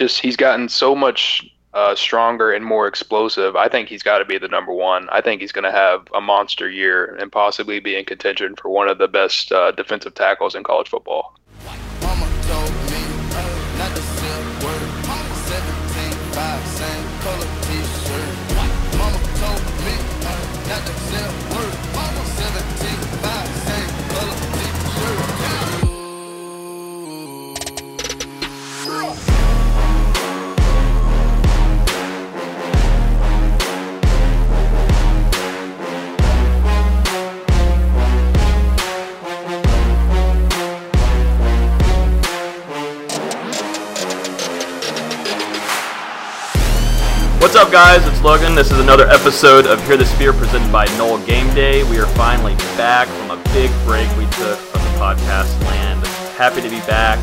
just 0.00 0.20
he's 0.20 0.36
gotten 0.36 0.68
so 0.68 0.96
much 0.96 1.46
uh, 1.74 1.94
stronger 1.94 2.50
and 2.52 2.64
more 2.64 2.88
explosive. 2.88 3.54
I 3.54 3.68
think 3.68 3.88
he's 3.88 4.02
got 4.02 4.18
to 4.18 4.24
be 4.24 4.38
the 4.38 4.48
number 4.48 4.72
one. 4.72 5.08
I 5.10 5.20
think 5.20 5.42
he's 5.42 5.52
going 5.52 5.64
to 5.64 5.70
have 5.70 6.08
a 6.14 6.20
monster 6.20 6.68
year 6.68 7.14
and 7.16 7.30
possibly 7.30 7.80
be 7.80 7.96
in 7.96 8.06
contention 8.06 8.56
for 8.56 8.70
one 8.70 8.88
of 8.88 8.96
the 8.96 9.08
best 9.08 9.52
uh, 9.52 9.72
defensive 9.72 10.14
tackles 10.14 10.54
in 10.54 10.64
college 10.64 10.88
football. 10.88 11.38
Up, 47.70 47.74
guys? 47.74 48.04
It's 48.08 48.20
Logan. 48.22 48.56
This 48.56 48.72
is 48.72 48.80
another 48.80 49.08
episode 49.08 49.64
of 49.64 49.80
Hear 49.86 49.96
the 49.96 50.04
Spear 50.04 50.32
presented 50.32 50.72
by 50.72 50.86
Nole 50.98 51.24
Game 51.24 51.46
Day. 51.54 51.84
We 51.84 52.00
are 52.00 52.06
finally 52.16 52.56
back 52.76 53.06
from 53.06 53.30
a 53.30 53.40
big 53.52 53.70
break 53.84 54.08
we 54.16 54.24
took 54.24 54.58
from 54.58 54.82
the 54.82 54.98
podcast 54.98 55.56
land. 55.66 56.04
Happy 56.36 56.62
to 56.62 56.68
be 56.68 56.80
back. 56.80 57.20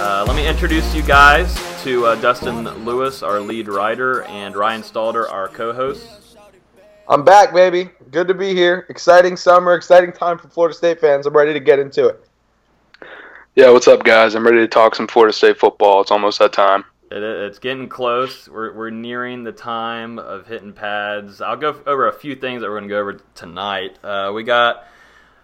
Uh, 0.00 0.24
let 0.26 0.34
me 0.34 0.48
introduce 0.48 0.94
you 0.94 1.02
guys 1.02 1.54
to 1.82 2.06
uh, 2.06 2.14
Dustin 2.22 2.64
Lewis, 2.86 3.22
our 3.22 3.38
lead 3.38 3.68
writer, 3.68 4.22
and 4.22 4.56
Ryan 4.56 4.80
Stalder, 4.80 5.30
our 5.30 5.48
co 5.48 5.74
host. 5.74 6.38
I'm 7.06 7.22
back, 7.22 7.52
baby. 7.52 7.90
Good 8.10 8.28
to 8.28 8.34
be 8.34 8.54
here. 8.54 8.86
Exciting 8.88 9.36
summer, 9.36 9.74
exciting 9.74 10.10
time 10.10 10.38
for 10.38 10.48
Florida 10.48 10.74
State 10.74 11.02
fans. 11.02 11.26
I'm 11.26 11.36
ready 11.36 11.52
to 11.52 11.60
get 11.60 11.78
into 11.78 12.06
it. 12.06 12.26
Yeah, 13.54 13.68
what's 13.68 13.88
up, 13.88 14.04
guys? 14.04 14.36
I'm 14.36 14.46
ready 14.46 14.58
to 14.58 14.68
talk 14.68 14.94
some 14.94 15.06
Florida 15.06 15.34
State 15.34 15.58
football. 15.58 16.00
It's 16.00 16.10
almost 16.10 16.38
that 16.38 16.54
time. 16.54 16.86
It, 17.10 17.22
it's 17.22 17.58
getting 17.58 17.88
close. 17.88 18.48
We're, 18.48 18.72
we're 18.72 18.90
nearing 18.90 19.44
the 19.44 19.52
time 19.52 20.18
of 20.18 20.46
hitting 20.46 20.72
pads. 20.72 21.40
I'll 21.40 21.56
go 21.56 21.80
over 21.86 22.08
a 22.08 22.12
few 22.12 22.34
things 22.34 22.62
that 22.62 22.68
we're 22.68 22.78
going 22.78 22.88
to 22.88 22.94
go 22.94 23.00
over 23.00 23.20
tonight. 23.34 23.98
Uh, 24.02 24.32
we 24.34 24.42
got 24.42 24.84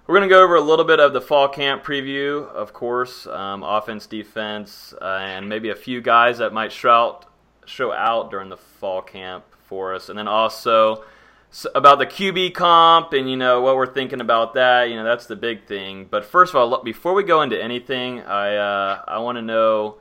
we're 0.07 0.17
going 0.17 0.29
to 0.29 0.35
go 0.35 0.43
over 0.43 0.57
a 0.57 0.61
little 0.61 0.85
bit 0.85 0.99
of 0.99 1.13
the 1.13 1.21
fall 1.21 1.49
camp 1.49 1.85
preview, 1.85 2.47
of 2.49 2.73
course, 2.73 3.27
um, 3.29 3.63
offense, 3.63 4.07
defense, 4.07 4.93
uh, 5.01 5.05
and 5.05 5.49
maybe 5.49 5.71
a 5.71 5.77
few 5.77 6.01
guys 6.01 6.39
that 6.39 6.53
might 6.53 6.73
show 6.73 6.91
out, 6.91 7.27
show 7.67 7.93
out 7.93 8.31
during 8.31 8.49
the 8.49 8.57
fall 8.57 9.01
camp 9.01 9.45
for 9.69 9.95
us, 9.95 10.09
and 10.09 10.19
then 10.19 10.27
also 10.27 11.05
about 11.75 11.99
the 11.99 12.07
QB 12.07 12.55
comp 12.55 13.13
and 13.13 13.31
you 13.31 13.37
know 13.37 13.61
what 13.61 13.77
we're 13.77 13.93
thinking 13.93 14.21
about 14.21 14.55
that. 14.55 14.91
You 14.91 14.97
know 14.97 15.05
that's 15.05 15.27
the 15.27 15.37
big 15.37 15.67
thing. 15.67 16.09
But 16.11 16.25
first 16.25 16.53
of 16.53 16.57
all, 16.57 16.83
before 16.83 17.15
we 17.15 17.23
go 17.23 17.43
into 17.43 17.63
anything, 17.63 18.21
I 18.21 18.57
uh, 18.57 19.03
I 19.07 19.19
want 19.19 19.37
to 19.37 19.43
know 19.43 19.99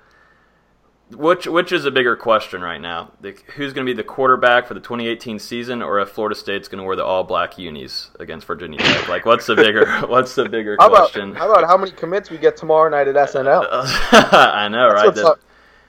which 1.15 1.47
which 1.47 1.71
is 1.71 1.85
a 1.85 1.91
bigger 1.91 2.15
question 2.15 2.61
right 2.61 2.79
now? 2.79 3.11
The, 3.21 3.35
who's 3.55 3.73
going 3.73 3.85
to 3.85 3.93
be 3.93 3.95
the 3.95 4.03
quarterback 4.03 4.67
for 4.67 4.73
the 4.73 4.79
2018 4.79 5.39
season, 5.39 5.81
or 5.81 5.99
if 5.99 6.09
Florida 6.09 6.35
State's 6.35 6.67
going 6.67 6.79
to 6.79 6.83
wear 6.83 6.95
the 6.95 7.05
all 7.05 7.23
black 7.23 7.57
unis 7.57 8.11
against 8.19 8.47
Virginia 8.47 8.79
Tech? 8.79 9.07
Like, 9.07 9.25
what's 9.25 9.45
the 9.45 9.55
bigger 9.55 9.85
what's 10.07 10.35
the 10.35 10.47
bigger 10.47 10.77
how 10.79 10.89
question? 10.89 11.31
About, 11.31 11.39
how 11.39 11.51
about 11.51 11.67
how 11.67 11.77
many 11.77 11.91
commits 11.91 12.29
we 12.29 12.37
get 12.37 12.57
tomorrow 12.57 12.89
night 12.89 13.07
at 13.07 13.15
SNL? 13.15 13.65
I 14.11 14.67
know, 14.67 14.87
right? 14.87 15.15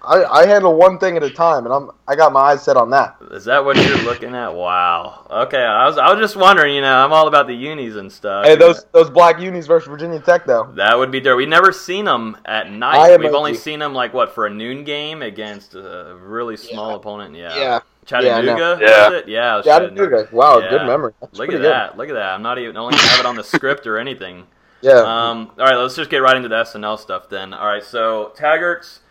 I, 0.04 0.24
I 0.24 0.46
handle 0.46 0.74
one 0.74 0.98
thing 0.98 1.16
at 1.16 1.22
a 1.22 1.30
time, 1.30 1.64
and 1.64 1.72
I'm 1.72 1.90
I 2.08 2.16
got 2.16 2.32
my 2.32 2.40
eyes 2.40 2.62
set 2.62 2.76
on 2.76 2.90
that. 2.90 3.16
Is 3.30 3.44
that 3.44 3.64
what 3.64 3.76
you're 3.76 4.02
looking 4.02 4.34
at? 4.34 4.54
Wow. 4.54 5.26
Okay, 5.30 5.62
I 5.62 5.86
was 5.86 5.98
I 5.98 6.12
was 6.12 6.20
just 6.20 6.36
wondering. 6.36 6.74
You 6.74 6.80
know, 6.80 7.04
I'm 7.04 7.12
all 7.12 7.28
about 7.28 7.46
the 7.46 7.54
unis 7.54 7.96
and 7.96 8.10
stuff. 8.10 8.44
Hey, 8.44 8.56
those 8.56 8.84
those 8.92 9.10
black 9.10 9.40
unis 9.40 9.66
versus 9.66 9.88
Virginia 9.88 10.20
Tech, 10.20 10.44
though. 10.44 10.72
That 10.74 10.98
would 10.98 11.10
be 11.10 11.20
dope. 11.20 11.36
We've 11.36 11.48
never 11.48 11.72
seen 11.72 12.04
them 12.04 12.36
at 12.44 12.70
night. 12.70 13.18
We've 13.18 13.32
only 13.32 13.54
seen 13.54 13.78
them 13.78 13.94
like 13.94 14.12
what 14.12 14.34
for 14.34 14.46
a 14.46 14.50
noon 14.50 14.84
game 14.84 15.22
against 15.22 15.74
a 15.74 16.18
really 16.20 16.56
small 16.56 16.90
yeah. 16.90 16.96
opponent. 16.96 17.34
Yeah. 17.36 17.56
Yeah. 17.56 17.80
Chattanooga, 18.04 18.78
yeah, 18.80 19.10
yeah, 19.10 19.20
yeah, 19.26 19.62
Chattanooga. 19.62 20.10
Chattanooga. 20.10 20.36
Wow, 20.36 20.58
yeah. 20.58 20.70
good 20.70 20.86
memory. 20.86 21.12
That's 21.20 21.38
Look 21.38 21.52
at 21.52 21.62
that! 21.62 21.96
Look 21.96 22.08
at 22.08 22.14
that! 22.14 22.34
I'm 22.34 22.42
not 22.42 22.58
even 22.58 22.76
only 22.76 22.96
have 22.96 23.20
it 23.20 23.26
on 23.26 23.36
the 23.36 23.44
script 23.44 23.86
or 23.86 23.96
anything. 23.96 24.48
Yeah. 24.80 24.94
Um. 24.94 25.52
All 25.56 25.64
right, 25.64 25.76
let's 25.76 25.94
just 25.94 26.10
get 26.10 26.18
right 26.18 26.36
into 26.36 26.48
the 26.48 26.56
SNL 26.56 26.98
stuff 26.98 27.28
then. 27.28 27.54
All 27.54 27.66
right, 27.66 27.84
so 27.84 28.32
Taggart's 28.36 29.01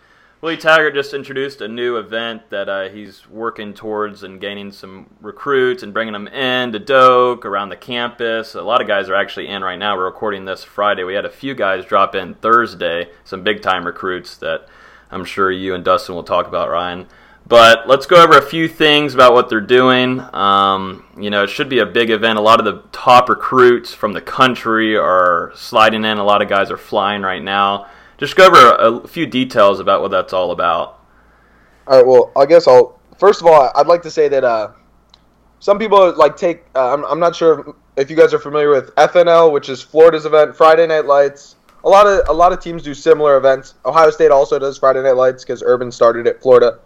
Willie 0.42 0.58
Taggart 0.58 0.96
just 0.96 1.14
introduced 1.14 1.62
a 1.62 1.68
new 1.68 1.98
event 1.98 2.50
that 2.50 2.68
uh, 2.68 2.90
he's 2.90 3.30
working 3.30 3.76
towards 3.76 4.24
and 4.24 4.42
gaining 4.42 4.72
some 4.72 5.08
recruits 5.22 5.84
and 5.84 5.94
bringing 5.94 6.14
them 6.14 6.28
in 6.28 6.72
to 6.72 6.80
Doak 6.80 7.46
around 7.46 7.70
the 7.70 7.76
campus. 7.76 8.56
A 8.56 8.62
lot 8.64 8.82
of 8.82 8.88
guys 8.88 9.08
are 9.08 9.14
actually 9.14 9.50
in 9.50 9.64
right 9.64 9.78
now. 9.78 9.96
We're 9.96 10.06
recording 10.06 10.46
this 10.46 10.64
Friday. 10.64 11.04
We 11.04 11.14
had 11.14 11.26
a 11.26 11.30
few 11.30 11.54
guys 11.54 11.86
drop 11.86 12.16
in 12.16 12.34
Thursday, 12.34 13.10
some 13.24 13.44
big 13.44 13.62
time 13.62 13.86
recruits 13.86 14.36
that 14.38 14.68
I'm 15.12 15.26
sure 15.26 15.52
you 15.52 15.76
and 15.76 15.86
Dustin 15.86 16.16
will 16.16 16.24
talk 16.24 16.48
about, 16.48 16.72
Ryan. 16.72 17.06
But 17.46 17.88
let's 17.88 18.08
go 18.08 18.24
over 18.24 18.36
a 18.36 18.42
few 18.42 18.68
things 18.68 19.14
about 19.14 19.34
what 19.34 19.48
they're 19.48 19.62
doing. 19.62 20.22
Um, 20.34 21.06
you 21.20 21.30
know, 21.30 21.44
it 21.44 21.52
should 21.52 21.70
be 21.70 21.80
a 21.80 21.86
big 21.86 22.10
event. 22.10 22.40
A 22.40 22.42
lot 22.42 22.58
of 22.60 22.66
the 22.66 22.82
top 22.92 23.30
recruits 23.30 23.94
from 23.94 24.14
the 24.14 24.22
country 24.22 24.98
are 24.98 25.52
sliding 25.54 26.04
in. 26.04 26.18
A 26.18 26.24
lot 26.24 26.42
of 26.42 26.50
guys 26.50 26.72
are 26.72 26.78
flying 26.78 27.22
right 27.22 27.44
now 27.44 27.86
just 28.22 28.36
go 28.36 28.46
over 28.46 29.04
a, 29.04 29.08
few 29.08 29.26
details 29.26 29.80
about 29.80 30.02
what 30.02 30.12
that's 30.12 30.32
all 30.32 30.52
about. 30.52 31.04
All 31.88 31.98
right. 31.98 32.06
Well, 32.06 32.32
I 32.38 32.46
guess 32.46 32.68
I'll 32.68 33.00
first 33.18 33.42
of 33.42 33.48
all, 33.48 33.72
I'd 33.76 33.88
like 33.88 34.04
to 34.04 34.12
say 34.12 34.30
that 34.30 34.44
uh, 34.44 34.72
some 35.60 35.80
people 35.80 36.16
like 36.16 36.38
take. 36.38 36.64
Uh, 36.76 36.94
I'm, 36.94 37.04
I'm 37.06 37.20
not 37.20 37.36
sure 37.36 37.76
if 37.98 38.12
you 38.12 38.16
guys 38.16 38.32
are 38.34 38.40
familiar 38.40 38.70
with 38.70 38.94
FNL, 38.96 39.52
which 39.52 39.70
is 39.70 39.82
Florida's 39.82 40.26
event, 40.26 40.56
Friday 40.56 40.86
Night 40.86 41.06
Lights. 41.06 41.56
A 41.84 41.90
lot 41.90 42.06
of 42.06 42.30
a 42.30 42.34
lot 42.34 42.54
of 42.54 42.60
teams 42.60 42.84
do 42.84 42.94
similar 42.94 43.38
events. 43.38 43.74
Ohio 43.86 44.12
State 44.12 44.30
also 44.30 44.60
does 44.60 44.78
Friday 44.78 45.02
Night 45.02 45.16
Lights 45.16 45.44
because 45.44 45.64
Urban 45.66 45.92
started 45.92 46.28
it, 46.28 46.44
Florida. 46.44 46.80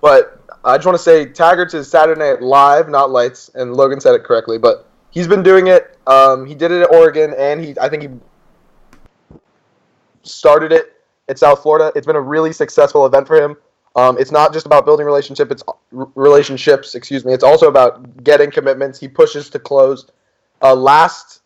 But 0.00 0.42
I 0.64 0.76
just 0.76 0.86
want 0.86 0.98
to 0.98 1.04
say 1.04 1.24
Taggart's 1.24 1.72
is 1.72 1.88
Saturday 1.88 2.18
Night 2.18 2.42
Live, 2.42 2.88
not 2.88 3.12
Lights, 3.12 3.48
and 3.54 3.74
Logan 3.74 4.00
said 4.00 4.16
it 4.16 4.24
correctly. 4.24 4.58
But 4.58 4.88
he's 5.12 5.28
been 5.28 5.44
doing 5.44 5.68
it. 5.68 5.96
Um, 6.08 6.46
he 6.46 6.56
did 6.56 6.72
it 6.72 6.82
at 6.82 6.92
Oregon, 6.92 7.32
and 7.38 7.60
he 7.60 7.76
I 7.80 7.88
think 7.88 8.02
he 8.02 8.08
started 10.22 10.72
it 10.72 11.00
at 11.28 11.38
South 11.38 11.62
Florida. 11.62 11.92
It's 11.94 12.06
been 12.06 12.16
a 12.16 12.20
really 12.20 12.52
successful 12.52 13.06
event 13.06 13.26
for 13.26 13.36
him. 13.40 13.56
Um, 13.96 14.18
it's 14.18 14.30
not 14.30 14.52
just 14.52 14.66
about 14.66 14.84
building 14.84 15.06
relationship. 15.06 15.50
It's 15.50 15.62
relationships. 15.90 16.94
Excuse 16.94 17.24
me. 17.24 17.32
It's 17.32 17.44
also 17.44 17.68
about 17.68 18.22
getting 18.22 18.50
commitments. 18.50 19.00
He 19.00 19.08
pushes 19.08 19.50
to 19.50 19.58
close. 19.58 20.06
Uh, 20.62 20.74
last, 20.74 21.40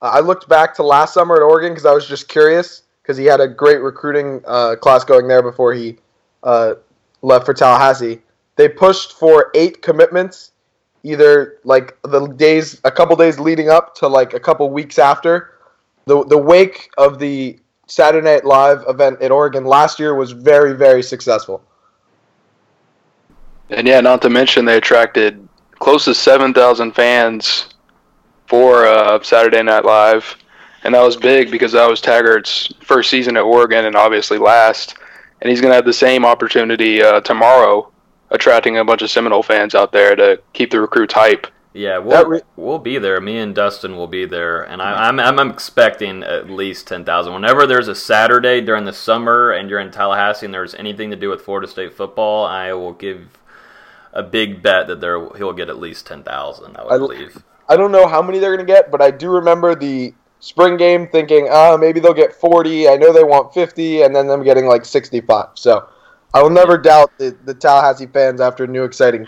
I 0.00 0.20
looked 0.20 0.48
back 0.48 0.74
to 0.76 0.82
last 0.82 1.12
summer 1.14 1.36
at 1.36 1.42
Oregon 1.42 1.72
because 1.72 1.86
I 1.86 1.92
was 1.92 2.06
just 2.08 2.28
curious 2.28 2.82
because 3.02 3.16
he 3.18 3.26
had 3.26 3.40
a 3.40 3.48
great 3.48 3.82
recruiting 3.82 4.40
uh, 4.46 4.76
class 4.76 5.04
going 5.04 5.28
there 5.28 5.42
before 5.42 5.74
he 5.74 5.96
uh, 6.42 6.74
left 7.20 7.44
for 7.44 7.52
Tallahassee. 7.52 8.20
They 8.56 8.68
pushed 8.68 9.12
for 9.12 9.50
eight 9.54 9.82
commitments, 9.82 10.52
either 11.02 11.58
like 11.64 11.98
the 12.02 12.28
days, 12.28 12.80
a 12.84 12.90
couple 12.90 13.16
days 13.16 13.38
leading 13.38 13.68
up 13.68 13.94
to 13.96 14.08
like 14.08 14.32
a 14.32 14.40
couple 14.40 14.70
weeks 14.70 14.98
after. 14.98 15.50
The 16.06 16.24
the 16.24 16.38
wake 16.38 16.90
of 16.96 17.18
the 17.18 17.58
Saturday 17.86 18.24
Night 18.24 18.44
Live 18.44 18.84
event 18.88 19.20
in 19.20 19.30
Oregon 19.30 19.64
last 19.64 19.98
year 19.98 20.14
was 20.14 20.32
very, 20.32 20.72
very 20.72 21.02
successful. 21.02 21.62
And 23.70 23.86
yeah, 23.86 24.00
not 24.00 24.22
to 24.22 24.30
mention 24.30 24.64
they 24.64 24.76
attracted 24.76 25.48
close 25.78 26.04
to 26.06 26.14
7,000 26.14 26.92
fans 26.92 27.74
for 28.46 28.86
uh, 28.86 29.22
Saturday 29.22 29.62
Night 29.62 29.84
Live. 29.84 30.36
And 30.84 30.94
that 30.94 31.02
was 31.02 31.16
big 31.16 31.50
because 31.50 31.72
that 31.72 31.88
was 31.88 32.00
Taggart's 32.00 32.72
first 32.80 33.10
season 33.10 33.36
at 33.36 33.42
Oregon 33.42 33.86
and 33.86 33.96
obviously 33.96 34.38
last. 34.38 34.96
And 35.40 35.50
he's 35.50 35.60
going 35.60 35.70
to 35.70 35.76
have 35.76 35.86
the 35.86 35.92
same 35.92 36.24
opportunity 36.24 37.02
uh, 37.02 37.20
tomorrow, 37.20 37.90
attracting 38.30 38.78
a 38.78 38.84
bunch 38.84 39.02
of 39.02 39.10
Seminole 39.10 39.42
fans 39.42 39.74
out 39.74 39.92
there 39.92 40.14
to 40.14 40.40
keep 40.52 40.70
the 40.70 40.80
recruits 40.80 41.14
hype. 41.14 41.46
Yeah, 41.76 41.98
we'll, 41.98 42.24
re- 42.24 42.42
we'll 42.54 42.78
be 42.78 42.98
there. 42.98 43.20
Me 43.20 43.36
and 43.38 43.52
Dustin 43.52 43.96
will 43.96 44.06
be 44.06 44.26
there, 44.26 44.62
and 44.62 44.80
I, 44.80 45.08
am 45.08 45.18
I'm, 45.18 45.40
I'm 45.40 45.50
expecting 45.50 46.22
at 46.22 46.48
least 46.48 46.86
ten 46.86 47.04
thousand. 47.04 47.34
Whenever 47.34 47.66
there's 47.66 47.88
a 47.88 47.96
Saturday 47.96 48.60
during 48.60 48.84
the 48.84 48.92
summer 48.92 49.50
and 49.50 49.68
you're 49.68 49.80
in 49.80 49.90
Tallahassee 49.90 50.46
and 50.46 50.54
there's 50.54 50.76
anything 50.76 51.10
to 51.10 51.16
do 51.16 51.30
with 51.30 51.42
Florida 51.42 51.66
State 51.66 51.92
football, 51.92 52.46
I 52.46 52.72
will 52.74 52.92
give 52.92 53.26
a 54.12 54.22
big 54.22 54.62
bet 54.62 54.86
that 54.86 55.00
there 55.00 55.28
he'll 55.36 55.52
get 55.52 55.68
at 55.68 55.80
least 55.80 56.06
ten 56.06 56.22
thousand. 56.22 56.76
I 56.76 56.84
would 56.84 56.92
I, 56.92 56.98
believe. 56.98 57.42
I 57.68 57.76
don't 57.76 57.90
know 57.90 58.06
how 58.06 58.22
many 58.22 58.38
they're 58.38 58.54
going 58.54 58.64
to 58.64 58.72
get, 58.72 58.92
but 58.92 59.02
I 59.02 59.10
do 59.10 59.30
remember 59.30 59.74
the 59.74 60.14
spring 60.38 60.76
game 60.76 61.08
thinking, 61.08 61.48
ah, 61.50 61.72
oh, 61.72 61.76
maybe 61.76 61.98
they'll 61.98 62.14
get 62.14 62.34
forty. 62.34 62.88
I 62.88 62.96
know 62.96 63.12
they 63.12 63.24
want 63.24 63.52
fifty, 63.52 64.02
and 64.02 64.14
then 64.14 64.28
them 64.28 64.44
getting 64.44 64.66
like 64.66 64.84
sixty-five. 64.84 65.48
So 65.54 65.88
I 66.32 66.40
will 66.40 66.50
never 66.50 66.78
doubt 66.78 67.10
the, 67.18 67.36
the 67.44 67.54
Tallahassee 67.54 68.06
fans 68.06 68.40
after 68.40 68.62
a 68.62 68.68
new 68.68 68.84
exciting. 68.84 69.26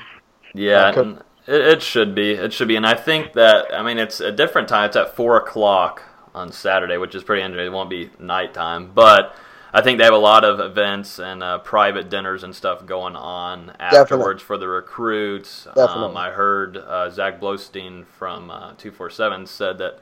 Yeah, 0.55 0.91
uh, 0.91 1.23
it, 1.47 1.61
it 1.61 1.83
should 1.83 2.15
be. 2.15 2.33
It 2.33 2.53
should 2.53 2.69
be. 2.69 2.77
And 2.77 2.87
I 2.87 2.95
think 2.95 3.33
that, 3.35 3.73
I 3.73 3.83
mean, 3.83 3.99
it's 3.99 4.21
a 4.21 4.33
different 4.33 4.69
time. 4.69 4.87
It's 4.87 4.97
at 4.97 5.15
4 5.15 5.37
o'clock 5.39 6.03
on 6.35 6.53
Saturday, 6.53 6.97
which 6.97 7.15
is 7.15 7.25
pretty 7.25 7.43
interesting. 7.43 7.67
It 7.67 7.75
won't 7.75 7.91
be 7.91 8.11
nighttime. 8.19 8.93
But 8.95 9.35
I 9.73 9.83
think 9.83 9.99
they 9.99 10.05
have 10.05 10.15
a 10.15 10.19
lot 10.19 10.45
of 10.45 10.61
events 10.61 11.19
and 11.19 11.43
uh, 11.43 11.59
private 11.59 12.09
dinners 12.09 12.43
and 12.43 12.55
stuff 12.55 12.87
going 12.87 13.17
on 13.17 13.71
afterwards 13.79 14.41
Definitely. 14.41 14.45
for 14.45 14.59
the 14.59 14.69
recruits. 14.69 15.67
Um, 15.67 15.75
Definitely. 15.75 16.17
I 16.17 16.31
heard 16.31 16.77
uh, 16.77 17.11
Zach 17.11 17.41
Blostein 17.41 18.07
from 18.07 18.51
uh, 18.51 18.73
247 18.79 19.47
said 19.47 19.79
that 19.79 20.01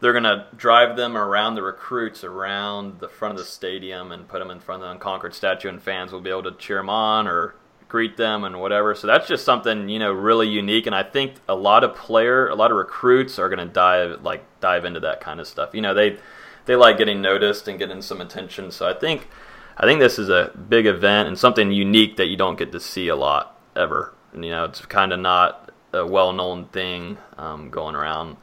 they're 0.00 0.12
going 0.12 0.24
to 0.24 0.46
drive 0.56 0.96
them 0.96 1.16
around 1.16 1.54
the 1.54 1.62
recruits 1.62 2.22
around 2.22 3.00
the 3.00 3.08
front 3.08 3.32
of 3.32 3.38
the 3.38 3.50
stadium 3.50 4.12
and 4.12 4.28
put 4.28 4.40
them 4.40 4.50
in 4.50 4.60
front 4.60 4.82
of 4.82 4.88
the 4.88 4.92
Unconquered 4.92 5.34
statue, 5.34 5.68
and 5.68 5.82
fans 5.82 6.12
will 6.12 6.20
be 6.20 6.30
able 6.30 6.42
to 6.42 6.52
cheer 6.52 6.76
them 6.78 6.90
on 6.90 7.26
or 7.26 7.54
greet 7.88 8.16
them 8.16 8.44
and 8.44 8.60
whatever. 8.60 8.94
So 8.94 9.06
that's 9.06 9.28
just 9.28 9.44
something 9.44 9.88
you 9.88 9.98
know 9.98 10.12
really 10.12 10.48
unique, 10.48 10.86
and 10.86 10.94
I 10.94 11.02
think 11.02 11.34
a 11.48 11.54
lot 11.54 11.84
of 11.84 11.94
player, 11.94 12.48
a 12.48 12.54
lot 12.54 12.70
of 12.70 12.76
recruits 12.76 13.38
are 13.38 13.48
going 13.48 13.66
to 13.66 13.72
dive 13.72 14.22
like 14.22 14.44
dive 14.60 14.84
into 14.84 15.00
that 15.00 15.20
kind 15.20 15.40
of 15.40 15.46
stuff. 15.46 15.74
You 15.74 15.82
know, 15.82 15.94
they 15.94 16.18
they 16.66 16.76
like 16.76 16.98
getting 16.98 17.22
noticed 17.22 17.68
and 17.68 17.78
getting 17.78 18.02
some 18.02 18.20
attention. 18.20 18.70
So 18.70 18.88
I 18.88 18.94
think 18.94 19.28
I 19.76 19.84
think 19.84 20.00
this 20.00 20.18
is 20.18 20.28
a 20.28 20.50
big 20.68 20.86
event 20.86 21.28
and 21.28 21.38
something 21.38 21.70
unique 21.70 22.16
that 22.16 22.26
you 22.26 22.36
don't 22.36 22.58
get 22.58 22.72
to 22.72 22.80
see 22.80 23.08
a 23.08 23.16
lot 23.16 23.60
ever. 23.76 24.14
And, 24.32 24.44
you 24.44 24.50
know, 24.50 24.64
it's 24.64 24.84
kind 24.86 25.12
of 25.12 25.20
not 25.20 25.70
a 25.92 26.06
well-known 26.06 26.66
thing 26.66 27.18
um, 27.36 27.70
going 27.70 27.94
around. 27.94 28.36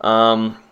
Um, 0.00 0.62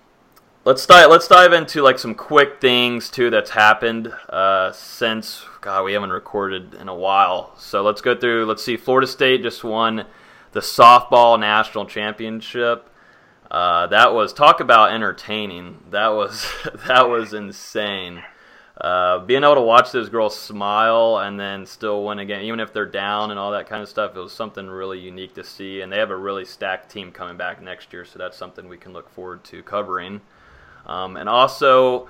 let's 0.65 0.87
dive 0.87 1.11
let's 1.11 1.27
dive 1.27 1.53
into 1.53 1.83
like 1.83 1.99
some 1.99 2.15
quick 2.15 2.61
things 2.61 3.11
too 3.11 3.31
that's 3.31 3.51
happened 3.51 4.13
uh, 4.29 4.71
since 4.73 5.45
God 5.61 5.85
we 5.85 5.93
haven't 5.93 6.13
recorded 6.13 6.75
in 6.75 6.89
a 6.89 6.95
while. 6.95 7.55
So 7.59 7.83
let's 7.83 8.01
go 8.01 8.17
through. 8.17 8.47
Let's 8.47 8.65
see. 8.65 8.77
Florida 8.77 9.07
State 9.07 9.43
just 9.43 9.65
won 9.65 10.07
the 10.53 10.61
softball 10.61 11.39
national 11.39 11.87
championship. 11.87 12.89
Uh, 13.51 13.87
that 13.89 14.15
was 14.15 14.33
talk 14.33 14.61
about 14.61 14.93
entertaining. 14.93 15.83
That 15.91 16.09
was 16.09 16.47
that 16.87 17.09
was 17.09 17.35
insane. 17.35 18.23
Uh, 18.81 19.19
being 19.19 19.45
able 19.45 19.55
to 19.55 19.61
watch 19.61 19.93
those 19.93 20.09
girls 20.09 20.37
smile 20.37 21.19
and 21.19 21.39
then 21.39 21.67
still 21.67 22.05
win 22.05 22.19
again, 22.19 22.43
even 22.43 22.59
if 22.59 22.73
they're 22.73 22.87
down 22.87 23.31
and 23.31 23.39
all 23.39 23.53
that 23.53 23.69
kind 23.69 23.83
of 23.83 23.89
stuff, 23.89 24.17
it 24.17 24.19
was 24.19 24.33
something 24.33 24.67
really 24.67 24.99
unique 24.99 25.35
to 25.35 25.45
see. 25.45 25.83
And 25.83 25.93
they 25.93 25.99
have 25.99 26.11
a 26.11 26.17
really 26.17 26.45
stacked 26.45 26.91
team 26.91 27.13
coming 27.13 27.37
back 27.37 27.63
next 27.63 27.93
year, 27.93 28.05
so 28.05 28.19
that's 28.19 28.37
something 28.37 28.69
we 28.69 28.79
can 28.79 28.93
look 28.93 29.11
forward 29.11 29.45
to 29.45 29.63
covering. 29.63 30.23
Um, 30.87 31.17
and 31.17 31.29
also, 31.29 32.09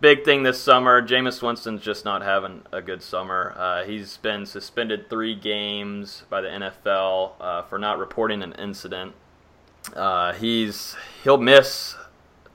big 0.00 0.24
thing 0.24 0.42
this 0.42 0.60
summer, 0.60 1.00
Jameis 1.06 1.42
Winston's 1.42 1.82
just 1.82 2.04
not 2.04 2.22
having 2.22 2.62
a 2.72 2.80
good 2.80 3.02
summer. 3.02 3.54
Uh, 3.56 3.84
he's 3.84 4.16
been 4.18 4.46
suspended 4.46 5.08
three 5.08 5.34
games 5.34 6.24
by 6.28 6.40
the 6.40 6.48
NFL 6.48 7.32
uh, 7.40 7.62
for 7.62 7.78
not 7.78 7.98
reporting 7.98 8.42
an 8.42 8.52
incident. 8.54 9.14
Uh, 9.94 10.32
he's 10.34 10.96
he'll 11.24 11.38
miss 11.38 11.96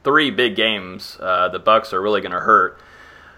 three 0.04 0.32
big 0.32 0.56
games. 0.56 1.18
Uh, 1.20 1.50
the 1.50 1.60
Bucs 1.60 1.94
are 1.94 2.02
really 2.02 2.22
going 2.22 2.32
to 2.32 2.40
hurt. 2.40 2.80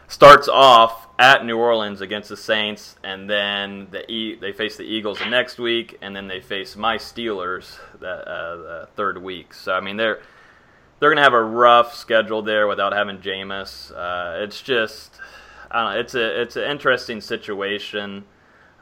Starts 0.10 0.48
off 0.48 1.08
at 1.20 1.46
New 1.46 1.58
Orleans 1.58 2.00
against 2.02 2.30
the 2.30 2.38
Saints, 2.38 2.96
and 3.04 3.30
then 3.30 3.88
the 3.92 4.10
e- 4.12 4.36
they 4.36 4.52
face 4.52 4.78
the 4.78 4.84
Eagles 4.84 5.20
the 5.20 5.26
next 5.26 5.58
week, 5.58 5.98
and 6.02 6.16
then 6.16 6.28
they 6.28 6.40
face 6.40 6.76
my 6.76 6.98
Steelers 6.98 7.78
the, 8.00 8.10
uh, 8.10 8.56
the 8.56 8.90
third 8.96 9.22
week. 9.22 9.54
So 9.54 9.74
I 9.74 9.82
mean 9.82 9.98
they're 9.98 10.22
they're 11.00 11.10
gonna 11.10 11.24
have 11.24 11.34
a 11.34 11.44
rough 11.44 11.94
schedule 11.94 12.42
there 12.42 12.68
without 12.68 12.94
having 12.94 13.20
Jameis. 13.20 13.92
Uh, 13.92 14.44
it's 14.44 14.62
just 14.62 15.20
I 15.70 15.84
don't 15.84 15.94
know. 15.94 16.00
It's 16.00 16.16
a 16.16 16.42
it's 16.42 16.56
an 16.56 16.64
interesting 16.64 17.22
situation, 17.22 18.26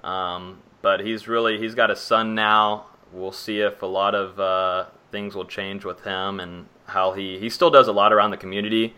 um, 0.03 0.59
but 0.81 1.01
he's 1.01 1.27
really 1.27 1.57
he's 1.57 1.75
got 1.75 1.91
a 1.91 1.95
son 1.95 2.35
now. 2.35 2.85
We'll 3.11 3.31
see 3.31 3.61
if 3.61 3.81
a 3.81 3.87
lot 3.87 4.13
of 4.13 4.39
uh, 4.39 4.85
things 5.11 5.35
will 5.35 5.45
change 5.45 5.85
with 5.85 6.01
him 6.03 6.39
and 6.39 6.67
how 6.87 7.13
he 7.13 7.39
he 7.39 7.49
still 7.49 7.69
does 7.71 7.87
a 7.87 7.91
lot 7.91 8.13
around 8.13 8.31
the 8.31 8.37
community. 8.37 8.95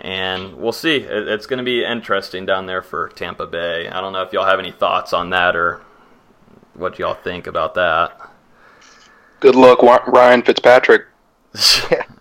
And 0.00 0.56
we'll 0.56 0.72
see. 0.72 0.96
It, 0.96 1.28
it's 1.28 1.46
going 1.46 1.58
to 1.58 1.64
be 1.64 1.82
interesting 1.82 2.44
down 2.44 2.66
there 2.66 2.82
for 2.82 3.08
Tampa 3.08 3.46
Bay. 3.46 3.88
I 3.88 4.00
don't 4.00 4.12
know 4.12 4.22
if 4.22 4.32
y'all 4.32 4.44
have 4.44 4.58
any 4.58 4.72
thoughts 4.72 5.14
on 5.14 5.30
that 5.30 5.56
or 5.56 5.80
what 6.74 6.98
y'all 6.98 7.14
think 7.14 7.46
about 7.46 7.74
that. 7.74 8.30
Good 9.40 9.54
luck, 9.54 9.82
Ryan 9.82 10.42
Fitzpatrick. 10.42 11.06
Yeah, 11.90 12.02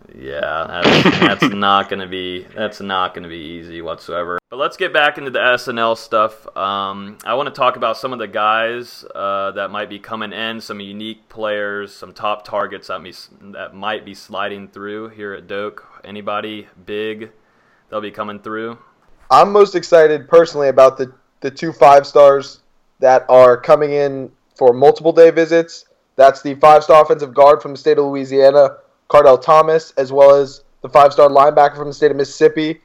that's, 0.82 1.20
that's 1.20 1.44
not 1.54 1.90
gonna 1.90 2.08
be 2.08 2.46
that's 2.56 2.80
not 2.80 3.14
gonna 3.14 3.28
be 3.28 3.60
easy 3.60 3.82
whatsoever. 3.82 4.40
But 4.50 4.58
let's 4.58 4.78
get 4.78 4.94
back 4.94 5.18
into 5.18 5.32
the 5.32 5.40
SNL 5.40 5.98
stuff. 5.98 6.48
Um, 6.56 7.18
I 7.26 7.34
want 7.34 7.48
to 7.48 7.54
talk 7.54 7.76
about 7.76 7.98
some 7.98 8.14
of 8.14 8.20
the 8.20 8.28
guys 8.28 9.04
uh, 9.14 9.52
that 9.52 9.72
might 9.72 9.90
be 9.90 10.00
coming 10.00 10.32
in, 10.32 10.62
some 10.62 10.80
unique 10.80 11.28
players, 11.28 11.94
some 11.94 12.14
top 12.14 12.46
targets 12.46 12.88
that, 12.88 13.02
me, 13.02 13.12
that 13.54 13.74
might 13.74 14.06
be 14.06 14.14
sliding 14.14 14.68
through 14.70 15.10
here 15.10 15.34
at 15.34 15.48
Doak. 15.48 16.02
Anybody 16.06 16.68
big 16.86 17.32
they'll 17.90 18.02
be 18.02 18.12
coming 18.12 18.40
through? 18.40 18.78
I'm 19.30 19.52
most 19.52 19.76
excited 19.76 20.30
personally 20.30 20.70
about 20.70 20.98
the, 20.98 21.12
the 21.42 21.52
two 21.52 21.74
five 21.74 22.06
stars 22.06 22.62
that 23.00 23.26
are 23.28 23.58
coming 23.58 23.92
in 23.92 24.32
for 24.56 24.74
multiple 24.74 25.12
day 25.12 25.32
visits. 25.32 25.86
That's 26.16 26.42
the 26.42 26.56
five 26.56 26.84
star 26.84 27.04
offensive 27.04 27.34
guard 27.34 27.62
from 27.62 27.74
the 27.74 27.78
state 27.78 27.98
of 27.98 28.06
Louisiana, 28.06 28.78
Cardell 29.08 29.38
Thomas, 29.38 29.92
as 29.98 30.12
well 30.12 30.36
as 30.36 30.64
the 30.82 30.90
five 30.90 31.14
star 31.14 31.30
linebacker 31.30 31.76
from 31.76 31.88
the 31.88 31.94
state 31.94 32.12
of 32.12 32.18
Mississippi, 32.18 32.82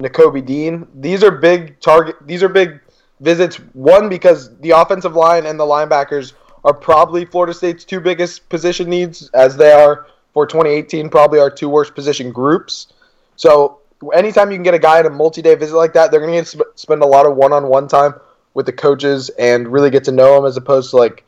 Nakobe 0.00 0.44
Dean. 0.44 0.86
These 0.94 1.22
are 1.22 1.30
big 1.30 1.80
target. 1.80 2.16
These 2.26 2.42
are 2.42 2.48
big 2.48 2.80
visits. 3.20 3.56
One 3.74 4.08
because 4.08 4.56
the 4.58 4.70
offensive 4.70 5.14
line 5.14 5.46
and 5.46 5.58
the 5.58 5.64
linebackers 5.64 6.32
are 6.64 6.74
probably 6.74 7.24
Florida 7.24 7.54
State's 7.54 7.84
two 7.84 8.00
biggest 8.00 8.48
position 8.48 8.88
needs, 8.88 9.30
as 9.30 9.56
they 9.56 9.72
are 9.72 10.06
for 10.32 10.46
2018. 10.46 11.08
Probably 11.08 11.38
our 11.38 11.50
two 11.50 11.68
worst 11.68 11.94
position 11.94 12.32
groups. 12.32 12.92
So 13.36 13.80
anytime 14.12 14.50
you 14.50 14.56
can 14.56 14.62
get 14.62 14.74
a 14.74 14.78
guy 14.78 15.00
in 15.00 15.06
a 15.06 15.10
multi-day 15.10 15.54
visit 15.54 15.76
like 15.76 15.92
that, 15.94 16.10
they're 16.10 16.20
going 16.20 16.44
to 16.44 16.44
sp- 16.46 16.72
spend 16.74 17.02
a 17.02 17.06
lot 17.06 17.26
of 17.26 17.36
one-on-one 17.36 17.88
time 17.88 18.14
with 18.54 18.66
the 18.66 18.72
coaches 18.72 19.30
and 19.38 19.68
really 19.68 19.90
get 19.90 20.04
to 20.04 20.12
know 20.12 20.36
them, 20.36 20.44
as 20.44 20.56
opposed 20.56 20.90
to 20.90 20.96
like 20.96 21.24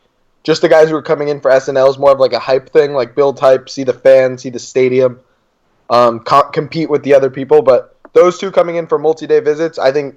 just 0.46 0.62
the 0.62 0.68
guys 0.68 0.88
who 0.88 0.94
are 0.94 1.02
coming 1.02 1.26
in 1.26 1.40
for 1.40 1.50
SNL 1.50 1.90
is 1.90 1.98
more 1.98 2.12
of 2.12 2.20
like 2.20 2.32
a 2.32 2.38
hype 2.38 2.70
thing, 2.70 2.92
like 2.92 3.16
build 3.16 3.40
hype, 3.40 3.68
see 3.68 3.82
the 3.82 3.92
fans, 3.92 4.42
see 4.42 4.50
the 4.50 4.60
stadium, 4.60 5.18
um, 5.90 6.20
co- 6.20 6.48
compete 6.50 6.88
with 6.88 7.02
the 7.02 7.12
other 7.12 7.28
people. 7.28 7.62
But 7.62 7.96
those 8.12 8.38
two 8.38 8.52
coming 8.52 8.76
in 8.76 8.86
for 8.86 8.96
multi-day 8.96 9.40
visits, 9.40 9.76
I 9.76 9.90
think 9.90 10.16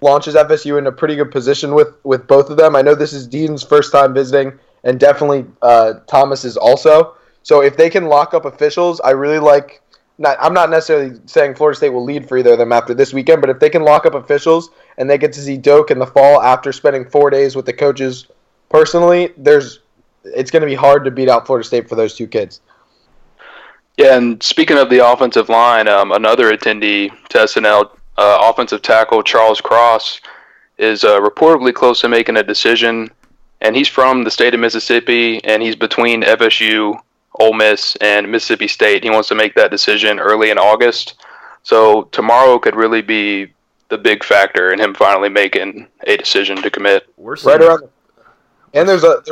launches 0.00 0.34
FSU 0.34 0.78
in 0.78 0.86
a 0.86 0.92
pretty 0.92 1.14
good 1.14 1.30
position 1.30 1.74
with 1.74 1.88
with 2.04 2.26
both 2.26 2.48
of 2.48 2.56
them. 2.56 2.74
I 2.74 2.80
know 2.80 2.94
this 2.94 3.12
is 3.12 3.26
Dean's 3.26 3.62
first 3.62 3.92
time 3.92 4.14
visiting, 4.14 4.58
and 4.82 4.98
definitely 4.98 5.44
uh, 5.60 5.94
Thomas 6.06 6.46
is 6.46 6.56
also. 6.56 7.14
So 7.42 7.62
if 7.62 7.76
they 7.76 7.90
can 7.90 8.06
lock 8.06 8.32
up 8.32 8.46
officials, 8.46 8.98
I 9.00 9.10
really 9.10 9.38
like. 9.38 9.82
Not, 10.18 10.38
I'm 10.40 10.54
not 10.54 10.70
necessarily 10.70 11.20
saying 11.26 11.56
Florida 11.56 11.76
State 11.76 11.90
will 11.90 12.02
lead 12.02 12.26
for 12.26 12.38
either 12.38 12.52
of 12.52 12.58
them 12.58 12.72
after 12.72 12.94
this 12.94 13.12
weekend, 13.12 13.42
but 13.42 13.50
if 13.50 13.58
they 13.58 13.68
can 13.68 13.82
lock 13.82 14.06
up 14.06 14.14
officials 14.14 14.70
and 14.96 15.10
they 15.10 15.18
get 15.18 15.34
to 15.34 15.40
see 15.40 15.58
Doak 15.58 15.90
in 15.90 15.98
the 15.98 16.06
fall 16.06 16.40
after 16.40 16.72
spending 16.72 17.04
four 17.04 17.28
days 17.28 17.54
with 17.54 17.66
the 17.66 17.74
coaches 17.74 18.26
personally, 18.68 19.32
there's 19.36 19.80
it's 20.24 20.50
going 20.50 20.62
to 20.62 20.66
be 20.66 20.74
hard 20.74 21.04
to 21.04 21.10
beat 21.10 21.28
out 21.28 21.46
Florida 21.46 21.66
State 21.66 21.88
for 21.88 21.94
those 21.94 22.14
two 22.14 22.26
kids. 22.26 22.60
Yeah, 23.96 24.16
and 24.16 24.42
speaking 24.42 24.76
of 24.76 24.90
the 24.90 25.06
offensive 25.06 25.48
line, 25.48 25.88
um, 25.88 26.12
another 26.12 26.54
attendee 26.54 27.10
to 27.28 27.38
SNL, 27.38 27.90
uh, 28.18 28.38
offensive 28.42 28.82
tackle 28.82 29.22
Charles 29.22 29.60
Cross, 29.60 30.20
is 30.78 31.04
uh, 31.04 31.20
reportedly 31.20 31.72
close 31.72 32.00
to 32.02 32.08
making 32.08 32.36
a 32.36 32.42
decision. 32.42 33.08
And 33.62 33.74
he's 33.74 33.88
from 33.88 34.22
the 34.22 34.30
state 34.30 34.52
of 34.52 34.60
Mississippi, 34.60 35.42
and 35.44 35.62
he's 35.62 35.76
between 35.76 36.22
FSU, 36.22 37.00
Ole 37.40 37.54
Miss, 37.54 37.96
and 38.02 38.30
Mississippi 38.30 38.68
State. 38.68 39.02
He 39.02 39.08
wants 39.08 39.28
to 39.28 39.34
make 39.34 39.54
that 39.54 39.70
decision 39.70 40.18
early 40.18 40.50
in 40.50 40.58
August. 40.58 41.14
So 41.62 42.02
tomorrow 42.12 42.58
could 42.58 42.76
really 42.76 43.00
be 43.00 43.52
the 43.88 43.96
big 43.96 44.24
factor 44.24 44.72
in 44.72 44.78
him 44.78 44.94
finally 44.94 45.28
making 45.28 45.86
a 46.06 46.16
decision 46.16 46.60
to 46.62 46.70
commit. 46.70 47.08
We're 47.16 47.36
seeing, 47.36 47.58
Right 47.58 47.66
around, 47.66 47.88
and 48.74 48.88
there's 48.88 49.04
a 49.04 49.22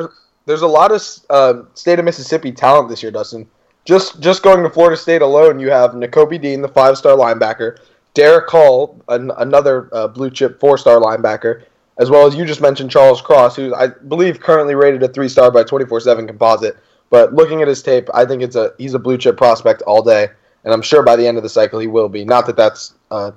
there's, 0.46 0.62
a 0.62 0.66
lot 0.66 0.92
of 0.92 1.02
uh, 1.30 1.62
state 1.74 1.98
of 1.98 2.04
Mississippi 2.04 2.52
talent 2.52 2.88
this 2.88 3.02
year, 3.02 3.12
Dustin. 3.12 3.48
Just 3.84 4.20
just 4.20 4.42
going 4.42 4.62
to 4.62 4.70
Florida 4.70 4.96
State 4.96 5.22
alone, 5.22 5.58
you 5.58 5.70
have 5.70 5.92
Nakobe 5.92 6.40
Dean, 6.40 6.62
the 6.62 6.68
five 6.68 6.96
star 6.96 7.16
linebacker, 7.16 7.78
Derek 8.14 8.48
Hall, 8.48 9.00
an, 9.08 9.30
another 9.36 9.88
uh, 9.92 10.08
blue 10.08 10.30
chip 10.30 10.58
four 10.58 10.78
star 10.78 10.98
linebacker, 11.00 11.64
as 11.98 12.10
well 12.10 12.26
as 12.26 12.34
you 12.34 12.44
just 12.44 12.60
mentioned 12.60 12.90
Charles 12.90 13.20
Cross, 13.20 13.56
who 13.56 13.74
I 13.74 13.88
believe 13.88 14.40
currently 14.40 14.74
rated 14.74 15.02
a 15.02 15.08
three 15.08 15.28
star 15.28 15.50
by 15.50 15.64
24/7 15.64 16.26
Composite. 16.26 16.76
But 17.10 17.34
looking 17.34 17.62
at 17.62 17.68
his 17.68 17.82
tape, 17.82 18.08
I 18.14 18.24
think 18.24 18.42
it's 18.42 18.56
a 18.56 18.72
he's 18.78 18.94
a 18.94 18.98
blue 18.98 19.18
chip 19.18 19.36
prospect 19.36 19.82
all 19.82 20.02
day, 20.02 20.28
and 20.64 20.72
I'm 20.72 20.82
sure 20.82 21.02
by 21.02 21.16
the 21.16 21.26
end 21.26 21.36
of 21.36 21.42
the 21.42 21.48
cycle 21.48 21.78
he 21.78 21.86
will 21.86 22.08
be. 22.08 22.24
Not 22.24 22.46
that 22.46 22.56
that's 22.56 22.94
uh, 23.10 23.32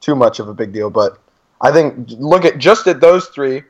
too 0.00 0.14
much 0.14 0.40
of 0.40 0.48
a 0.48 0.54
big 0.54 0.72
deal, 0.72 0.90
but 0.90 1.18
I 1.60 1.72
think 1.72 2.08
look 2.18 2.44
at 2.44 2.58
just 2.58 2.86
at 2.86 3.00
those 3.00 3.28
three. 3.28 3.62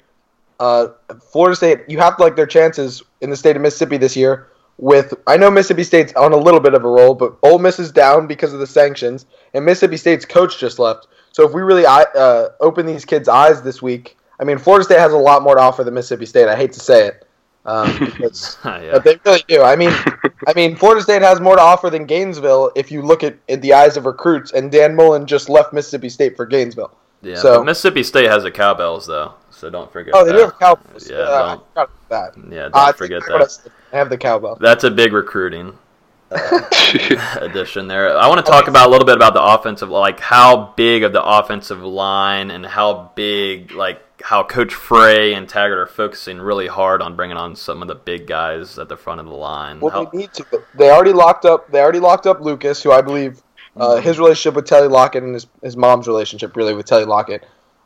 Uh, 0.61 0.89
Florida 1.33 1.57
State, 1.57 1.81
you 1.89 1.99
have 1.99 2.19
to 2.19 2.23
like 2.23 2.37
their 2.37 2.47
chances 2.47 3.03
in 3.23 3.31
the 3.31 3.37
state 3.37 3.57
of 3.57 3.63
Mississippi 3.63 3.97
this 3.97 4.15
year. 4.15 4.47
With 4.77 5.13
I 5.27 5.37
know 5.37 5.51
Mississippi 5.51 5.85
State's 5.85 6.13
on 6.15 6.33
a 6.33 6.37
little 6.37 6.61
bit 6.61 6.75
of 6.75 6.85
a 6.85 6.89
roll, 6.89 7.15
but 7.15 7.37
Ole 7.43 7.59
Miss 7.59 7.79
is 7.79 7.91
down 7.91 8.27
because 8.27 8.55
of 8.55 8.61
the 8.61 8.67
sanctions, 8.67 9.27
and 9.53 9.65
Mississippi 9.65 9.97
State's 9.97 10.25
coach 10.25 10.59
just 10.59 10.79
left. 10.79 11.07
So 11.33 11.47
if 11.47 11.53
we 11.53 11.61
really 11.63 11.85
uh, 11.87 12.49
open 12.61 12.87
these 12.87 13.05
kids' 13.05 13.29
eyes 13.29 13.63
this 13.63 13.83
week, 13.83 14.17
I 14.39 14.45
mean, 14.45 14.59
Florida 14.59 14.85
State 14.85 14.99
has 14.99 15.13
a 15.13 15.19
lot 15.19 15.43
more 15.43 15.55
to 15.55 15.61
offer 15.61 15.85
than 15.85 15.95
Mississippi 15.95 16.27
State. 16.27 16.49
I 16.49 16.57
hate 16.57 16.73
to 16.73 16.81
say 16.81 17.09
it, 17.09 17.27
um, 17.67 17.99
because, 17.99 18.57
yeah. 18.65 18.91
but 18.93 19.05
they 19.05 19.19
really 19.25 19.45
do. 19.49 19.63
I 19.63 19.77
mean, 19.77 19.93
I 20.47 20.55
mean, 20.57 20.77
Florida 20.77 21.03
State 21.03 21.23
has 21.23 21.41
more 21.41 21.57
to 21.57 21.63
offer 21.63 21.91
than 21.91 22.07
Gainesville 22.07 22.73
if 22.75 22.91
you 22.91 23.03
look 23.03 23.23
at 23.23 23.37
in 23.49 23.61
the 23.61 23.75
eyes 23.75 23.97
of 23.99 24.07
recruits. 24.07 24.53
And 24.53 24.73
Dan 24.73 24.97
Mullen 24.97 25.27
just 25.27 25.49
left 25.51 25.73
Mississippi 25.73 26.09
State 26.09 26.37
for 26.37 26.47
Gainesville. 26.47 26.93
Yeah, 27.23 27.37
So- 27.37 27.63
Mississippi 27.63 28.03
State 28.03 28.31
has 28.31 28.45
the 28.45 28.51
cowbells 28.51 29.07
though, 29.07 29.35
so 29.61 29.71
don't 29.71 29.93
forget. 29.93 30.15
Oh, 30.17 30.25
they 30.25 30.33
that. 30.33 30.39
do 30.39 30.45
have 30.45 30.59
cowbells. 30.59 31.09
Yeah, 31.11 31.17
Uh, 31.19 31.23
I 31.23 31.49
don't- 31.55 31.69
forgot 31.69 31.91
that. 32.09 32.33
Yeah, 32.51 32.63
don't 32.63 32.75
Uh, 32.77 32.79
I 32.79 32.93
forget 32.93 33.23
think 33.23 33.35
I 33.35 33.39
that. 33.39 33.59
have 33.93 34.09
the 34.11 34.19
cowbell. 34.19 34.57
That's 34.61 34.85
a 34.85 34.91
big 34.91 35.13
recruiting 35.13 35.77
addition 37.41 37.89
there. 37.89 38.17
I 38.17 38.27
want 38.29 38.45
to 38.45 38.51
talk 38.51 38.69
about 38.69 38.89
a 38.89 38.91
little 38.91 39.07
bit 39.07 39.17
about 39.17 39.35
the 39.35 39.43
offensive, 39.43 39.89
like 39.91 40.21
how 40.21 40.73
big 40.77 41.03
of 41.03 41.13
the 41.13 41.23
offensive 41.23 41.83
line 41.83 42.51
and 42.51 42.65
how 42.65 43.13
big, 43.15 43.73
like 43.73 44.01
how 44.23 44.43
Coach 44.43 44.75
Frey 44.75 45.35
and 45.35 45.49
Taggart 45.49 45.79
are 45.79 45.87
focusing 45.87 46.39
really 46.41 46.67
hard 46.67 47.03
on 47.03 47.17
bringing 47.17 47.37
on 47.37 47.57
some 47.57 47.83
of 47.83 47.89
the 47.89 47.95
big 47.95 48.27
guys 48.27 48.79
at 48.79 48.89
the 48.89 48.97
front 48.97 49.21
of 49.21 49.27
the 49.27 49.33
line. 49.33 49.81
Well, 49.81 49.91
How- 49.91 50.05
they 50.07 50.19
need 50.19 50.33
to. 50.35 50.45
They 50.75 50.91
already 50.91 51.13
locked 51.13 51.45
up. 51.45 51.71
They 51.71 51.81
already 51.81 52.01
locked 52.01 52.27
up 52.27 52.41
Lucas, 52.41 52.83
who 52.83 52.93
I 52.93 53.01
believe 53.03 53.43
uh, 53.77 53.87
Mm-hmm. 53.97 54.03
his 54.03 54.19
relationship 54.19 54.55
with 54.55 54.67
Telly 54.67 54.89
Lockette 54.89 55.23
and 55.25 55.33
his, 55.35 55.47
his 55.63 55.77
mom's 55.77 56.07
relationship 56.09 56.57
really 56.57 56.75
with 56.75 56.87
Telly 56.87 57.05
Lockette 57.07 57.43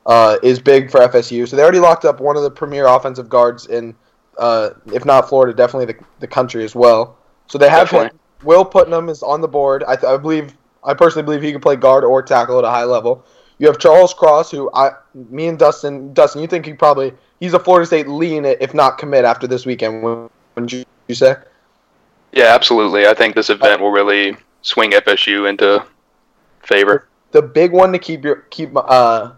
uh, 0.07 0.39
is 0.43 0.59
big 0.59 0.91
for 0.91 1.01
FSU. 1.01 1.49
So 1.49 1.57
they 1.57 1.63
already 1.63 1.79
locked 1.81 2.05
up 2.05 2.21
one 2.21 2.37
of 2.37 2.43
the 2.43 2.51
premier 2.51 2.87
offensive 2.87 3.29
guards 3.29 3.67
in, 3.67 3.95
uh, 4.39 4.71
if 4.93 5.05
not 5.05 5.29
Florida, 5.29 5.55
definitely 5.55 5.93
the, 5.93 6.05
the 6.21 6.27
country 6.27 6.65
as 6.65 6.75
well. 6.75 7.19
So 7.47 7.59
they 7.59 7.69
have 7.69 7.91
him. 7.91 8.11
Will 8.43 8.65
Putnam 8.65 9.09
is 9.09 9.23
on 9.23 9.41
the 9.41 9.49
board. 9.49 9.85
I, 9.85 9.97
th- 9.97 10.05
I 10.05 10.17
believe. 10.17 10.57
I 10.83 10.93
personally 10.93 11.25
believe 11.25 11.41
he 11.41 11.51
can 11.51 11.63
play 11.63 11.77
guard 11.77 12.05
or 12.05 12.23
tackle 12.23 12.59
at 12.59 12.65
a 12.65 12.71
high 12.71 12.85
level. 12.85 13.25
You 13.57 13.69
have 13.69 13.79
Charles 13.79 14.13
Cross, 14.13 14.51
who 14.51 14.71
I, 14.75 14.91
me 15.15 15.47
and 15.47 15.59
Dustin, 15.59 16.13
Dustin, 16.13 16.43
you 16.43 16.47
think 16.47 16.67
he 16.67 16.75
probably 16.75 17.15
he's 17.41 17.55
a 17.55 17.59
Florida 17.59 17.87
State 17.87 18.07
lean 18.07 18.45
if 18.45 18.75
not 18.75 18.99
commit 18.99 19.25
after 19.25 19.47
this 19.47 19.65
weekend. 19.65 20.03
Wouldn't 20.03 20.73
you, 20.73 20.85
you 21.09 21.15
say? 21.15 21.37
yeah, 22.33 22.55
absolutely. 22.55 23.07
I 23.07 23.15
think 23.15 23.35
this 23.35 23.49
event 23.49 23.81
will 23.81 23.93
really 23.93 24.37
swing 24.63 24.91
FSU 24.91 25.49
into 25.49 25.85
favor. 26.63 27.09
the 27.31 27.43
big 27.43 27.73
one 27.73 27.93
to 27.93 27.99
keep 27.99 28.25
your 28.25 28.37
keep 28.51 28.71
uh 28.75 29.33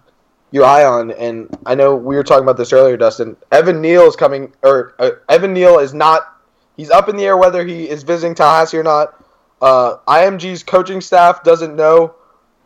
your 0.50 0.65
eye 0.65 0.85
on, 0.85 1.11
and 1.12 1.49
I 1.67 1.75
know 1.75 1.97
we 1.97 2.17
were 2.17 2.23
talking 2.23 2.45
about 2.45 2.57
this 2.57 2.73
earlier, 2.73 2.97
Dustin. 2.97 3.37
Evan 3.53 3.81
Neal 3.81 4.03
is 4.03 4.17
coming, 4.17 4.53
or 4.62 4.95
uh, 4.99 5.11
Evan 5.29 5.53
Neal 5.53 5.79
is 5.79 5.93
not. 5.93 6.41
He's 6.76 6.91
up 6.91 7.09
in 7.09 7.17
the 7.17 7.25
air 7.25 7.37
whether 7.37 7.65
he 7.67 7.88
is 7.88 8.03
visiting 8.03 8.35
Tallahassee 8.35 8.79
or 8.79 8.83
not. 8.83 9.25
Uh, 9.61 9.97
IMG's 10.07 10.62
coaching 10.62 11.00
staff 11.00 11.43
doesn't 11.43 11.75
know. 11.75 12.15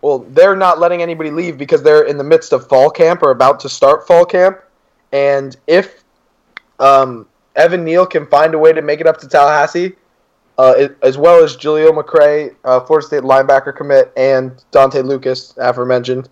Well, 0.02 0.20
they're 0.30 0.56
not 0.56 0.78
letting 0.78 1.02
anybody 1.02 1.30
leave 1.30 1.58
because 1.58 1.82
they're 1.82 2.04
in 2.04 2.16
the 2.16 2.24
midst 2.24 2.52
of 2.52 2.68
fall 2.68 2.90
camp 2.90 3.22
or 3.22 3.30
about 3.30 3.60
to 3.60 3.68
start 3.68 4.06
fall 4.06 4.24
camp. 4.24 4.60
And 5.12 5.56
if 5.66 6.02
um, 6.78 7.26
Evan 7.56 7.84
Neal 7.84 8.06
can 8.06 8.26
find 8.26 8.54
a 8.54 8.58
way 8.58 8.72
to 8.72 8.82
make 8.82 9.00
it 9.00 9.06
up 9.06 9.18
to 9.18 9.28
Tallahassee, 9.28 9.94
uh, 10.58 10.88
as 11.02 11.16
well 11.16 11.42
as 11.42 11.56
Jaleel 11.56 11.96
McRae, 11.98 12.54
uh, 12.64 12.80
Florida 12.80 13.06
State 13.06 13.22
linebacker 13.22 13.74
commit, 13.74 14.12
and 14.16 14.62
Dontae 14.72 15.04
Lucas, 15.04 15.54
aforementioned. 15.58 16.28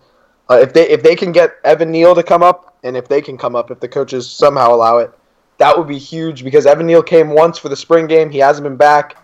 Uh, 0.49 0.55
if 0.55 0.73
they 0.73 0.89
if 0.89 1.03
they 1.03 1.15
can 1.15 1.31
get 1.31 1.57
Evan 1.63 1.91
Neal 1.91 2.15
to 2.15 2.23
come 2.23 2.41
up, 2.41 2.77
and 2.83 2.97
if 2.97 3.07
they 3.07 3.21
can 3.21 3.37
come 3.37 3.55
up, 3.55 3.71
if 3.71 3.79
the 3.79 3.87
coaches 3.87 4.29
somehow 4.29 4.73
allow 4.73 4.97
it, 4.97 5.11
that 5.57 5.77
would 5.77 5.87
be 5.87 5.97
huge 5.97 6.43
because 6.43 6.65
Evan 6.65 6.87
Neal 6.87 7.03
came 7.03 7.29
once 7.29 7.57
for 7.57 7.69
the 7.69 7.75
spring 7.75 8.07
game. 8.07 8.29
He 8.29 8.39
hasn't 8.39 8.63
been 8.63 8.77
back. 8.77 9.17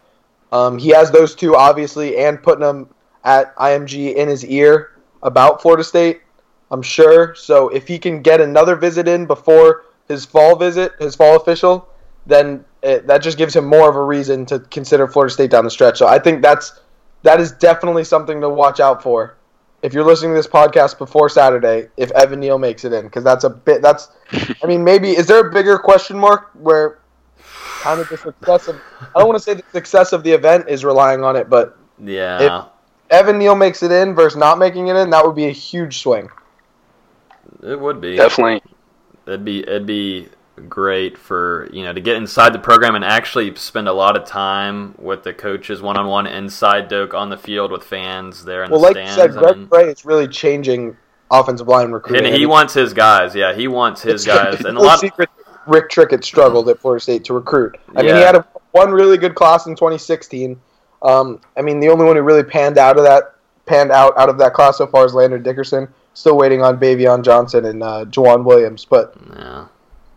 Um, 0.51 0.77
he 0.77 0.89
has 0.89 1.11
those 1.11 1.35
two 1.35 1.55
obviously, 1.55 2.17
and 2.17 2.41
putting 2.41 2.61
them 2.61 2.89
at 3.23 3.55
IMG 3.55 4.15
in 4.15 4.27
his 4.27 4.45
ear 4.45 4.91
about 5.23 5.61
Florida 5.61 5.83
State. 5.83 6.21
I'm 6.71 6.81
sure. 6.81 7.35
So 7.35 7.69
if 7.69 7.87
he 7.87 7.97
can 7.97 8.21
get 8.21 8.41
another 8.41 8.75
visit 8.75 9.07
in 9.07 9.25
before 9.25 9.85
his 10.07 10.25
fall 10.25 10.55
visit, 10.55 10.93
his 10.99 11.15
fall 11.15 11.35
official, 11.35 11.89
then 12.25 12.63
it, 12.83 13.07
that 13.07 13.19
just 13.19 13.37
gives 13.37 13.55
him 13.55 13.65
more 13.65 13.89
of 13.89 13.95
a 13.95 14.03
reason 14.03 14.45
to 14.47 14.59
consider 14.59 15.07
Florida 15.07 15.33
State 15.33 15.51
down 15.51 15.63
the 15.63 15.71
stretch. 15.71 15.97
So 15.97 16.07
I 16.07 16.19
think 16.19 16.41
that's 16.41 16.79
that 17.23 17.39
is 17.39 17.51
definitely 17.51 18.03
something 18.03 18.39
to 18.41 18.49
watch 18.49 18.79
out 18.79 19.01
for. 19.01 19.35
If 19.85 19.93
you're 19.93 20.03
listening 20.03 20.31
to 20.31 20.35
this 20.35 20.47
podcast 20.47 20.97
before 20.97 21.29
Saturday, 21.29 21.89
if 21.95 22.09
Evan 22.13 22.39
Neal 22.39 22.57
makes 22.57 22.85
it 22.85 22.91
in, 22.91 23.05
because 23.05 23.23
that's 23.23 23.43
a 23.43 23.51
bit. 23.51 23.83
That's, 23.83 24.09
I 24.63 24.65
mean, 24.65 24.83
maybe 24.83 25.11
is 25.11 25.27
there 25.27 25.47
a 25.47 25.51
bigger 25.53 25.77
question 25.77 26.17
mark 26.17 26.49
where 26.55 26.97
kind 27.81 27.99
of 27.99 28.09
the 28.09 28.17
success 28.17 28.67
of 28.67 28.81
I 28.99 29.19
don't 29.19 29.27
want 29.27 29.37
to 29.37 29.43
say 29.43 29.53
the 29.53 29.63
success 29.71 30.11
of 30.11 30.23
the 30.23 30.31
event 30.31 30.65
is 30.67 30.83
relying 30.83 31.23
on 31.23 31.35
it, 31.35 31.51
but 31.51 31.77
yeah, 32.03 32.41
if 32.41 32.65
Evan 33.11 33.37
Neal 33.37 33.53
makes 33.53 33.83
it 33.83 33.91
in 33.91 34.15
versus 34.15 34.37
not 34.37 34.57
making 34.57 34.87
it 34.87 34.95
in, 34.95 35.11
that 35.11 35.23
would 35.23 35.35
be 35.35 35.45
a 35.45 35.51
huge 35.51 35.99
swing. 35.99 36.29
it 37.61 37.79
would 37.79 38.01
be. 38.01 38.15
Definitely. 38.15 38.63
It'd 39.27 39.45
be 39.45 39.59
it'd 39.59 39.85
be 39.85 40.29
great 40.69 41.17
for 41.17 41.67
you 41.73 41.83
know 41.83 41.91
to 41.93 41.99
get 42.01 42.15
inside 42.15 42.53
the 42.53 42.59
program 42.59 42.95
and 42.95 43.03
actually 43.03 43.53
spend 43.55 43.87
a 43.87 43.93
lot 43.93 44.15
of 44.15 44.25
time 44.25 44.95
with 44.97 45.23
the 45.23 45.33
coaches 45.33 45.81
one 45.81 45.97
on 45.97 46.07
one 46.07 46.25
inside 46.27 46.87
Doak 46.87 47.13
on 47.13 47.29
the 47.29 47.37
field 47.37 47.71
with 47.71 47.83
fans 47.83 48.45
there 48.45 48.63
in 48.63 48.71
Well, 48.71 48.79
the 48.79 48.87
like 48.87 48.95
you 48.95 49.07
stands. 49.07 49.33
said, 49.33 49.39
Greg 49.41 49.53
I 49.55 49.57
mean, 49.57 49.67
Frey 49.67 49.89
is 49.91 50.05
really 50.05 50.27
changing 50.27 50.95
offensive 51.31 51.67
line 51.67 51.91
recruiting. 51.91 52.25
and 52.27 52.35
he 52.35 52.45
wants 52.45 52.73
his 52.73 52.93
guys. 52.93 53.35
Yeah, 53.35 53.53
he 53.53 53.67
wants 53.67 54.01
his 54.01 54.25
guys, 54.25 54.63
and 54.63 54.77
a 54.77 54.81
lot. 54.81 54.99
secret 54.99 55.29
Rick 55.67 55.89
Trickett 55.89 56.23
struggled 56.23 56.69
at 56.69 56.79
Florida 56.79 57.01
State 57.01 57.23
to 57.25 57.33
recruit. 57.33 57.75
I 57.95 58.03
mean, 58.03 58.15
he 58.15 58.21
had 58.21 58.35
a, 58.35 58.47
one 58.71 58.91
really 58.91 59.17
good 59.17 59.33
class 59.35 59.65
in 59.65 59.75
2016. 59.75 60.59
Um, 61.01 61.41
I 61.57 61.61
mean, 61.63 61.79
the 61.79 61.89
only 61.89 62.05
one 62.05 62.15
who 62.15 62.21
really 62.21 62.43
panned 62.43 62.77
out 62.77 62.97
of 62.97 63.03
that 63.03 63.33
panned 63.65 63.91
out 63.91 64.15
out 64.17 64.29
of 64.29 64.37
that 64.37 64.53
class 64.53 64.77
so 64.77 64.85
far 64.87 65.05
is 65.05 65.13
Landon 65.15 65.41
Dickerson. 65.43 65.87
Still 66.13 66.37
waiting 66.37 66.61
on 66.61 66.77
Baveon 66.79 67.23
Johnson 67.25 67.65
and 67.65 67.81
uh, 67.83 68.05
Jauan 68.05 68.45
Williams, 68.45 68.85
but 68.85 69.15
Yeah, 69.35 69.65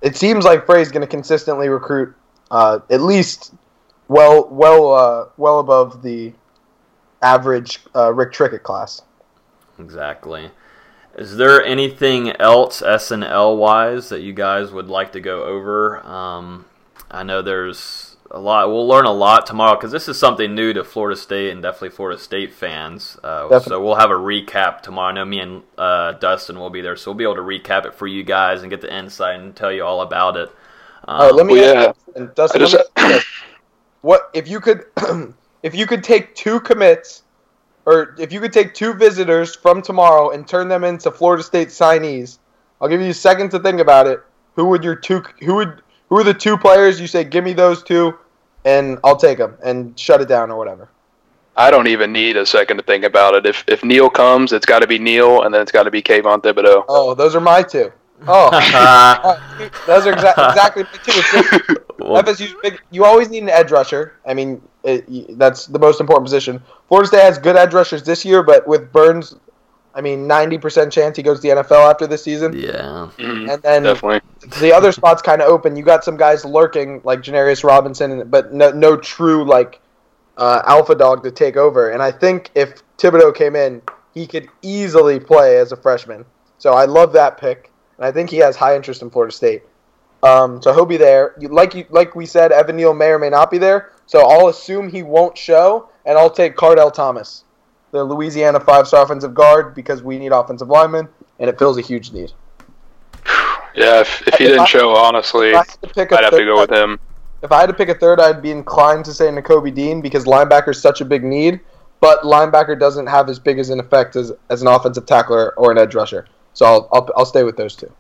it 0.03 0.17
seems 0.17 0.45
like 0.45 0.67
Frey's 0.67 0.91
going 0.91 1.01
to 1.03 1.07
consistently 1.07 1.69
recruit 1.69 2.15
uh, 2.51 2.81
at 2.91 3.01
least 3.01 3.55
well, 4.09 4.49
well, 4.49 4.93
uh, 4.95 5.29
well 5.37 5.61
above 5.61 6.03
the 6.03 6.33
average 7.21 7.81
uh, 7.95 8.13
Rick 8.13 8.33
Trickett 8.33 8.63
class. 8.63 9.03
exactly. 9.79 10.51
Is 11.17 11.37
there 11.37 11.63
anything 11.65 12.31
else 12.41 12.81
S 12.81 13.11
and 13.11 13.25
L 13.25 13.57
wise 13.57 14.09
that 14.09 14.21
you 14.21 14.33
guys 14.33 14.71
would 14.71 14.89
like 14.89 15.13
to 15.13 15.21
go 15.21 15.43
over? 15.45 16.07
Um, 16.07 16.65
I 17.11 17.25
know 17.25 17.43
there's 17.43 18.08
a 18.31 18.39
lot. 18.39 18.69
We'll 18.69 18.87
learn 18.87 19.07
a 19.07 19.13
lot 19.13 19.47
tomorrow 19.47 19.77
because 19.77 19.91
this 19.93 20.09
is 20.09 20.19
something 20.19 20.55
new 20.55 20.73
to 20.75 20.85
Florida 20.85 21.19
State 21.19 21.51
and 21.51 21.63
definitely 21.63 21.91
Florida 21.91 22.21
State 22.21 22.53
fans. 22.53 23.19
Uh, 23.23 23.61
so 23.61 23.83
we'll 23.83 23.95
have 23.95 24.11
a 24.11 24.15
recap 24.15 24.81
tomorrow. 24.83 25.11
I 25.11 25.13
know 25.13 25.25
me 25.25 25.41
and 25.41 25.63
uh, 25.77 26.13
Dustin 26.13 26.59
will 26.59 26.71
be 26.71 26.81
there, 26.81 26.97
so 26.97 27.11
we'll 27.11 27.17
be 27.19 27.25
able 27.25 27.37
to 27.37 27.41
recap 27.43 27.87
it 27.87 27.95
for 27.95 28.07
you 28.07 28.23
guys 28.23 28.63
and 28.63 28.71
get 28.71 28.81
the 28.81 28.95
insight 28.95 29.41
and 29.41 29.57
tell 29.57 29.73
you 29.73 29.85
all 29.85 30.03
about 30.03 30.37
it. 30.37 30.49
Um, 31.07 31.21
All 31.21 31.27
right, 31.27 31.35
let 31.35 31.47
me. 31.47 31.55
Well, 31.55 31.75
yeah. 31.75 31.93
and 32.17 32.35
Dustin, 32.35 32.61
just- 32.61 32.75
me 32.75 32.81
ask 32.97 33.09
you 33.09 33.15
this. 33.15 33.25
what 34.03 34.31
if 34.35 34.49
you 34.49 34.61
could, 34.61 34.85
if 35.63 35.75
you 35.75 35.87
could 35.87 36.05
take 36.05 36.35
two 36.35 36.61
commits, 36.61 37.23
or 37.87 38.15
if 38.19 38.33
you 38.33 38.41
could 38.41 38.53
take 38.53 38.75
two 38.75 38.93
visitors 38.93 39.57
from 39.57 39.81
tomorrow 39.81 40.31
and 40.31 40.47
turn 40.47 40.69
them 40.69 40.85
into 40.85 41.11
Florida 41.11 41.43
State 41.43 41.69
signees? 41.69 42.39
I'll 42.81 42.89
give 42.89 43.01
you 43.01 43.09
a 43.09 43.15
second 43.15 43.51
to 43.51 43.59
think 43.59 43.81
about 43.81 44.07
it. 44.07 44.21
Who 44.55 44.67
would 44.67 44.85
your 44.85 44.97
two? 44.97 45.23
Who 45.41 45.55
would? 45.57 45.83
Who 46.09 46.19
are 46.19 46.25
the 46.25 46.35
two 46.35 46.57
players 46.57 47.01
you 47.01 47.07
say? 47.07 47.25
Give 47.25 47.45
me 47.45 47.53
those 47.53 47.83
two, 47.83 48.19
and 48.65 48.99
I'll 49.05 49.17
take 49.17 49.39
them 49.39 49.57
and 49.63 49.99
shut 49.99 50.21
it 50.21 50.29
down 50.29 50.51
or 50.51 50.57
whatever. 50.59 50.89
I 51.57 51.71
don't 51.71 51.89
even 51.89 52.13
need 52.13 52.37
a 52.37 52.47
second 52.47 52.77
to 52.77 52.83
think 52.85 53.05
about 53.05 53.35
it. 53.35 53.45
If 53.45 53.65
if 53.67 53.85
Neal 53.85 54.09
comes, 54.09 54.53
it's 54.53 54.67
got 54.67 54.79
to 54.81 54.87
be 54.87 54.99
Neal, 54.99 55.43
and 55.43 55.53
then 55.53 55.61
it's 55.61 55.73
got 55.73 55.83
to 55.85 55.91
be 55.91 56.01
Kayvon 56.01 56.43
Thibodeaux. 56.43 56.85
Oh, 56.89 57.15
those 57.15 57.35
are 57.35 57.41
my 57.41 57.63
two. 57.63 57.93
Oh, 58.27 58.51
uh, 58.53 59.39
those 59.87 60.07
are 60.07 60.13
exa- 60.13 60.49
exactly 60.49 60.85
my 60.85 60.91
two. 60.91 61.13
It's 61.15 61.33
big- 61.67 61.79
FSU's 61.99 62.55
big. 62.63 62.81
You 62.91 63.05
always 63.05 63.29
need 63.29 63.43
an 63.43 63.51
edge 63.51 63.71
rusher. 63.71 64.15
I 64.27 64.35
mean, 64.35 64.63
it, 64.85 65.37
that's 65.37 65.67
the 65.67 65.79
most 65.79 66.01
important 66.01 66.25
position. 66.27 66.63
Florida 66.87 67.09
State 67.09 67.23
has 67.23 67.39
good 67.39 67.57
edge 67.57 67.75
rushers 67.75 68.03
this 68.05 68.25
year, 68.25 68.43
but 68.43 68.67
with 68.67 68.93
Burns, 68.93 69.35
I 69.99 70.01
mean, 70.01 70.29
ninety 70.29 70.57
percent 70.59 70.93
chance 70.93 71.17
he 71.17 71.25
goes 71.25 71.41
to 71.41 71.43
the 71.43 71.63
NFL 71.63 71.91
after 71.91 72.07
this 72.07 72.23
season. 72.23 72.53
yeah, 72.57 73.09
Mhm, 73.19 73.51
And 73.51 73.63
then 73.63 73.83
Definitely. 73.83 74.21
the 74.61 74.73
other 74.73 74.93
spot's 74.93 75.21
kind 75.21 75.43
of 75.43 75.49
open. 75.49 75.75
You 75.75 75.83
got 75.83 76.05
some 76.05 76.17
guys 76.17 76.45
lurking 76.45 77.01
like 77.03 77.21
Janarius 77.21 77.65
Robinson, 77.65 78.29
but 78.29 78.53
no, 78.55 78.71
no 78.71 78.97
true 78.97 79.45
like 79.45 79.81
uh, 80.37 80.63
alpha 80.67 80.95
dog 80.95 81.25
to 81.25 81.33
take 81.33 81.57
over. 81.57 81.91
And 81.91 82.01
I 82.01 82.13
think 82.13 82.51
if 82.55 82.81
Thibodeaux 82.97 83.35
came 83.35 83.57
in, 83.57 83.83
he 84.15 84.25
could 84.27 84.49
easily 84.63 85.19
play 85.19 85.59
as 85.59 85.73
a 85.73 85.77
freshman. 85.77 86.25
So 86.59 86.75
I 86.75 86.85
love 86.85 87.13
that 87.15 87.37
pick, 87.39 87.73
and 87.97 88.07
I 88.07 88.13
think 88.13 88.31
he 88.31 88.37
has 88.39 88.55
high 88.55 88.77
interest 88.77 89.03
in 89.03 89.11
Florida 89.11 89.33
State. 89.35 89.63
Um, 90.23 90.63
so 90.63 90.73
he'll 90.73 90.87
be 90.87 90.97
there. 90.97 91.35
You, 91.41 91.49
like 91.49 91.75
you, 91.75 91.87
like 91.91 92.15
we 92.15 92.25
said, 92.27 92.53
Evan 92.53 92.77
Neal 92.77 92.95
may 92.95 93.09
or 93.09 93.19
may 93.19 93.31
not 93.31 93.51
be 93.51 93.59
there. 93.59 93.93
So 94.07 94.27
I'll 94.29 94.47
assume 94.49 94.89
he 94.89 95.03
won't 95.03 95.37
show, 95.37 95.89
and 96.07 96.17
I'll 96.17 96.31
take 96.31 96.57
Cardell 96.57 96.91
Thomas, 96.93 97.45
the 97.91 98.05
Louisiana 98.05 98.61
five-star 98.61 99.05
offensive 99.05 99.35
guard, 99.35 99.75
because 99.75 100.03
we 100.03 100.19
need 100.19 100.33
offensive 100.33 100.69
linemen, 100.69 101.09
and 101.39 101.49
it 101.49 101.59
fills 101.59 101.79
a 101.79 101.81
huge 101.81 102.13
need. 102.13 102.33
Yeah, 103.75 104.01
if, 104.01 104.27
if 104.27 104.35
he 104.35 104.45
If 104.45 104.51
didn't 104.51 104.67
show, 104.67 104.97
honestly, 104.97 105.51
If 105.51 105.55
I 105.55 105.59
had 105.59 106.09
to 106.09 106.19
I'd 106.19 106.25
have 106.25 106.33
to 106.33 106.45
go 106.45 106.61
with 106.61 106.71
him. 106.71 106.99
If 107.43 107.53
I 107.53 107.61
had 107.61 107.67
to 107.67 107.75
pick 107.75 107.89
a 107.89 107.95
third, 107.95 108.21
I'd 108.21 108.43
be 108.43 108.51
inclined 108.51 109.05
to 109.05 109.15
say 109.15 109.27
Nakobe 109.27 109.73
Dean 109.73 110.01
because 110.01 110.25
linebacker 110.25 110.71
is 110.71 110.83
such 110.83 111.01
a 111.01 111.05
big 111.05 111.23
need, 111.23 111.61
but 112.01 112.23
linebacker 112.23 112.79
doesn't 112.79 113.07
have 113.07 113.29
as 113.29 113.39
big 113.39 113.59
as 113.59 113.71
an 113.71 113.79
effect 113.79 114.17
as, 114.17 114.33
as 114.51 114.63
an 114.63 114.69
offensive 114.69 115.07
tackler 115.07 115.55
or 115.57 115.71
an 115.71 115.79
edge 115.79 115.95
rusher. 115.95 116.27
So 116.55 116.67
I'll, 116.67 116.89
I'll, 116.93 117.11
I'll 117.19 117.27
stay 117.27 117.45
with 117.45 117.57
those 117.57 117.77
two. 117.77 117.93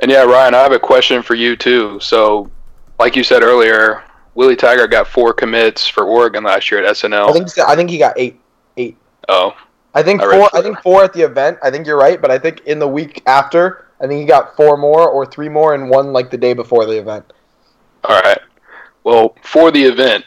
And 0.00 0.10
yeah, 0.10 0.22
Ryan, 0.22 0.54
I 0.54 0.62
have 0.62 0.72
a 0.72 0.78
question 0.78 1.22
for 1.22 1.34
you 1.34 1.56
too. 1.56 2.00
So, 2.00 2.50
like 2.98 3.14
you 3.14 3.22
said 3.24 3.42
earlier, 3.42 4.02
Willie 4.34 4.56
Taggart 4.56 4.90
got 4.90 5.06
four 5.06 5.32
commits 5.32 5.86
for 5.86 6.04
Oregon 6.04 6.44
last 6.44 6.70
year 6.70 6.84
at 6.84 6.96
SNL. 6.96 7.28
I 7.28 7.32
think 7.32 7.58
I 7.58 7.76
think 7.76 7.90
he 7.90 7.98
got 7.98 8.18
eight. 8.18 8.40
Eight. 8.76 8.96
Oh, 9.28 9.56
I 9.94 10.02
think 10.02 10.20
I 10.20 10.30
four. 10.30 10.50
I 10.52 10.62
think 10.62 10.80
four 10.82 11.04
at 11.04 11.12
the 11.12 11.22
event. 11.22 11.58
I 11.62 11.70
think 11.70 11.86
you're 11.86 11.98
right, 11.98 12.20
but 12.20 12.30
I 12.30 12.38
think 12.38 12.60
in 12.60 12.78
the 12.78 12.88
week 12.88 13.22
after, 13.26 13.86
I 14.00 14.06
think 14.06 14.20
he 14.20 14.26
got 14.26 14.56
four 14.56 14.76
more 14.76 15.08
or 15.08 15.24
three 15.24 15.48
more, 15.48 15.74
and 15.74 15.88
one 15.88 16.12
like 16.12 16.30
the 16.30 16.36
day 16.36 16.52
before 16.52 16.84
the 16.86 16.98
event. 16.98 17.32
All 18.04 18.20
right. 18.20 18.40
Well, 19.04 19.36
for 19.42 19.70
the 19.70 19.82
event, 19.82 20.24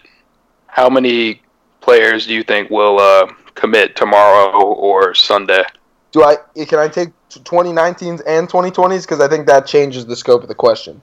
how 0.67 0.89
many 0.89 1.41
players 1.81 2.27
do 2.27 2.33
you 2.33 2.43
think 2.43 2.69
will 2.69 2.99
uh, 2.99 3.27
commit 3.55 3.95
tomorrow 3.95 4.61
or 4.61 5.13
Sunday? 5.13 5.63
Do 6.11 6.23
I? 6.23 6.37
Can 6.65 6.79
I 6.79 6.87
take 6.87 7.09
2019s 7.29 8.21
and 8.25 8.47
2020s? 8.47 9.01
Because 9.01 9.19
I 9.19 9.27
think 9.27 9.47
that 9.47 9.67
changes 9.67 10.05
the 10.05 10.15
scope 10.15 10.43
of 10.43 10.47
the 10.47 10.55
question. 10.55 11.01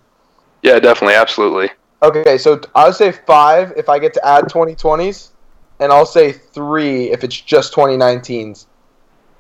Yeah, 0.63 0.79
definitely, 0.79 1.15
absolutely. 1.15 1.71
Okay, 2.03 2.39
so 2.39 2.61
I 2.75 2.87
would 2.87 2.95
say 2.95 3.13
five 3.13 3.73
if 3.77 3.89
I 3.89 3.99
get 3.99 4.15
to 4.15 4.27
add 4.27 4.45
2020s, 4.45 5.31
and 5.81 5.93
I'll 5.93 6.07
say 6.07 6.33
three 6.33 7.11
if 7.11 7.25
it's 7.25 7.39
just 7.39 7.75
2019s. 7.75 8.67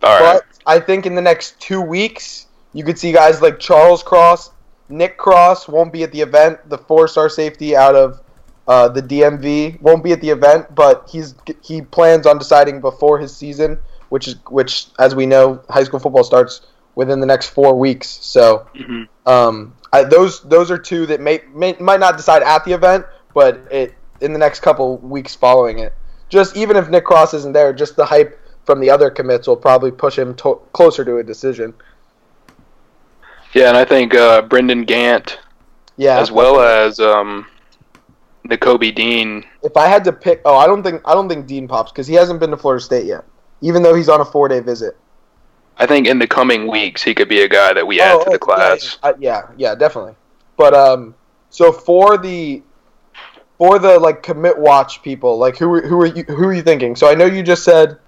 All 0.02 0.20
right. 0.20 0.40
But 0.40 0.46
I 0.66 0.80
think 0.80 1.06
in 1.06 1.14
the 1.14 1.22
next 1.22 1.60
two 1.60 1.80
weeks, 1.80 2.46
you 2.72 2.84
could 2.84 2.98
see 2.98 3.12
guys 3.12 3.40
like 3.40 3.58
Charles 3.58 4.02
Cross, 4.02 4.50
Nick 4.88 5.16
Cross 5.16 5.68
won't 5.68 5.92
be 5.92 6.02
at 6.02 6.12
the 6.12 6.20
event. 6.20 6.68
The 6.68 6.78
four-star 6.78 7.28
safety 7.28 7.76
out 7.76 7.94
of 7.94 8.20
uh, 8.66 8.88
the 8.88 9.02
DMV 9.02 9.80
won't 9.80 10.02
be 10.02 10.12
at 10.12 10.20
the 10.20 10.30
event, 10.30 10.74
but 10.74 11.08
he's 11.10 11.34
he 11.62 11.82
plans 11.82 12.26
on 12.26 12.38
deciding 12.38 12.80
before 12.80 13.18
his 13.18 13.34
season, 13.34 13.78
which 14.08 14.28
is 14.28 14.36
which, 14.48 14.86
as 14.98 15.14
we 15.14 15.26
know, 15.26 15.62
high 15.68 15.84
school 15.84 16.00
football 16.00 16.24
starts 16.24 16.62
within 16.94 17.20
the 17.20 17.26
next 17.26 17.48
four 17.48 17.74
weeks. 17.74 18.08
So 18.08 18.66
Mhm. 18.74 19.08
um, 19.26 19.74
I, 19.92 20.04
those 20.04 20.40
those 20.42 20.70
are 20.70 20.78
two 20.78 21.06
that 21.06 21.20
may, 21.20 21.42
may 21.54 21.76
might 21.78 22.00
not 22.00 22.16
decide 22.16 22.42
at 22.42 22.64
the 22.64 22.72
event, 22.72 23.04
but 23.34 23.60
it 23.70 23.94
in 24.20 24.32
the 24.32 24.38
next 24.38 24.60
couple 24.60 24.96
weeks 24.98 25.34
following 25.34 25.78
it. 25.78 25.92
Just 26.28 26.56
even 26.56 26.76
if 26.76 26.88
Nick 26.88 27.04
Cross 27.04 27.34
isn't 27.34 27.52
there, 27.52 27.72
just 27.72 27.96
the 27.96 28.04
hype 28.04 28.40
from 28.64 28.80
the 28.80 28.90
other 28.90 29.10
commits 29.10 29.46
will 29.46 29.56
probably 29.56 29.90
push 29.90 30.18
him 30.18 30.34
to- 30.36 30.60
closer 30.72 31.04
to 31.04 31.18
a 31.18 31.22
decision. 31.22 31.74
Yeah, 33.52 33.68
and 33.68 33.76
I 33.76 33.84
think 33.84 34.14
uh, 34.14 34.42
Brendan 34.42 34.84
Gant, 34.84 35.38
Yeah, 35.96 36.18
as 36.18 36.32
well 36.32 36.60
as 36.60 36.98
um, 36.98 37.46
Kobe 38.60 38.90
Dean. 38.90 39.44
If 39.62 39.76
I 39.76 39.86
had 39.86 40.02
to 40.04 40.12
pick, 40.12 40.40
oh, 40.44 40.56
I 40.56 40.66
don't 40.66 40.82
think 40.82 41.02
I 41.04 41.14
don't 41.14 41.28
think 41.28 41.46
Dean 41.46 41.68
pops 41.68 41.92
because 41.92 42.06
he 42.06 42.14
hasn't 42.14 42.40
been 42.40 42.50
to 42.50 42.56
Florida 42.56 42.82
State 42.82 43.06
yet, 43.06 43.24
even 43.60 43.82
though 43.82 43.94
he's 43.94 44.08
on 44.08 44.20
a 44.20 44.24
four 44.24 44.48
day 44.48 44.60
visit. 44.60 44.96
I 45.76 45.86
think 45.86 46.06
in 46.06 46.18
the 46.18 46.26
coming 46.26 46.68
weeks 46.70 47.02
he 47.02 47.14
could 47.14 47.28
be 47.28 47.42
a 47.42 47.48
guy 47.48 47.72
that 47.72 47.86
we 47.86 48.00
add 48.00 48.16
Oh, 48.20 48.24
to 48.24 48.30
the 48.30 48.38
class. 48.38 48.98
Yeah, 49.04 49.12
yeah, 49.18 49.42
yeah, 49.56 49.74
definitely. 49.74 50.14
But 50.56 50.72
um, 50.74 51.14
so 51.50 51.72
for 51.72 52.16
the 52.18 52.62
for 53.58 53.78
the 53.78 53.98
like 53.98 54.22
commit 54.22 54.58
watch 54.58 55.02
people, 55.02 55.38
like 55.38 55.56
who 55.56 55.72
are- 55.74 55.82
who 55.82 56.00
are 56.00 56.06
you 56.06 56.24
who 56.24 56.44
are 56.48 56.52
you 56.52 56.62
thinking? 56.62 56.96
So 56.96 57.08
I 57.08 57.14
know 57.14 57.24
you 57.26 57.42
just 57.42 57.64
said 57.64 57.98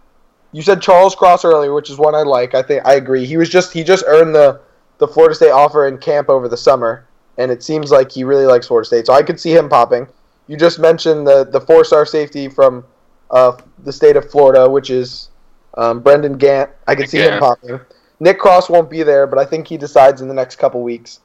you 0.52 0.62
said 0.62 0.80
Charles 0.80 1.14
Cross 1.14 1.44
earlier, 1.44 1.72
which 1.74 1.90
is 1.90 1.98
one 1.98 2.14
I 2.14 2.22
like. 2.22 2.54
I 2.54 2.62
think 2.62 2.82
I 2.86 2.94
agree. 2.94 3.26
He 3.26 3.36
was 3.36 3.48
just 3.48 3.72
he 3.72 3.84
just 3.84 4.04
earned 4.06 4.34
the 4.34 4.60
the 4.98 5.06
Florida 5.08 5.34
State 5.34 5.50
offer 5.50 5.86
in 5.88 5.98
camp 5.98 6.28
over 6.30 6.48
the 6.48 6.56
summer, 6.56 7.06
and 7.38 7.50
it 7.50 7.62
seems 7.62 7.90
like 7.90 8.10
he 8.10 8.24
really 8.24 8.46
likes 8.46 8.66
Florida 8.66 8.86
State. 8.86 9.06
So 9.06 9.12
I 9.12 9.22
could 9.22 9.38
see 9.38 9.52
him 9.54 9.68
popping. 9.68 10.06
You 10.48 10.56
just 10.56 10.78
mentioned 10.78 11.26
the 11.26 11.44
the 11.44 11.60
four 11.60 11.84
star 11.84 12.06
safety 12.06 12.48
from 12.48 12.84
uh, 13.30 13.56
the 13.84 13.92
state 13.92 14.16
of 14.16 14.30
Florida, 14.30 14.68
which 14.70 14.88
is 14.90 15.28
um, 15.76 16.00
Brendan 16.00 16.38
Gant. 16.38 16.70
I 16.86 16.94
could 16.94 17.08
see 17.10 17.18
him 17.18 17.40
popping. 17.40 17.80
Nick 18.20 18.38
Cross 18.38 18.70
won't 18.70 18.88
be 18.88 19.02
there, 19.02 19.26
but 19.26 19.38
I 19.38 19.44
think 19.44 19.68
he 19.68 19.76
decides 19.76 20.22
in 20.22 20.28
the 20.28 20.34
next 20.34 20.56
couple 20.56 20.82
weeks. 20.82 21.20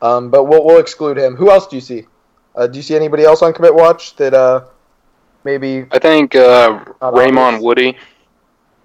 Um, 0.00 0.30
but 0.30 0.44
we'll, 0.44 0.64
we'll 0.64 0.78
exclude 0.80 1.16
him. 1.16 1.36
Who 1.36 1.50
else 1.52 1.68
do 1.68 1.76
you 1.76 1.80
see? 1.82 2.06
Uh, 2.54 2.66
do 2.66 2.76
you 2.78 2.82
see 2.82 2.94
anybody 2.94 3.24
else 3.24 3.42
on 3.42 3.52
commit 3.52 3.74
watch 3.74 4.14
that 4.16 4.34
uh, 4.34 4.64
maybe? 5.44 5.86
I 5.90 5.98
think 5.98 6.34
uh, 6.34 6.84
Raymond 7.00 7.38
obvious. 7.38 7.62
Woodie, 7.62 7.96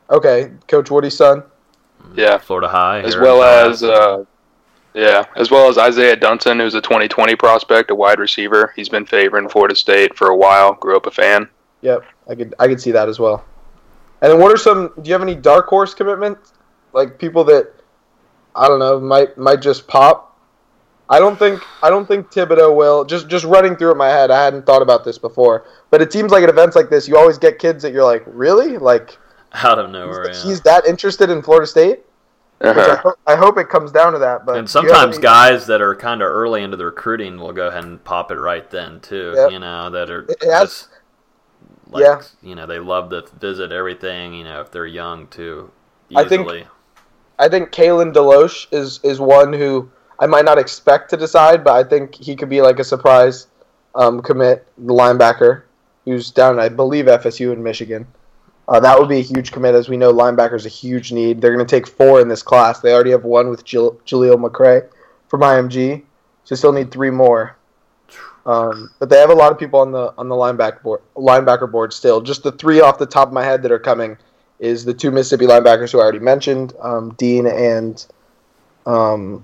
Okay, 0.09 0.51
Coach 0.67 0.89
Woodie's 0.89 1.17
son. 1.17 1.43
yeah, 2.15 2.37
Florida 2.37 2.69
High, 2.69 3.01
as 3.01 3.17
well 3.17 3.41
in 3.65 3.71
as 3.71 3.83
uh, 3.83 4.23
yeah, 4.93 5.25
as 5.35 5.51
well 5.51 5.67
as 5.69 5.77
Isaiah 5.77 6.15
Dunson, 6.15 6.61
who's 6.61 6.75
a 6.75 6.81
2020 6.81 7.35
prospect, 7.35 7.91
a 7.91 7.95
wide 7.95 8.19
receiver. 8.19 8.73
He's 8.75 8.87
been 8.89 9.05
favoring 9.05 9.49
Florida 9.49 9.75
State 9.75 10.15
for 10.15 10.27
a 10.27 10.35
while. 10.35 10.73
Grew 10.75 10.95
up 10.95 11.05
a 11.05 11.11
fan. 11.11 11.49
Yep, 11.81 12.05
I 12.29 12.35
could 12.35 12.55
I 12.59 12.67
could 12.67 12.79
see 12.81 12.91
that 12.91 13.09
as 13.09 13.19
well. 13.19 13.45
And 14.21 14.31
then 14.31 14.39
what 14.39 14.51
are 14.51 14.57
some? 14.57 14.93
Do 15.01 15.07
you 15.09 15.13
have 15.13 15.21
any 15.21 15.35
dark 15.35 15.67
horse 15.67 15.93
commitments? 15.93 16.53
Like 16.93 17.19
people 17.19 17.43
that 17.43 17.73
I 18.55 18.67
don't 18.69 18.79
know 18.79 18.99
might 18.99 19.37
might 19.37 19.61
just 19.61 19.87
pop. 19.87 20.36
I 21.09 21.19
don't 21.19 21.37
think 21.39 21.61
I 21.81 21.89
don't 21.89 22.05
think 22.05 22.31
Thibodeaux 22.31 22.75
will. 22.75 23.05
Just 23.05 23.27
just 23.29 23.45
running 23.45 23.75
through 23.75 23.89
it 23.89 23.91
in 23.93 23.97
my 23.97 24.09
head, 24.09 24.29
I 24.31 24.43
hadn't 24.43 24.65
thought 24.65 24.81
about 24.81 25.03
this 25.05 25.17
before. 25.17 25.65
But 25.89 26.01
it 26.01 26.11
seems 26.11 26.31
like 26.31 26.43
at 26.43 26.49
events 26.49 26.75
like 26.75 26.89
this, 26.89 27.07
you 27.07 27.17
always 27.17 27.37
get 27.37 27.59
kids 27.59 27.81
that 27.83 27.93
you're 27.93 28.03
like, 28.03 28.23
really, 28.27 28.77
like 28.77 29.17
out 29.53 29.79
of 29.79 29.89
nowhere. 29.89 30.27
he's, 30.27 30.43
yeah. 30.43 30.49
he's 30.49 30.61
that 30.61 30.85
interested 30.85 31.29
in 31.29 31.41
Florida 31.41 31.65
State. 31.67 32.01
I, 32.59 32.67
Uh-huh. 32.69 32.97
ho- 33.03 33.15
I 33.27 33.35
hope 33.35 33.57
it 33.57 33.69
comes 33.69 33.91
down 33.91 34.13
to 34.13 34.19
that. 34.19 34.45
But 34.45 34.57
and 34.57 34.67
do 34.67 34.79
you 34.81 34.87
have 34.87 34.95
sometimes 34.95 35.15
any- 35.17 35.23
guys 35.23 35.67
that 35.67 35.79
are 35.81 35.95
kind 35.95 36.21
of 36.21 36.27
early 36.29 36.63
into 36.63 36.75
the 36.75 36.85
recruiting 36.85 37.37
will 37.39 37.53
go 37.53 37.67
ahead 37.67 37.83
and 37.85 38.03
pop 38.03 38.31
it 38.31 38.35
right 38.39 38.69
then 38.69 38.99
too. 38.99 39.33
Yep. 39.35 39.51
You 39.51 39.59
know 39.59 39.89
that 39.91 40.09
are 40.09 40.23
It- 40.23 40.37
it 40.41 40.51
has- 40.51 40.69
just 40.69 40.89
like, 41.89 42.03
Yeah. 42.03 42.21
You 42.41 42.55
know 42.55 42.65
they 42.65 42.79
love 42.79 43.11
to 43.11 43.23
visit 43.39 43.71
everything. 43.71 44.33
You 44.33 44.43
know 44.43 44.59
if 44.59 44.71
they're 44.71 44.85
young 44.85 45.27
too. 45.27 45.71
I 46.15 46.23
think- 46.25 46.41
Easily. 46.47 46.67
I 47.39 47.47
think 47.47 47.71
Kalen 47.71 48.11
DeLoach 48.13 48.67
is 48.71 48.99
is 49.03 49.19
one 49.21 49.53
who 49.53 49.89
I 50.19 50.25
might 50.25 50.45
not 50.45 50.57
expect 50.57 51.09
to 51.11 51.17
decide, 51.17 51.63
but 51.63 51.73
I 51.73 51.87
think 51.87 52.15
he 52.15 52.35
could 52.35 52.49
be 52.49 52.61
like 52.61 52.79
a 52.79 52.83
surprise 52.83 53.47
um, 53.95 54.21
commit 54.21 54.67
the 54.77 54.93
linebacker 54.93 55.63
who's 56.05 56.31
down, 56.31 56.59
I 56.59 56.69
believe, 56.69 57.05
FSU 57.05 57.51
in 57.53 57.61
Michigan. 57.61 58.07
Uh, 58.67 58.79
that 58.79 58.99
would 58.99 59.09
be 59.09 59.19
a 59.19 59.23
huge 59.23 59.51
commit, 59.51 59.75
as 59.75 59.87
we 59.87 59.97
know 59.97 60.13
linebacker's 60.13 60.65
a 60.65 60.69
huge 60.69 61.11
need. 61.11 61.41
They're 61.41 61.53
going 61.53 61.65
to 61.65 61.69
take 61.69 61.87
four 61.87 62.19
in 62.19 62.27
this 62.27 62.43
class. 62.43 62.79
They 62.79 62.93
already 62.93 63.11
have 63.11 63.23
one 63.23 63.49
with 63.49 63.63
Jal- 63.63 63.97
Jaleel 64.05 64.35
McRae 64.35 64.87
from 65.29 65.41
IMG, 65.41 66.03
so 66.43 66.55
still 66.55 66.73
need 66.73 66.91
three 66.91 67.09
more. 67.09 67.55
Um, 68.45 68.91
but 68.99 69.09
they 69.09 69.19
have 69.19 69.29
a 69.29 69.35
lot 69.35 69.51
of 69.51 69.59
people 69.59 69.81
on 69.81 69.91
the 69.91 70.13
on 70.17 70.29
the 70.29 70.35
linebacker 70.35 70.81
board, 70.81 71.01
linebacker 71.15 71.69
board 71.69 71.91
still. 71.91 72.21
Just 72.21 72.43
the 72.43 72.51
three 72.53 72.79
off 72.79 72.97
the 72.97 73.05
top 73.05 73.27
of 73.27 73.33
my 73.33 73.43
head 73.43 73.61
that 73.63 73.71
are 73.73 73.79
coming 73.79 74.17
is 74.59 74.85
the 74.85 74.93
two 74.93 75.11
Mississippi 75.11 75.45
linebackers 75.45 75.91
who 75.91 75.99
I 75.99 76.03
already 76.03 76.19
mentioned, 76.19 76.73
um, 76.81 77.13
Dean 77.15 77.45
and 77.45 78.05
um, 78.85 79.43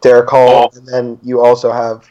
Derek 0.00 0.28
Hall, 0.28 0.48
Hall. 0.48 0.72
and 0.74 0.86
then 0.86 1.18
you 1.22 1.40
also 1.40 1.70
have 1.70 2.06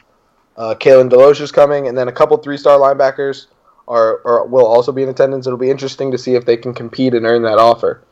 uh, 0.56 0.74
Kalen 0.74 1.10
DeLoach 1.10 1.40
is 1.40 1.52
coming, 1.52 1.88
and 1.88 1.96
then 1.96 2.08
a 2.08 2.12
couple 2.12 2.36
three-star 2.36 2.78
linebackers 2.78 3.46
are, 3.88 4.20
are 4.26 4.46
will 4.46 4.66
also 4.66 4.92
be 4.92 5.02
in 5.02 5.08
attendance. 5.08 5.46
It'll 5.46 5.58
be 5.58 5.70
interesting 5.70 6.10
to 6.12 6.18
see 6.18 6.34
if 6.34 6.44
they 6.44 6.56
can 6.56 6.74
compete 6.74 7.14
and 7.14 7.26
earn 7.26 7.42
that 7.42 7.58
offer. 7.58 8.02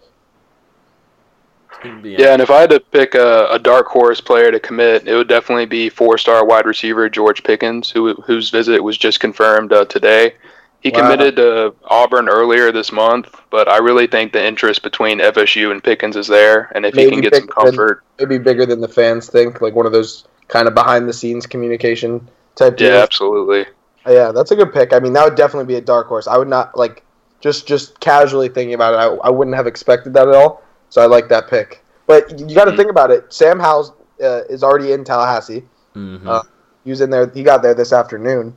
Yeah, 2.03 2.33
and 2.33 2.43
if 2.43 2.51
I 2.51 2.63
had 2.63 2.71
to 2.71 2.81
pick 2.81 3.15
a, 3.15 3.47
a 3.51 3.59
dark 3.59 3.87
horse 3.87 4.21
player 4.21 4.51
to 4.51 4.59
commit, 4.59 5.07
it 5.07 5.15
would 5.15 5.29
definitely 5.29 5.67
be 5.67 5.89
four-star 5.89 6.45
wide 6.45 6.67
receiver 6.67 7.09
George 7.09 7.45
Pickens, 7.45 7.89
who 7.89 8.15
whose 8.15 8.51
visit 8.51 8.83
was 8.83 8.99
just 8.99 9.21
confirmed 9.21 9.73
uh, 9.73 9.85
today. 9.85 10.35
He 10.81 10.91
Wow. 10.91 11.01
committed 11.01 11.37
to 11.37 11.75
Auburn 11.87 12.29
earlier 12.29 12.71
this 12.71 12.93
month, 12.93 13.35
but 13.51 13.69
I 13.69 13.79
really 13.79 14.07
think 14.07 14.33
the 14.33 14.45
interest 14.45 14.83
between 14.83 15.19
FSU 15.21 15.71
and 15.73 15.83
Pickens 15.83 16.17
is 16.17 16.29
there, 16.29 16.71
and 16.75 16.87
if 16.87 16.95
he 16.95 17.11
can 17.11 17.21
get 17.21 17.35
some 17.35 17.47
bigger 17.47 17.55
than- 17.57 17.65
comfort, 17.73 18.03
Maybe 18.21 18.39
bigger 18.39 18.65
than 18.67 18.81
the 18.81 18.89
fans 18.89 19.29
think, 19.29 19.61
like 19.61 19.75
one 19.75 19.87
of 19.87 19.93
those 19.93 20.25
kind 20.49 20.69
of 20.69 20.75
behind-the-scenes 20.75 21.47
communication 21.47 22.29
type 22.55 22.77
deals. 22.77 22.91
yeah, 22.93 23.03
absolutely. 23.03 23.67
Yeah, 24.07 24.31
that's 24.33 24.51
a 24.53 24.57
good 24.57 24.73
pick. 24.73 24.93
I 24.93 25.01
mean, 25.01 25.13
that 25.15 25.25
would 25.25 25.35
definitely 25.35 25.67
be 25.67 25.75
a 25.77 25.81
dark 25.81 26.07
horse. 26.07 26.27
I 26.29 26.39
would 26.39 26.49
not 26.49 26.77
like 26.79 27.03
just 27.41 27.67
just 27.67 27.99
casually 28.01 28.49
thinking 28.49 28.75
about 28.75 28.95
it. 28.95 28.97
I, 28.97 29.29
I 29.29 29.31
wouldn't 29.31 29.57
have 29.57 29.67
expected 29.67 30.15
that 30.15 30.27
at 30.29 30.35
all. 30.35 30.63
So 30.91 31.03
I 31.03 31.07
like 31.07 31.29
that 31.29 31.49
pick. 31.49 31.85
But 32.07 32.39
you 32.41 32.55
got 32.57 32.65
to 32.65 32.71
Mhm. 32.73 32.77
think 32.77 32.91
about 32.91 33.11
it. 33.11 33.27
Sam 33.33 33.61
Howell 33.61 33.95
uh, 34.23 34.41
is 34.49 34.65
already 34.65 34.93
in 34.93 35.05
Tallahassee. 35.05 35.63
Mhm. 35.95 36.27
Uh, 36.27 36.43
He 36.85 36.91
was 36.91 37.01
in 37.03 37.11
there. 37.11 37.27
He 37.35 37.43
got 37.43 37.63
there 37.63 37.75
this 37.75 37.93
afternoon. 37.93 38.57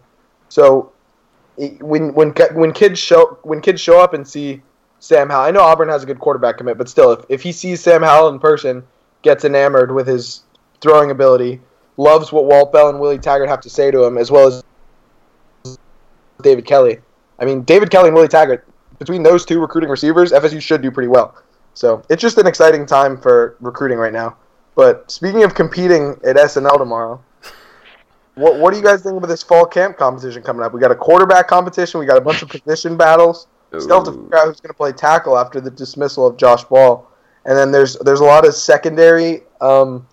So 0.49 0.91
when 1.57 2.13
when 2.13 2.33
when 2.53 2.71
kids 2.71 2.99
show 2.99 3.37
when 3.43 3.61
kids 3.61 3.81
show 3.81 3.99
up 3.99 4.13
and 4.13 4.27
see 4.27 4.61
Sam 4.99 5.29
Howell, 5.29 5.45
I 5.45 5.51
know 5.51 5.61
Auburn 5.61 5.89
has 5.89 6.03
a 6.03 6.05
good 6.05 6.19
quarterback 6.19 6.57
commit, 6.57 6.77
but 6.77 6.87
still, 6.87 7.11
if, 7.11 7.25
if 7.29 7.41
he 7.41 7.51
sees 7.51 7.81
Sam 7.81 8.03
Howell 8.03 8.29
in 8.29 8.39
person, 8.39 8.83
gets 9.21 9.45
enamored 9.45 9.91
with 9.91 10.07
his 10.07 10.43
throwing 10.79 11.11
ability, 11.11 11.59
loves 11.97 12.31
what 12.31 12.45
Walt 12.45 12.71
Bell 12.71 12.89
and 12.89 12.99
Willie 12.99 13.19
Taggart 13.19 13.49
have 13.49 13.61
to 13.61 13.69
say 13.69 13.91
to 13.91 14.03
him, 14.03 14.17
as 14.17 14.31
well 14.31 14.47
as 14.47 15.77
David 16.41 16.65
Kelly. 16.65 16.99
I 17.39 17.45
mean, 17.45 17.63
David 17.63 17.89
Kelly 17.89 18.07
and 18.07 18.15
Willie 18.15 18.27
Taggart, 18.27 18.67
between 18.99 19.23
those 19.23 19.45
two 19.45 19.59
recruiting 19.59 19.89
receivers, 19.89 20.31
FSU 20.31 20.61
should 20.61 20.81
do 20.81 20.91
pretty 20.91 21.07
well. 21.07 21.35
So 21.73 22.03
it's 22.09 22.21
just 22.21 22.37
an 22.37 22.47
exciting 22.47 22.85
time 22.85 23.17
for 23.17 23.55
recruiting 23.59 23.97
right 23.97 24.13
now. 24.13 24.37
But 24.75 25.09
speaking 25.09 25.43
of 25.43 25.55
competing 25.55 26.11
at 26.23 26.35
SNL 26.35 26.77
tomorrow, 26.77 27.21
what 28.41 28.59
what 28.59 28.71
do 28.71 28.77
you 28.77 28.83
guys 28.83 29.03
think 29.03 29.15
about 29.15 29.27
this 29.27 29.43
fall 29.43 29.65
camp 29.65 29.97
competition 29.97 30.41
coming 30.41 30.63
up? 30.63 30.73
We 30.73 30.79
got 30.79 30.91
a 30.91 30.95
quarterback 30.95 31.47
competition. 31.47 31.99
We 31.99 32.05
got 32.05 32.17
a 32.17 32.21
bunch 32.21 32.41
of 32.41 32.49
position 32.49 32.97
battles. 32.97 33.47
Still 33.79 34.03
have 34.03 34.05
to 34.05 34.11
figure 34.11 34.37
out 34.37 34.47
who's 34.47 34.59
going 34.59 34.73
to 34.73 34.73
play 34.73 34.91
tackle 34.91 35.37
after 35.37 35.61
the 35.61 35.71
dismissal 35.71 36.27
of 36.27 36.35
Josh 36.35 36.65
Ball. 36.65 37.07
And 37.45 37.57
then 37.57 37.71
there's 37.71 37.95
there's 37.99 38.19
a 38.19 38.25
lot 38.25 38.45
of 38.45 38.53
secondary 38.53 39.43
um, 39.61 40.05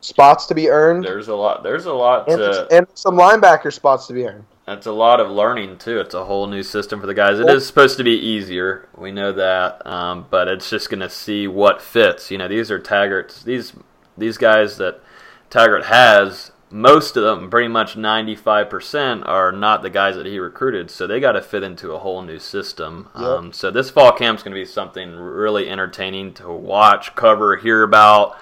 spots 0.00 0.46
to 0.46 0.54
be 0.54 0.68
earned, 0.68 1.04
There's 1.04 1.28
a 1.28 1.34
lot. 1.34 1.62
There's 1.62 1.86
a 1.86 1.92
lot 1.92 2.28
and, 2.28 2.38
to. 2.38 2.68
and 2.70 2.86
some 2.94 3.16
linebacker 3.16 3.72
spots 3.72 4.06
to 4.08 4.12
be 4.12 4.26
earned. 4.26 4.44
That's 4.66 4.86
a 4.86 4.92
lot 4.92 5.20
of 5.20 5.30
learning 5.30 5.78
too. 5.78 5.98
It's 6.00 6.14
a 6.14 6.24
whole 6.24 6.46
new 6.46 6.62
system 6.62 7.00
for 7.00 7.06
the 7.06 7.14
guys. 7.14 7.40
It 7.40 7.48
is 7.48 7.66
supposed 7.66 7.96
to 7.96 8.04
be 8.04 8.12
easier. 8.12 8.88
We 8.96 9.10
know 9.10 9.32
that, 9.32 9.84
um, 9.86 10.26
but 10.30 10.46
it's 10.46 10.70
just 10.70 10.90
going 10.90 11.00
to 11.00 11.10
see 11.10 11.48
what 11.48 11.82
fits. 11.82 12.30
You 12.30 12.38
know, 12.38 12.48
these 12.48 12.70
are 12.70 12.78
Taggart's. 12.78 13.42
These 13.42 13.72
these 14.16 14.38
guys 14.38 14.76
that 14.76 15.00
Taggart 15.48 15.86
has. 15.86 16.49
Most 16.70 17.16
of 17.16 17.24
them, 17.24 17.50
pretty 17.50 17.68
much 17.68 17.96
95%, 17.96 19.26
are 19.26 19.50
not 19.50 19.82
the 19.82 19.90
guys 19.90 20.14
that 20.14 20.26
he 20.26 20.38
recruited. 20.38 20.90
So 20.90 21.06
they 21.06 21.18
got 21.18 21.32
to 21.32 21.42
fit 21.42 21.64
into 21.64 21.92
a 21.92 21.98
whole 21.98 22.22
new 22.22 22.38
system. 22.38 23.08
Yep. 23.14 23.24
Um, 23.24 23.52
so 23.52 23.70
this 23.70 23.90
fall 23.90 24.12
camp's 24.12 24.42
going 24.42 24.54
to 24.54 24.60
be 24.60 24.64
something 24.64 25.16
really 25.16 25.68
entertaining 25.68 26.32
to 26.34 26.48
watch, 26.52 27.16
cover, 27.16 27.56
hear 27.56 27.82
about. 27.82 28.38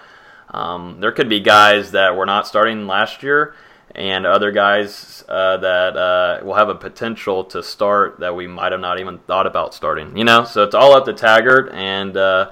Um, 0.51 0.99
there 1.01 1.13
could 1.13 1.29
be 1.29 1.41
guys 1.41 1.93
that 1.93 2.17
were 2.17 2.27
not 2.27 2.47
starting 2.47 2.87
last 2.87 3.23
year 3.23 3.55
and 3.95 4.27
other 4.27 4.53
guys 4.53 5.25
uh, 5.29 5.57
that 5.57 5.97
uh, 5.97 6.41
will 6.45 6.55
have 6.55 6.69
a 6.69 6.75
potential 6.75 7.45
to 7.45 7.63
start 7.63 8.21
that 8.21 8.35
we 8.35 8.47
might 8.47 8.73
have 8.73 8.81
not 8.81 9.01
even 9.01 9.19
thought 9.21 9.47
about 9.47 9.75
starting. 9.75 10.17
You 10.17 10.25
know, 10.25 10.45
so 10.45 10.63
it's 10.63 10.75
all 10.75 10.95
up 10.95 11.05
to 11.07 11.13
Taggart 11.13 11.73
and 11.73 12.17
uh, 12.17 12.51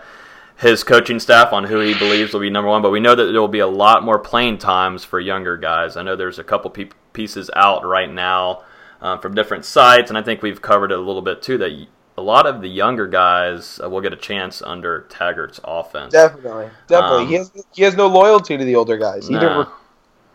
his 0.57 0.83
coaching 0.83 1.21
staff 1.21 1.53
on 1.53 1.65
who 1.65 1.81
he 1.81 1.95
believes 1.95 2.33
will 2.33 2.41
be 2.41 2.51
number 2.51 2.71
one. 2.71 2.83
But 2.83 2.91
we 2.91 3.01
know 3.01 3.15
that 3.15 3.25
there 3.25 3.41
will 3.41 3.49
be 3.49 3.59
a 3.59 3.67
lot 3.67 4.03
more 4.03 4.19
playing 4.19 4.59
times 4.59 5.05
for 5.05 5.21
younger 5.21 5.57
guys. 5.57 5.97
I 5.97 6.03
know 6.03 6.17
there's 6.17 6.39
a 6.39 6.45
couple 6.45 6.71
pe- 6.71 6.91
pieces 7.13 7.51
out 7.55 7.85
right 7.85 8.11
now 8.11 8.63
uh, 9.01 9.19
from 9.19 9.35
different 9.35 9.65
sites, 9.65 10.11
and 10.11 10.17
I 10.17 10.23
think 10.23 10.43
we've 10.43 10.63
covered 10.63 10.93
it 10.93 10.99
a 10.99 11.03
little 11.03 11.23
bit 11.23 11.43
too. 11.43 11.59
That 11.59 11.87
a 12.17 12.23
lot 12.23 12.47
of 12.47 12.63
the 12.63 12.69
younger 12.69 13.07
guys 13.07 13.79
uh, 13.83 13.91
will 13.91 14.01
get 14.01 14.15
a 14.15 14.17
chance 14.17 14.63
under 14.63 15.07
Taggart's 15.11 15.61
offense. 15.63 16.13
Definitely, 16.13 16.71
definitely. 16.89 17.25
Um, 17.25 17.29
he 17.29 17.35
has 17.35 17.65
he 17.73 17.83
has 17.83 17.95
no 17.95 18.07
loyalty 18.07 18.57
to 18.57 18.65
the 18.65 18.75
older 18.75 18.97
guys. 18.97 19.29
Nah. 19.29 19.67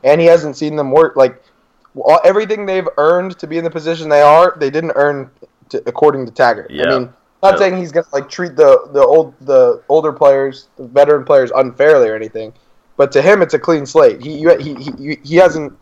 and 0.04 0.22
he 0.22 0.28
hasn't 0.28 0.56
seen 0.56 0.76
them 0.76 0.92
work 0.92 1.16
like 1.16 1.44
all, 1.96 2.20
everything 2.24 2.66
they've 2.68 2.88
earned 2.98 3.38
to 3.40 3.48
be 3.48 3.58
in 3.58 3.64
the 3.64 3.72
position 3.72 4.10
they 4.10 4.22
are. 4.22 4.56
They 4.60 4.70
didn't 4.70 4.94
earn 4.96 5.32
to, 5.70 5.82
according 5.88 6.28
to 6.28 6.32
Taggart. 6.32 6.70
Yeah. 6.70 6.84
I 6.84 7.00
mean, 7.00 7.14
not 7.42 7.58
saying 7.58 7.78
he's 7.78 7.92
gonna 7.92 8.06
like 8.14 8.30
treat 8.30 8.56
the 8.56 8.90
the 8.94 9.02
old 9.02 9.34
the 9.42 9.82
older 9.90 10.12
players, 10.14 10.68
the 10.78 10.88
veteran 10.88 11.26
players 11.26 11.52
unfairly 11.56 12.10
or 12.10 12.16
anything, 12.16 12.54
but 12.98 13.12
to 13.14 13.22
him 13.22 13.42
it's 13.42 13.54
a 13.54 13.60
clean 13.60 13.86
slate. 13.86 14.22
He 14.22 14.40
he 14.60 14.76
he, 14.76 15.18
he 15.24 15.36
hasn't. 15.36 15.74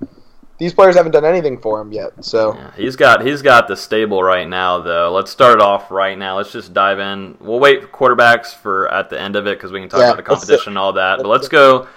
These 0.58 0.74
players 0.74 0.98
haven't 0.98 1.13
done 1.13 1.24
anything 1.24 1.58
for 1.58 1.80
him 1.80 1.93
yet. 1.93 2.12
So 2.24 2.54
Yeah, 2.54 2.72
he's 2.76 2.95
got 2.98 3.26
he's 3.26 3.41
got 3.41 3.69
the 3.69 3.78
stable 3.78 4.22
right 4.22 4.48
now 4.48 4.80
though. 4.80 5.10
Let's 5.12 5.32
start 5.32 5.62
off 5.62 5.89
right 5.89 6.17
now. 6.17 6.36
Let's 6.36 6.52
just 6.52 6.74
dive 6.74 7.00
in. 7.00 7.38
We'll 7.39 7.62
wait 7.62 7.82
for 7.82 7.88
quarterbacks 7.88 8.54
for 8.54 8.91
at 8.93 9.10
the 9.10 9.19
end 9.19 9.38
of 9.38 9.48
it 9.48 9.58
because 9.58 9.72
we 9.72 9.80
can 9.80 9.88
talk 9.88 10.02
Yeah, 10.02 10.08
about 10.08 10.17
the 10.17 10.24
competition 10.24 10.72
and 10.72 10.78
all 10.78 10.93
that. 10.93 11.17
But 11.17 11.28
let's 11.28 11.48
go 11.48 11.88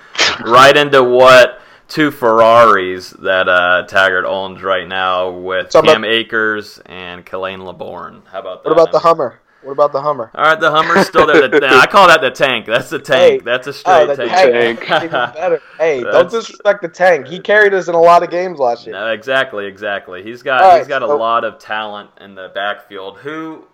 right 0.44 0.76
into 0.76 1.02
what 1.02 1.60
two 1.88 2.10
Ferraris 2.12 3.10
that 3.18 3.48
uh, 3.48 3.84
Taggart 3.86 4.24
owns 4.24 4.62
right 4.62 4.86
now 4.86 5.30
with 5.30 5.70
Cam 5.72 6.04
Akers 6.04 6.78
and 6.86 7.26
Khalan 7.26 7.64
Laborn. 7.66 8.22
How 8.30 8.40
about 8.40 8.62
that? 8.62 8.68
what 8.70 8.78
about 8.78 8.92
the? 8.92 9.00
Hummer? 9.00 9.40
What 9.62 9.72
about 9.72 9.92
the 9.92 10.00
Hummer? 10.02 10.30
All 10.34 10.44
right, 10.44 10.58
the 10.58 10.70
Hummer's 10.70 11.06
still 11.06 11.26
there. 11.26 11.46
The, 11.48 11.66
I 11.70 11.86
call 11.86 12.08
that 12.08 12.20
the 12.20 12.30
tank. 12.30 12.66
That's 12.66 12.90
the 12.90 12.98
tank. 12.98 13.32
Hey. 13.32 13.38
That's 13.44 13.66
a 13.66 13.70
Oh, 13.70 13.72
straight 13.72 14.06
the 14.08 14.16
tank. 14.16 14.30
tank. 14.30 14.80
tank. 14.86 15.02
Even 15.04 15.10
better. 15.32 15.62
Hey, 15.78 16.02
don't 16.04 16.30
disrespect 16.30 16.82
the 16.82 16.88
tank. 16.88 17.26
He 17.28 17.38
carried 17.38 17.72
us 17.74 17.88
in 17.88 17.94
a 17.94 18.00
lot 18.00 18.22
of 18.22 18.30
games 18.30 18.58
last 18.58 18.86
year. 18.86 18.94
No, 18.96 19.08
exactly, 19.12 19.66
exactly. 19.66 20.22
He's 20.22 20.42
got 20.42 20.62
All 20.62 20.68
right, 20.70 20.78
he's 20.78 20.88
got 20.88 21.02
a 21.02 21.06
lot 21.06 21.44
of 21.44 21.58
talent 21.58 22.10
in 22.20 22.34
the 22.34 22.50
backfield. 22.54 23.18
Who, 23.18 23.64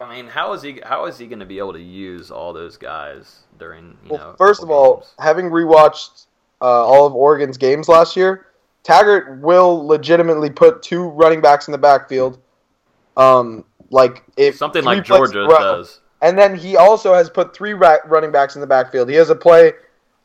I 0.00 0.08
mean, 0.14 0.28
how 0.28 0.52
is 0.52 0.62
he 0.62 0.80
how 0.84 1.06
is 1.06 1.18
he 1.18 1.26
going 1.26 1.40
to 1.40 1.46
be 1.46 1.58
able 1.58 1.72
to 1.72 1.82
use 1.82 2.30
all 2.30 2.52
those 2.52 2.76
guys 2.76 3.40
during 3.58 3.96
you 4.04 4.10
Well, 4.10 4.18
know? 4.18 4.34
first 4.38 4.62
of 4.62 4.70
all, 4.70 4.98
games? 4.98 5.14
having 5.18 5.46
rewatched 5.46 6.26
uh, 6.60 6.64
all 6.64 7.06
of 7.06 7.14
Oregon's 7.14 7.58
games 7.58 7.88
last 7.88 8.16
year, 8.16 8.46
Taggart 8.84 9.40
will 9.40 9.84
legitimately 9.86 10.50
put 10.50 10.82
two 10.82 11.08
running 11.08 11.40
backs 11.40 11.66
in 11.66 11.72
the 11.72 11.78
backfield. 11.78 12.38
Um, 13.16 13.64
like 13.90 14.24
if 14.36 14.56
something 14.56 14.84
like 14.84 15.04
Georgia 15.04 15.40
row. 15.40 15.58
does. 15.58 16.00
And 16.20 16.36
then 16.36 16.56
he 16.56 16.76
also 16.76 17.14
has 17.14 17.30
put 17.30 17.54
three 17.54 17.74
ra- 17.74 17.98
running 18.06 18.32
backs 18.32 18.56
in 18.56 18.60
the 18.60 18.66
backfield. 18.66 19.08
He 19.08 19.14
has 19.16 19.30
a 19.30 19.36
play 19.36 19.72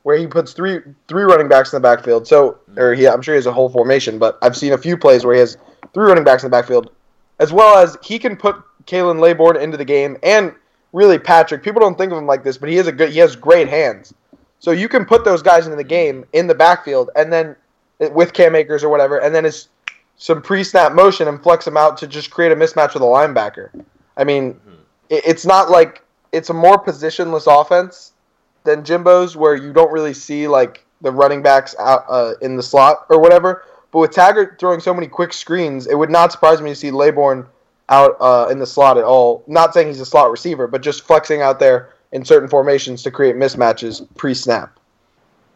where 0.02 0.16
he 0.16 0.26
puts 0.26 0.52
three 0.52 0.80
three 1.08 1.22
running 1.22 1.48
backs 1.48 1.72
in 1.72 1.76
the 1.76 1.88
backfield. 1.88 2.26
So, 2.26 2.58
or 2.76 2.94
he, 2.94 3.08
I'm 3.08 3.22
sure 3.22 3.34
he 3.34 3.38
has 3.38 3.46
a 3.46 3.52
whole 3.52 3.68
formation, 3.68 4.18
but 4.18 4.38
I've 4.42 4.56
seen 4.56 4.72
a 4.72 4.78
few 4.78 4.96
plays 4.96 5.24
where 5.24 5.34
he 5.34 5.40
has 5.40 5.56
three 5.92 6.06
running 6.06 6.24
backs 6.24 6.42
in 6.42 6.50
the 6.50 6.56
backfield, 6.56 6.90
as 7.38 7.52
well 7.52 7.78
as 7.78 7.96
he 8.02 8.18
can 8.18 8.36
put 8.36 8.56
Khalan 8.86 9.20
Laborn 9.20 9.56
into 9.56 9.76
the 9.76 9.84
game, 9.84 10.16
and 10.22 10.54
really 10.92 11.18
Patrick. 11.18 11.62
People 11.62 11.80
don't 11.80 11.96
think 11.96 12.12
of 12.12 12.18
him 12.18 12.26
like 12.26 12.44
this, 12.44 12.58
but 12.58 12.68
he 12.68 12.76
has 12.76 12.86
a 12.86 12.92
good, 12.92 13.10
he 13.10 13.18
has 13.18 13.36
great 13.36 13.68
hands. 13.68 14.12
So 14.58 14.70
you 14.70 14.88
can 14.88 15.04
put 15.04 15.24
those 15.24 15.42
guys 15.42 15.66
into 15.66 15.76
the 15.76 15.84
game 15.84 16.24
in 16.32 16.46
the 16.46 16.54
backfield, 16.54 17.10
and 17.16 17.32
then 17.32 17.56
with 18.12 18.32
Cam 18.32 18.54
Akers 18.54 18.82
or 18.82 18.88
whatever, 18.88 19.18
and 19.18 19.34
then 19.34 19.44
it's 19.44 19.68
some 20.16 20.40
pre-snap 20.42 20.92
motion 20.92 21.28
and 21.28 21.42
flex 21.42 21.64
them 21.64 21.76
out 21.76 21.96
to 21.98 22.06
just 22.06 22.30
create 22.30 22.52
a 22.52 22.56
mismatch 22.56 22.94
with 22.94 23.02
a 23.02 23.06
linebacker. 23.06 23.70
I 24.16 24.24
mean, 24.24 24.60
it, 25.10 25.22
it's 25.26 25.44
not 25.44 25.70
like 25.70 26.04
it's 26.32 26.50
a 26.50 26.54
more 26.54 26.82
positionless 26.82 27.46
offense 27.48 28.12
than 28.64 28.84
Jimbo's, 28.84 29.36
where 29.36 29.54
you 29.54 29.72
don't 29.72 29.92
really 29.92 30.14
see 30.14 30.48
like 30.48 30.84
the 31.00 31.10
running 31.10 31.42
backs 31.42 31.74
out 31.78 32.04
uh, 32.08 32.34
in 32.40 32.56
the 32.56 32.62
slot 32.62 33.06
or 33.10 33.20
whatever. 33.20 33.64
But 33.92 33.98
with 34.00 34.10
Taggart 34.10 34.58
throwing 34.58 34.80
so 34.80 34.94
many 34.94 35.06
quick 35.06 35.32
screens, 35.32 35.86
it 35.86 35.94
would 35.96 36.10
not 36.10 36.32
surprise 36.32 36.60
me 36.60 36.70
to 36.70 36.76
see 36.76 36.90
Laborn 36.90 37.46
out 37.88 38.16
uh, 38.20 38.48
in 38.50 38.58
the 38.58 38.66
slot 38.66 38.96
at 38.98 39.04
all. 39.04 39.44
Not 39.46 39.74
saying 39.74 39.88
he's 39.88 40.00
a 40.00 40.06
slot 40.06 40.30
receiver, 40.30 40.66
but 40.66 40.82
just 40.82 41.02
flexing 41.02 41.42
out 41.42 41.60
there 41.60 41.90
in 42.12 42.24
certain 42.24 42.48
formations 42.48 43.02
to 43.02 43.10
create 43.10 43.36
mismatches 43.36 44.06
pre-snap. 44.16 44.78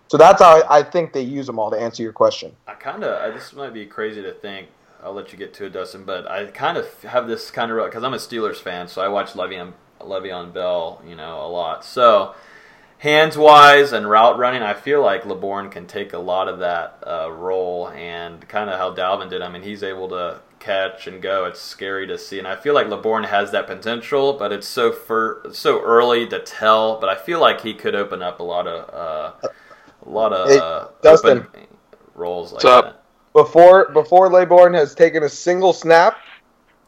So 0.09 0.17
that's 0.17 0.43
how 0.43 0.61
I, 0.63 0.79
I 0.79 0.83
think 0.83 1.13
they 1.13 1.23
use 1.23 1.47
them 1.47 1.59
all. 1.59 1.71
To 1.71 1.79
answer 1.79 2.03
your 2.03 2.13
question, 2.13 2.57
I 2.67 2.75
kind 2.75 3.05
of 3.05 3.35
this 3.35 3.53
might 3.53 3.75
be 3.75 3.87
crazy 3.87 4.23
to 4.23 4.33
think. 4.33 4.69
I'll 5.03 5.13
let 5.13 5.33
you 5.33 5.39
get 5.39 5.55
to 5.55 5.67
it, 5.67 5.73
Dustin. 5.73 6.05
But 6.05 6.29
I 6.31 6.47
kind 6.47 6.77
of 6.77 7.03
have 7.03 7.29
this 7.29 7.51
kind 7.51 7.71
of 7.71 7.85
because 7.85 8.03
I'm 8.03 8.15
a 8.15 8.19
Steelers 8.19 8.57
fan, 8.57 8.89
so 8.89 9.03
I 9.03 9.09
watch 9.09 9.35
Le'Veon 9.35 9.73
Le'Veon 10.01 10.53
Bell, 10.53 11.03
you 11.07 11.15
know, 11.15 11.45
a 11.45 11.49
lot. 11.49 11.85
So 11.85 12.35
hands 12.99 13.37
wise 13.39 13.93
and 13.93 14.09
route 14.09 14.39
running, 14.39 14.63
I 14.63 14.75
feel 14.75 15.03
like 15.03 15.25
Laborn 15.25 15.71
can 15.71 15.87
take 15.87 16.13
a 16.13 16.19
lot 16.19 16.49
of 16.49 16.59
that 16.59 17.03
uh, 17.07 17.31
role 17.31 17.89
and 17.91 18.47
kind 18.49 18.71
of 18.71 18.79
how 18.79 18.95
Dalvin 18.95 19.31
did. 19.31 19.43
I 19.43 19.49
mean, 19.49 19.63
he's 19.63 19.83
able 19.83 20.09
to 20.09 20.41
catch 20.59 21.07
and 21.07 21.23
go. 21.23 21.45
It's 21.45 21.61
scary 21.61 22.07
to 22.09 22.19
see, 22.19 22.39
and 22.39 22.49
I 22.49 22.57
feel 22.57 22.75
like 22.75 22.89
Laborn 22.89 23.25
has 23.25 23.53
that 23.53 23.67
potential, 23.67 24.33
but 24.33 24.53
it's 24.53 24.67
so 24.67 24.91
fur- 24.93 25.53
so 25.53 25.81
early 25.83 26.27
to 26.29 26.41
tell. 26.41 26.99
But 26.99 27.09
I 27.09 27.15
feel 27.15 27.41
like 27.41 27.61
he 27.61 27.75
could 27.75 27.95
open 27.95 28.23
up 28.23 28.41
a 28.41 28.43
lot 28.43 28.67
of 28.67 28.95
uh, 28.95 29.49
a 30.09 30.11
lot 30.11 30.33
of 30.33 30.49
Hey, 30.49 30.59
uh, 30.59 30.87
Dustin. 31.03 31.47
rolls 32.15 32.53
like 32.53 32.65
What's 32.65 32.65
up? 32.65 32.85
that. 32.87 33.03
before 33.33 33.91
before 33.93 34.31
Laborn 34.31 34.75
has 34.75 34.95
taken 34.95 35.23
a 35.23 35.29
single 35.29 35.73
snap, 35.73 36.17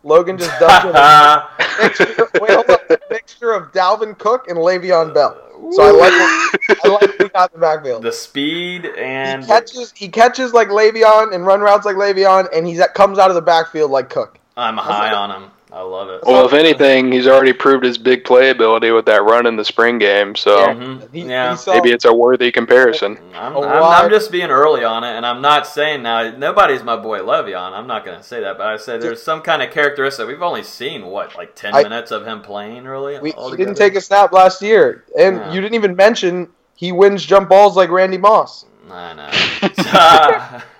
Logan 0.03 0.39
just 0.39 0.51
dumped 0.61 0.87
him 0.87 0.97
a 0.97 1.49
mixture, 1.83 2.29
wait, 2.41 2.51
hold 2.53 2.71
up, 2.71 2.81
mixture 3.11 3.53
of 3.53 3.73
Dalvin 3.73 4.19
Cook 4.19 4.49
and 4.49 4.59
Le'Veon 4.59 5.13
Bell. 5.15 5.37
So 5.73 5.83
I 5.83 5.91
like 5.91 6.13
what, 6.13 6.79
I 6.85 6.89
like 6.89 7.01
what 7.03 7.23
he 7.23 7.29
got 7.29 7.53
in 7.53 7.61
the 7.61 7.67
backfield. 7.67 8.03
the 8.03 8.13
speed 8.13 8.87
and 8.87 9.43
he 9.43 9.47
catches 9.49 9.93
he 9.95 10.09
catches 10.09 10.53
like 10.55 10.69
Le'Veon 10.69 11.35
and 11.35 11.45
run 11.45 11.61
routes 11.61 11.85
like 11.85 11.97
Le'Veon, 11.97 12.49
and 12.55 12.67
he 12.67 12.81
comes 12.95 13.19
out 13.19 13.31
of 13.31 13.35
the 13.35 13.43
backfield 13.43 13.91
like 13.91 14.09
Cook. 14.09 14.39
I'm 14.57 14.77
high 14.79 15.13
on 15.13 15.31
him. 15.31 15.51
I 15.73 15.83
love 15.83 16.09
it. 16.09 16.23
Well, 16.25 16.45
if 16.47 16.53
anything, 16.53 17.13
he's 17.13 17.29
already 17.29 17.53
proved 17.53 17.85
his 17.85 17.97
big 17.97 18.25
playability 18.25 18.93
with 18.95 19.07
that 19.07 19.23
run 19.23 19.47
in 19.47 19.55
the 19.57 19.65
spring 19.65 19.99
game. 19.99 20.35
So 20.35 20.57
Mhm. 20.69 21.13
He, 21.13 21.23
yeah. 21.23 21.57
he 21.57 21.71
maybe 21.71 21.91
it's 21.93 22.05
a 22.05 22.13
worthy 22.13 22.51
comparison. 22.51 23.19
I'm, 23.35 23.55
a 23.55 23.61
I'm, 23.61 23.83
I'm 24.05 24.11
just 24.11 24.33
being 24.33 24.51
early 24.51 24.83
on 24.85 25.05
it, 25.05 25.11
and 25.17 25.25
I'm 25.25 25.41
not 25.41 25.67
saying 25.67 26.03
now 26.03 26.31
nobody's 26.37 26.83
my 26.83 26.97
boy 26.97 27.21
Le'Veon. 27.21 27.73
I'm 27.73 27.87
not 27.87 28.05
going 28.05 28.17
to 28.19 28.23
say 28.25 28.41
that, 28.41 28.59
but 28.59 28.67
I 28.67 28.77
say 28.79 28.99
there's 28.99 29.23
some 29.23 29.43
kind 29.43 29.63
of 29.63 29.71
characteristic. 29.71 30.27
We've 30.27 30.43
only 30.43 30.65
seen 30.65 31.07
what 31.07 31.37
like 31.37 31.55
ten 31.55 31.75
I- 31.75 31.83
minutes 31.85 32.11
of 32.11 32.27
him 32.27 32.41
playing, 32.43 32.85
really. 32.85 33.19
we, 33.21 33.31
he 33.33 33.57
didn't 33.57 33.77
take 33.77 33.95
a 33.95 34.01
snap 34.01 34.33
last 34.33 34.63
year, 34.63 35.05
and 35.19 35.37
Yeah. 35.37 35.53
you 35.53 35.61
didn't 35.61 35.75
even 35.75 35.95
mention 35.95 36.49
he 36.75 36.91
wins 36.93 37.25
jump 37.25 37.49
balls 37.49 37.77
like 37.77 37.91
Randy 37.91 38.19
Moss. 38.19 38.65
I 38.91 39.15
know. 39.15 40.63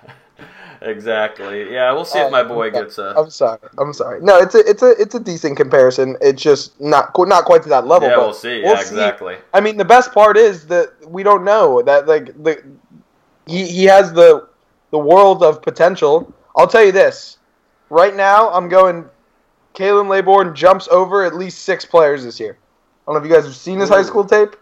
exactly. 0.81 1.71
Yeah, 1.73 1.91
we'll 1.93 2.05
see 2.05 2.19
if 2.19 2.27
uh, 2.27 2.29
my 2.29 2.43
boy 2.43 2.71
gets 2.71 2.97
a. 2.97 3.13
I'm 3.17 3.29
sorry. 3.29 3.59
I'm 3.77 3.93
sorry. 3.93 4.21
No, 4.21 4.37
it's 4.37 4.55
a 4.55 4.59
it's 4.59 4.83
a 4.83 4.91
it's 4.99 5.15
a 5.15 5.19
decent 5.19 5.57
comparison. 5.57 6.17
It's 6.21 6.41
just 6.41 6.79
not 6.79 7.11
not 7.17 7.45
quite 7.45 7.63
to 7.63 7.69
that 7.69 7.87
level. 7.87 8.09
Yeah, 8.09 8.15
but 8.15 8.25
we'll 8.25 8.33
see. 8.33 8.61
Yeah, 8.61 8.79
exactly. 8.79 9.37
I 9.53 9.61
mean, 9.61 9.77
the 9.77 9.85
best 9.85 10.11
part 10.13 10.37
is 10.37 10.67
that 10.67 10.93
we 11.07 11.23
don't 11.23 11.43
know 11.43 11.81
that 11.81 12.07
like 12.07 12.25
the 12.43 12.63
he 13.47 13.67
he 13.67 13.83
has 13.85 14.13
the 14.13 14.47
the 14.91 14.99
world 14.99 15.43
of 15.43 15.61
potential. 15.61 16.33
I'll 16.55 16.67
tell 16.67 16.83
you 16.83 16.91
this. 16.91 17.37
Right 17.89 18.15
now, 18.15 18.49
I'm 18.51 18.69
going. 18.69 19.05
Khalan 19.73 20.09
Laborn 20.09 20.53
jumps 20.53 20.89
over 20.89 21.23
at 21.23 21.33
least 21.33 21.59
six 21.59 21.85
players 21.85 22.25
this 22.25 22.41
year. 22.41 22.57
I 23.07 23.13
don't 23.13 23.15
know 23.15 23.25
if 23.25 23.29
you 23.29 23.33
guys 23.33 23.45
have 23.45 23.55
seen 23.55 23.79
his 23.79 23.87
high 23.89 24.03
school 24.03 24.25
tape, 24.25 24.57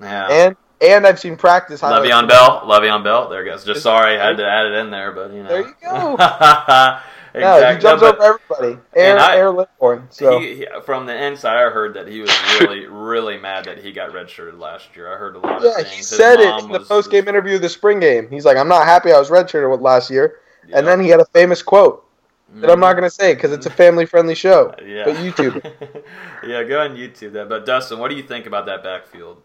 Yeah. 0.00 0.28
and 0.30 0.56
and 0.82 1.06
I've 1.06 1.18
seen 1.18 1.36
practice. 1.36 1.80
highlights. 1.80 2.12
Le'Veon 2.12 2.28
Bell, 2.28 2.62
Le'Veon 2.66 3.04
Bell. 3.04 3.28
There 3.28 3.44
goes. 3.44 3.64
Just 3.64 3.82
sorry, 3.82 4.18
I 4.18 4.28
had 4.28 4.36
to 4.38 4.46
add 4.46 4.66
it 4.66 4.74
in 4.74 4.90
there, 4.90 5.12
but 5.12 5.32
you 5.32 5.42
know. 5.42 5.48
There 5.48 5.60
you 5.60 5.74
go. 5.80 6.14
exactly. 7.34 7.40
No, 7.40 7.74
he 7.74 7.80
jumps 7.80 8.02
but 8.02 8.18
over 8.18 8.40
everybody. 8.50 8.82
Air, 8.94 9.12
and 9.12 9.20
I- 9.20 9.36
Air 9.36 9.50
Laborn. 9.50 10.08
So 10.10 10.40
he, 10.40 10.56
he- 10.56 10.66
from 10.84 11.06
the 11.06 11.24
inside, 11.24 11.56
I 11.56 11.70
heard 11.70 11.94
that 11.94 12.08
he 12.08 12.20
was 12.20 12.30
really, 12.60 12.86
really 12.90 13.38
mad 13.38 13.64
that 13.66 13.78
he 13.78 13.92
got 13.92 14.10
redshirted 14.10 14.58
last 14.58 14.94
year. 14.96 15.12
I 15.12 15.16
heard 15.16 15.36
a 15.36 15.38
lot 15.38 15.64
of 15.64 15.64
yeah, 15.64 15.84
he 15.84 16.02
said 16.02 16.40
it 16.40 16.64
in 16.64 16.70
the 16.70 16.80
post 16.80 17.10
game 17.10 17.28
interview 17.28 17.56
of 17.56 17.62
the 17.62 17.68
spring 17.68 18.00
game. 18.00 18.28
He's 18.28 18.44
like, 18.44 18.56
"I'm 18.56 18.68
not 18.68 18.84
happy 18.84 19.12
I 19.12 19.18
was 19.18 19.30
redshirted 19.30 19.70
with 19.70 19.80
last 19.80 20.10
year." 20.10 20.40
Yeah. 20.68 20.78
And 20.78 20.86
then 20.86 21.00
he 21.00 21.08
had 21.08 21.20
a 21.20 21.24
famous 21.26 21.62
quote. 21.62 22.04
that 22.54 22.70
I'm 22.70 22.80
not 22.80 22.90
mm-hmm. 22.90 23.00
going 23.00 23.10
to 23.10 23.14
say 23.14 23.34
because 23.34 23.52
it's 23.52 23.66
a 23.66 23.68
mm-hmm. 23.68 23.76
family 23.76 24.06
friendly 24.06 24.34
show. 24.34 24.74
Yeah. 24.84 25.04
But 25.04 25.16
YouTube. 25.16 25.64
yeah, 26.46 26.62
go 26.64 26.80
on 26.80 26.96
YouTube. 26.96 27.32
That. 27.32 27.48
But 27.48 27.66
Dustin, 27.66 27.98
what 27.98 28.10
do 28.10 28.16
you 28.16 28.22
think 28.22 28.46
about 28.46 28.66
that 28.66 28.82
backfield? 28.82 29.42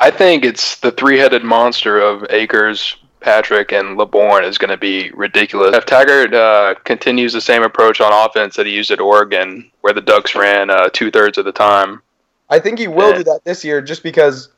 I 0.00 0.10
think 0.10 0.44
it's 0.46 0.76
the 0.76 0.90
three-headed 0.90 1.44
monster 1.44 2.00
of 2.00 2.24
Akers, 2.30 2.96
Patrick, 3.20 3.70
and 3.70 3.98
Laborn 3.98 4.44
is 4.44 4.56
going 4.56 4.70
to 4.70 4.78
be 4.78 5.10
ridiculous. 5.10 5.76
If 5.76 5.84
Taggart 5.84 6.32
uh, 6.32 6.74
continues 6.84 7.34
the 7.34 7.40
same 7.42 7.62
approach 7.62 8.00
on 8.00 8.10
offense 8.10 8.56
that 8.56 8.64
he 8.64 8.72
used 8.72 8.90
at 8.90 8.98
Oregon, 8.98 9.70
where 9.82 9.92
the 9.92 10.00
Ducks 10.00 10.34
ran 10.34 10.70
uh, 10.70 10.88
two 10.90 11.10
thirds 11.10 11.36
of 11.36 11.44
the 11.44 11.52
time, 11.52 12.00
I 12.48 12.58
think 12.58 12.78
he 12.78 12.88
will 12.88 13.10
Yeah. 13.10 13.18
do 13.18 13.24
that 13.24 13.44
this 13.44 13.62
year 13.62 13.82
just 13.82 14.02
because 14.02 14.48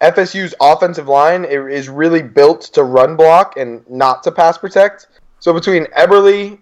FSU's 0.00 0.54
offensive 0.60 1.08
line 1.08 1.44
is 1.44 1.88
really 1.88 2.22
built 2.22 2.62
to 2.72 2.84
run 2.84 3.16
block 3.16 3.56
and 3.56 3.88
not 3.90 4.22
to 4.22 4.32
pass 4.32 4.56
protect. 4.58 5.08
So 5.40 5.52
between 5.52 5.86
Eberle 5.86 6.56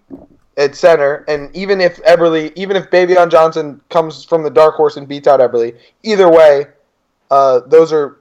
at 0.57 0.75
center, 0.75 1.25
and 1.29 1.55
even 1.55 1.81
if 1.83 2.03
Eberle, 2.05 2.51
even 2.57 2.77
if 2.77 2.91
Baveon 2.91 3.31
Johnson 3.31 3.81
comes 3.91 4.25
from 4.25 4.43
the 4.43 4.51
dark 4.51 4.75
horse 4.75 4.97
and 4.97 5.07
beats 5.07 5.29
out 5.29 5.41
Eberle, 5.41 5.77
either 6.03 6.31
way, 6.31 6.67
uh, 7.31 7.61
those 7.67 7.93
are 7.93 8.19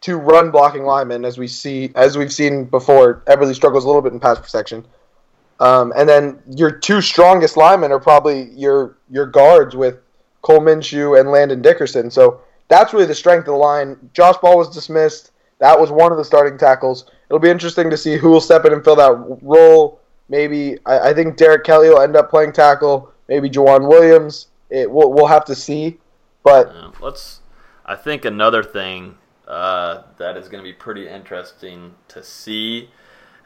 two 0.00 0.16
run 0.16 0.50
blocking 0.50 0.84
linemen 0.84 1.24
as 1.24 1.38
we 1.38 1.48
see 1.48 1.90
as 1.94 2.16
we've 2.16 2.32
seen 2.32 2.64
before. 2.64 3.22
Eberle 3.26 3.54
struggles 3.54 3.84
a 3.84 3.86
little 3.86 4.02
bit 4.02 4.12
in 4.12 4.20
pass 4.20 4.38
protection. 4.38 4.84
Um, 5.58 5.92
and 5.96 6.08
then 6.08 6.38
your 6.50 6.70
two 6.70 7.00
strongest 7.00 7.56
linemen 7.56 7.92
are 7.92 8.00
probably 8.00 8.50
your 8.50 8.98
your 9.10 9.26
guards 9.26 9.74
with 9.74 9.98
Cole 10.42 10.60
Minshew 10.60 11.18
and 11.18 11.30
Landon 11.30 11.62
Dickerson. 11.62 12.10
So 12.10 12.40
that's 12.68 12.92
really 12.92 13.06
the 13.06 13.14
strength 13.14 13.48
of 13.48 13.54
the 13.54 13.58
line. 13.58 13.96
Josh 14.12 14.36
Ball 14.38 14.58
was 14.58 14.68
dismissed. 14.68 15.30
That 15.58 15.78
was 15.78 15.90
one 15.90 16.12
of 16.12 16.18
the 16.18 16.24
starting 16.24 16.58
tackles. 16.58 17.06
It'll 17.28 17.38
be 17.38 17.50
interesting 17.50 17.90
to 17.90 17.96
see 17.96 18.16
who 18.16 18.30
will 18.30 18.40
step 18.40 18.64
in 18.64 18.72
and 18.72 18.84
fill 18.84 18.96
that 18.96 19.38
role. 19.42 20.00
Maybe 20.28 20.78
I, 20.84 21.10
I 21.10 21.14
think 21.14 21.36
Derrick 21.36 21.64
Kelly 21.64 21.88
will 21.88 22.00
end 22.00 22.16
up 22.16 22.30
playing 22.30 22.52
tackle. 22.52 23.12
Maybe 23.28 23.48
Jauan 23.48 23.88
Williams. 23.88 24.48
It, 24.70 24.90
we'll, 24.90 25.12
we'll 25.12 25.26
have 25.26 25.44
to 25.46 25.54
see. 25.54 25.98
But 26.42 26.68
Yeah, 26.72 26.90
let's. 27.00 27.40
I 27.86 27.94
think 27.94 28.24
another 28.24 28.64
thing 28.64 29.16
uh, 29.46 30.02
that 30.18 30.36
is 30.36 30.48
going 30.48 30.62
to 30.62 30.68
be 30.68 30.72
pretty 30.72 31.08
interesting 31.08 31.94
to 32.08 32.22
see 32.22 32.90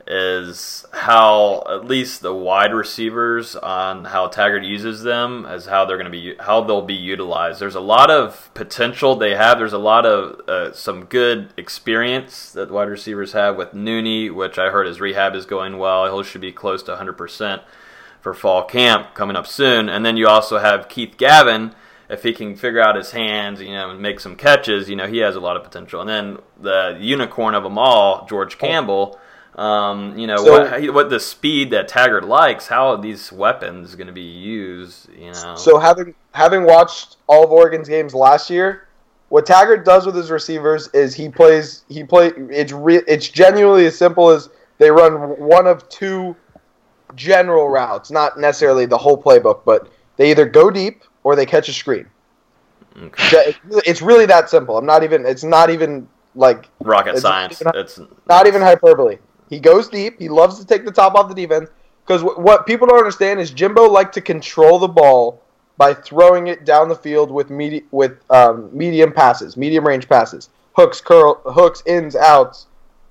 is 0.07 0.87
how 0.92 1.62
at 1.68 1.85
least 1.85 2.22
the 2.22 2.33
wide 2.33 2.72
receivers 2.72 3.55
on 3.55 4.07
how 4.07 4.29
Taggart 4.29 4.64
uses 4.64 5.03
them 5.03 5.44
as 5.44 5.66
how 5.66 5.85
they're 5.85 5.98
going 5.98 6.11
to 6.11 6.11
be 6.11 6.35
how 6.40 6.62
they'll 6.62 6.81
be 6.81 6.94
utilized. 6.94 7.61
There's 7.61 7.74
a 7.74 7.81
lot 7.81 8.11
of 8.11 8.50
potential 8.55 9.14
they 9.14 9.37
have. 9.37 9.59
There's 9.59 9.74
a 9.74 9.79
lot 9.79 10.07
of 10.07 10.48
uh, 10.48 10.72
some 10.72 11.05
good 11.05 11.53
experience 11.59 12.50
that 12.53 12.70
wide 12.70 12.88
receivers 12.88 13.33
have 13.33 13.57
with 13.57 13.72
Nooney, 13.72 14.35
which 14.35 14.59
I 14.59 14.70
heard 14.70 14.87
his 14.87 15.00
rehab 15.00 15.35
is 15.35 15.44
going 15.44 15.76
well. 15.76 16.16
He 16.16 16.24
should 16.24 16.40
be 16.40 16.50
close 16.50 16.83
to 16.85 16.92
100 16.92 17.12
percent 17.12 17.62
for 18.22 18.33
fall 18.33 18.64
camp 18.64 19.14
coming 19.14 19.37
up 19.37 19.46
soon. 19.46 19.90
And 19.90 20.05
then 20.05 20.16
you 20.16 20.26
also 20.26 20.59
have 20.59 20.88
Keith 20.88 21.16
Gavin. 21.18 21.74
If 22.10 22.22
he 22.22 22.32
can 22.32 22.56
figure 22.56 22.80
out 22.80 22.96
his 22.96 23.12
hands, 23.12 23.60
you 23.62 23.72
know, 23.72 23.90
and 23.90 24.00
make 24.00 24.18
some 24.20 24.34
catches, 24.36 24.90
you 24.90 24.96
know, 24.96 25.06
he 25.06 25.18
has 25.18 25.36
a 25.36 25.40
lot 25.40 25.56
of 25.56 25.62
potential. 25.62 26.00
And 26.00 26.10
then 26.10 26.38
the 26.60 26.98
unicorn 27.00 27.54
of 27.54 27.62
them 27.62 27.78
all, 27.78 28.26
George 28.26 28.58
Campbell. 28.58 29.18
Um, 29.56 30.16
you 30.18 30.26
know 30.26 30.36
So- 30.36 30.70
what, 30.70 30.94
what 30.94 31.10
the 31.10 31.20
speed 31.20 31.70
that 31.72 31.88
Taggart 31.88 32.24
likes, 32.24 32.68
how 32.68 32.88
are 32.90 33.00
these 33.00 33.32
weapons 33.32 33.94
going 33.94 34.06
to 34.06 34.12
be 34.12 34.22
used? 34.22 35.08
You 35.12 35.32
know, 35.32 35.54
So 35.56 35.78
having 35.78 36.14
having 36.32 36.64
watched 36.64 37.16
all 37.26 37.44
of 37.44 37.50
Oregon's 37.50 37.88
games 37.88 38.14
last 38.14 38.48
year, 38.48 38.86
what 39.28 39.46
Taggart 39.46 39.84
does 39.84 40.06
with 40.06 40.14
his 40.14 40.30
receivers 40.30 40.88
is 40.94 41.14
he 41.14 41.28
plays 41.28 41.84
he 41.88 42.04
play 42.04 42.32
it's 42.48 42.72
re, 42.72 43.02
it's 43.06 43.28
genuinely 43.28 43.86
as 43.86 43.98
simple 43.98 44.30
as 44.30 44.48
they 44.78 44.90
run 44.90 45.14
one 45.38 45.66
of 45.66 45.88
two 45.88 46.36
general 47.14 47.68
routes, 47.68 48.10
not 48.10 48.38
necessarily 48.38 48.86
the 48.86 48.98
whole 48.98 49.20
playbook, 49.20 49.62
but 49.64 49.88
they 50.16 50.30
either 50.30 50.46
go 50.46 50.70
deep 50.70 51.02
or 51.24 51.37
they 51.37 51.46
catch 51.46 51.68
a 51.68 51.72
screen. 51.72 52.06
okay. 53.04 53.54
It's 53.87 54.02
really- 54.02 54.26
that 54.26 54.50
simple. 54.50 54.76
I'm 54.78 54.87
not 54.87 55.02
even 55.02 55.24
it's 55.26 55.44
not 55.44 55.70
even 55.70 56.09
like 56.35 56.68
rocket 56.80 57.11
It's- 57.11 57.22
science. 57.22 57.61
it's- 57.61 57.98
It's 57.98 58.00
not 58.28 58.46
even 58.46 58.62
hyperbole. 58.62 59.18
He 59.48 59.59
goes 59.59 59.88
deep. 59.88 60.18
He 60.18 60.28
loves 60.28 60.59
to 60.59 60.66
take 60.66 60.85
the 60.85 60.92
top 60.92 61.14
off 61.14 61.28
the 61.28 61.35
defense 61.35 61.70
because 62.06 62.22
what 62.22 62.66
people 62.66 62.87
don't 62.87 62.98
understand 62.98 63.40
is 63.40 63.50
Jimbo 63.50 63.88
liked 63.88 64.14
to 64.14 64.20
control 64.20 64.78
the 64.78 64.88
ball 64.88 65.40
by 65.76 65.94
throwing 65.94 66.46
it 66.48 66.64
down 66.64 66.88
the 66.88 66.94
field 66.94 67.30
with 67.30 67.50
medi- 67.50 67.85
with 67.90 68.18
um, 68.30 68.68
medium 68.72 69.12
passes, 69.12 69.56
medium 69.56 69.87
range 69.87 70.09
passes, 70.09 70.50
hooks, 70.74 71.00
curl, 71.00 71.40
hooks, 71.46 71.83
ins, 71.87 72.14
outs, 72.14 72.66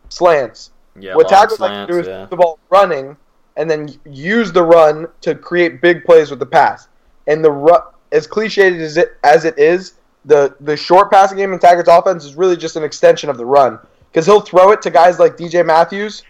slants. 0.10 0.72
yeah. 1.00 1.16
what 1.16 1.28
Taggart 1.28 1.60
likes 1.60 1.88
to 1.88 1.94
do 1.94 2.00
is 2.00 2.08
yeah. 2.08 2.26
the 2.26 2.36
ball 2.36 2.60
running 2.70 3.16
and 3.58 3.70
then 3.70 3.90
use 4.06 4.52
the 4.52 4.64
run 4.64 5.08
to 5.22 5.36
create 5.36 5.82
big 5.82 6.04
plays 6.06 6.30
with 6.30 6.40
the 6.40 6.46
pass. 6.46 6.88
And 7.28 7.44
the 7.44 7.52
ru- 7.52 7.84
as 8.12 8.28
cliched 8.28 8.80
as 8.80 8.98
it 8.98 9.18
as 9.24 9.46
it 9.46 9.58
is, 9.58 9.94
the 10.26 10.56
the 10.60 10.76
short 10.78 11.12
passing 11.12 11.38
game 11.38 11.54
in 11.54 11.60
Taggart's 11.60 11.90
offense 11.90 12.26
is 12.26 12.36
really 12.36 12.58
just 12.58 12.76
an 12.76 12.84
extension 12.84 13.30
of 13.30 13.38
the 13.38 13.46
run 13.46 13.80
because 14.12 14.26
he'll 14.26 14.42
throw 14.42 14.72
it 14.72 14.82
to 14.82 14.90
guys 14.90 15.20
like 15.20 15.38
DJ 15.38 15.66
Matthews 15.66 16.24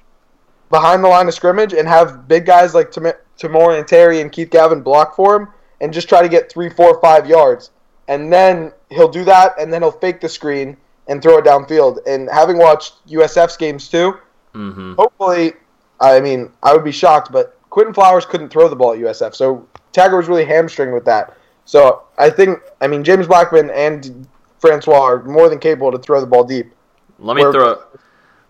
behind 0.69 1.03
the 1.03 1.07
line 1.07 1.27
of 1.27 1.33
scrimmage 1.33 1.73
and 1.73 1.87
have 1.87 2.27
big 2.27 2.45
guys 2.45 2.75
like 2.75 2.91
Tam- 2.91 3.13
Tamorrion 3.39 3.87
Terry 3.87 4.21
and 4.21 4.31
Keith 4.31 4.49
Gavin 4.51 4.81
block 4.81 5.15
for 5.15 5.35
him 5.35 5.47
and 5.81 5.93
just 5.93 6.07
try 6.09 6.21
to 6.21 6.29
get 6.29 6.51
three, 6.51 6.69
four, 6.69 6.99
five 7.01 7.25
yards. 7.27 7.71
And 8.07 8.31
then 8.31 8.71
he'll 8.89 9.09
do 9.09 9.23
that 9.25 9.53
and 9.59 9.71
then 9.73 9.81
he'll 9.81 9.91
fake 9.91 10.19
the 10.21 10.29
screen 10.29 10.77
and 11.07 11.21
throw 11.23 11.37
it 11.37 11.45
downfield. 11.45 11.99
And 12.05 12.29
having 12.29 12.57
watched 12.57 12.95
USF's 13.07 13.57
games 13.57 13.87
too, 13.87 14.15
Mhm. 14.53 14.95
hopefully, 14.95 15.53
I 15.99 16.19
mean, 16.19 16.51
I 16.61 16.73
would 16.73 16.83
be 16.83 16.91
shocked, 16.91 17.31
but 17.31 17.57
Quinton 17.69 17.93
Flowers 17.93 18.25
couldn't 18.25 18.49
throw 18.49 18.67
the 18.67 18.75
ball 18.75 18.93
at 18.93 18.99
USF, 18.99 19.33
so 19.35 19.65
Taggart 19.91 20.17
was 20.17 20.27
really 20.27 20.45
hamstringed 20.45 20.93
with 20.93 21.05
that. 21.05 21.33
So 21.69 22.01
I 22.17 22.31
think, 22.31 22.57
I 22.81 22.87
mean, 22.87 23.03
James 23.03 23.27
Blackman 23.27 23.69
and 23.69 24.27
Francois 24.57 25.03
are 25.03 25.23
more 25.23 25.49
than 25.49 25.59
capable 25.59 25.91
to 25.91 25.99
throw 25.99 26.19
the 26.19 26.25
ball 26.25 26.43
deep. 26.43 26.71
Let 27.19 27.35
me 27.35 27.43
Where- 27.43 27.51
throw. 27.51 27.77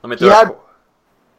Let 0.03 0.10
me 0.10 0.15
throw. 0.15 0.29
had- 0.29 0.55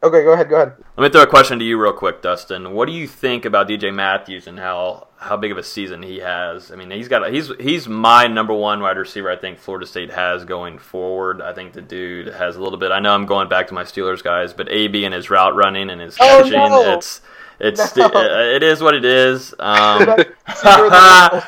Okay, 0.03 0.23
go 0.23 0.33
ahead, 0.33 0.47
go 0.49 0.55
ahead. 0.57 0.73
Let 0.97 1.03
me 1.03 1.09
throw 1.09 1.21
a 1.23 1.27
question 1.27 1.57
to 1.59 1.65
you 1.65 1.79
real 1.81 1.93
quick, 1.93 2.21
Dustin. 2.23 2.73
What 2.73 2.85
do 2.87 2.91
you 2.91 3.07
think 3.07 3.45
about 3.45 3.67
DJ 3.67 3.91
Matthews 3.93 4.45
and 4.47 4.59
how 4.59 5.07
how 5.17 5.37
big 5.37 5.51
of 5.51 5.57
a 5.59 5.63
season 5.63 6.01
he 6.03 6.19
has? 6.19 6.71
I 6.71 6.75
mean, 6.75 6.89
he's 6.91 7.07
got 7.07 7.31
he's 7.31 7.51
he's 7.59 7.87
my 7.87 8.25
number 8.27 8.53
one 8.53 8.79
wide 8.81 8.97
receiver. 8.97 9.29
I 9.31 9.35
think 9.35 9.57
Florida 9.59 9.85
State 9.87 10.09
has 10.11 10.43
going 10.45 10.77
forward. 10.79 11.39
I 11.41 11.53
think 11.53 11.73
the 11.73 11.81
dude 11.83 12.27
has 12.33 12.55
a 12.57 12.61
little 12.63 12.79
bit. 12.79 12.91
I 12.91 12.99
know 12.99 13.13
I'm 13.13 13.27
going 13.27 13.47
back 13.49 13.67
to 13.67 13.73
my 13.75 13.83
Steelers 13.83 14.23
guys, 14.23 14.53
but 14.53 14.69
AB 14.71 15.03
and 15.05 15.13
his 15.15 15.29
route 15.31 15.55
running 15.55 15.89
and 15.91 16.01
his 16.01 16.15
catching, 16.17 16.53
Oh, 16.55 16.67
no. 16.69 16.93
it's 16.95 17.21
it's 17.59 17.95
No. 17.95 18.09
it 18.15 18.63
is 18.63 18.81
what 18.81 18.95
it 18.95 19.05
is. 19.05 19.53
Um, 19.59 19.99
Receiver 20.47 20.85
of 20.85 20.91
the- 20.91 21.43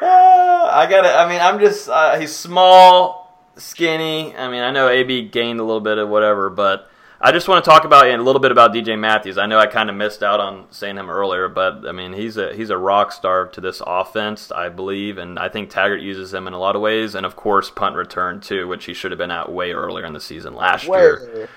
Uh, 0.00 0.57
I 0.68 0.86
got 0.86 1.02
to 1.02 1.14
I 1.14 1.28
mean, 1.28 1.40
I'm 1.40 1.58
just. 1.58 1.88
Uh, 1.88 2.18
he's 2.18 2.34
small, 2.34 3.50
skinny. 3.56 4.36
I 4.36 4.48
mean, 4.48 4.62
I 4.62 4.70
know 4.70 4.88
AB 4.88 5.28
gained 5.28 5.60
a 5.60 5.64
little 5.64 5.80
bit 5.80 5.98
of 5.98 6.08
whatever, 6.08 6.50
but 6.50 6.90
I 7.20 7.32
just 7.32 7.48
want 7.48 7.64
to 7.64 7.68
talk 7.68 7.84
about 7.84 8.06
and 8.06 8.20
a 8.20 8.24
little 8.24 8.40
bit 8.40 8.52
about 8.52 8.72
DJ 8.72 8.98
Matthews. 8.98 9.38
I 9.38 9.46
know 9.46 9.58
I 9.58 9.66
kind 9.66 9.90
of 9.90 9.96
missed 9.96 10.22
out 10.22 10.38
on 10.38 10.66
saying 10.70 10.96
him 10.96 11.10
earlier, 11.10 11.48
but 11.48 11.86
I 11.86 11.92
mean, 11.92 12.12
he's 12.12 12.36
a 12.36 12.54
he's 12.54 12.70
a 12.70 12.78
rock 12.78 13.10
star 13.10 13.46
to 13.48 13.60
this 13.60 13.82
offense, 13.84 14.52
I 14.52 14.68
believe, 14.68 15.18
and 15.18 15.38
I 15.38 15.48
think 15.48 15.70
Taggart 15.70 16.00
uses 16.00 16.32
him 16.32 16.46
in 16.46 16.52
a 16.52 16.58
lot 16.58 16.76
of 16.76 16.82
ways, 16.82 17.14
and 17.16 17.26
of 17.26 17.34
course, 17.34 17.70
punt 17.70 17.96
return 17.96 18.40
too, 18.40 18.68
which 18.68 18.84
he 18.84 18.94
should 18.94 19.10
have 19.10 19.18
been 19.18 19.32
at 19.32 19.50
way 19.50 19.72
earlier 19.72 20.06
in 20.06 20.12
the 20.12 20.20
season 20.20 20.54
last 20.54 20.86
year. 20.86 21.48